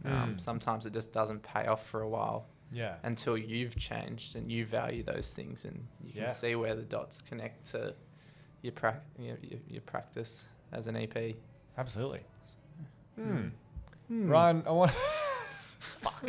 Um, 0.06 0.12
Mm. 0.36 0.42
Sometimes 0.42 0.86
it 0.86 0.94
just 0.94 1.14
doesn't 1.14 1.44
pay 1.44 1.66
off 1.68 1.86
for 1.88 2.02
a 2.02 2.10
while 2.10 2.46
Yeah. 2.72 2.96
until 3.04 3.38
you've 3.38 3.76
changed 3.78 4.36
and 4.36 4.52
you 4.52 4.66
value 4.66 5.02
those 5.04 5.34
things, 5.34 5.66
and 5.66 5.88
you 6.04 6.12
can 6.14 6.24
Yeah. 6.24 6.28
see 6.30 6.56
where 6.56 6.76
the 6.76 6.82
dots 6.84 7.22
connect 7.22 7.66
to 7.72 7.96
your 8.62 8.74
prac 8.74 9.02
your, 9.18 9.38
your, 9.42 9.60
your 9.68 9.82
practice 9.82 10.46
as 10.72 10.88
an 10.88 10.96
EP. 10.98 11.36
Absolutely. 11.78 12.22
Hmm. 13.16 13.48
Hmm. 14.08 14.28
Ryan, 14.30 14.64
I 14.68 14.72
want. 14.72 14.92
Fuck. 16.00 16.26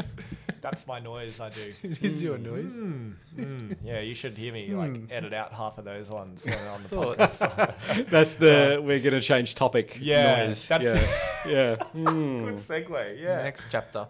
That's 0.65 0.87
my 0.87 0.99
noise 0.99 1.41
I 1.41 1.51
do. 1.51 1.73
It 1.83 2.03
is 2.03 2.23
your 2.23 2.39
noise. 2.39 2.79
Mm, 2.79 3.15
mm. 3.37 3.77
Yeah, 3.85 4.01
you 4.01 4.15
should 4.15 4.37
hear 4.39 4.53
me 4.53 4.73
like 4.73 4.93
Mm. 4.93 5.13
edit 5.13 5.35
out 5.35 5.53
half 5.53 5.77
of 5.79 5.85
those 5.85 6.11
ones 6.11 6.45
when 6.47 6.57
we're 6.59 6.71
on 6.71 6.83
the 6.85 6.89
Thoughts? 6.97 7.39
podcast. 7.43 8.09
That's 8.15 8.35
the 8.35 8.81
we're 8.83 9.01
gonna 9.01 9.21
change 9.21 9.55
topic. 9.55 9.99
Yeah, 10.01 10.47
noise. 10.47 10.67
that's- 10.67 11.01
yeah, 11.47 11.53
yeah. 11.53 11.77
Mm. 11.95 12.41
Good 12.47 12.57
segue. 12.57 13.21
Yeah. 13.21 13.43
Next 13.43 13.69
chapter. 13.71 14.07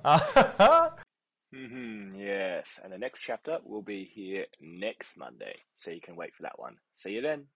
hmm 1.53 2.15
yes, 2.17 2.67
and 2.83 2.93
the 2.93 2.99
next 2.99 3.23
chapter 3.23 3.59
will 3.65 3.83
be 3.83 4.05
here 4.13 4.45
next 4.61 5.17
Monday, 5.17 5.55
so 5.77 5.91
you 5.91 6.01
can 6.01 6.17
wait 6.17 6.35
for 6.35 6.43
that 6.45 6.59
one. 6.59 6.77
See 6.95 7.11
you 7.11 7.21
then. 7.23 7.47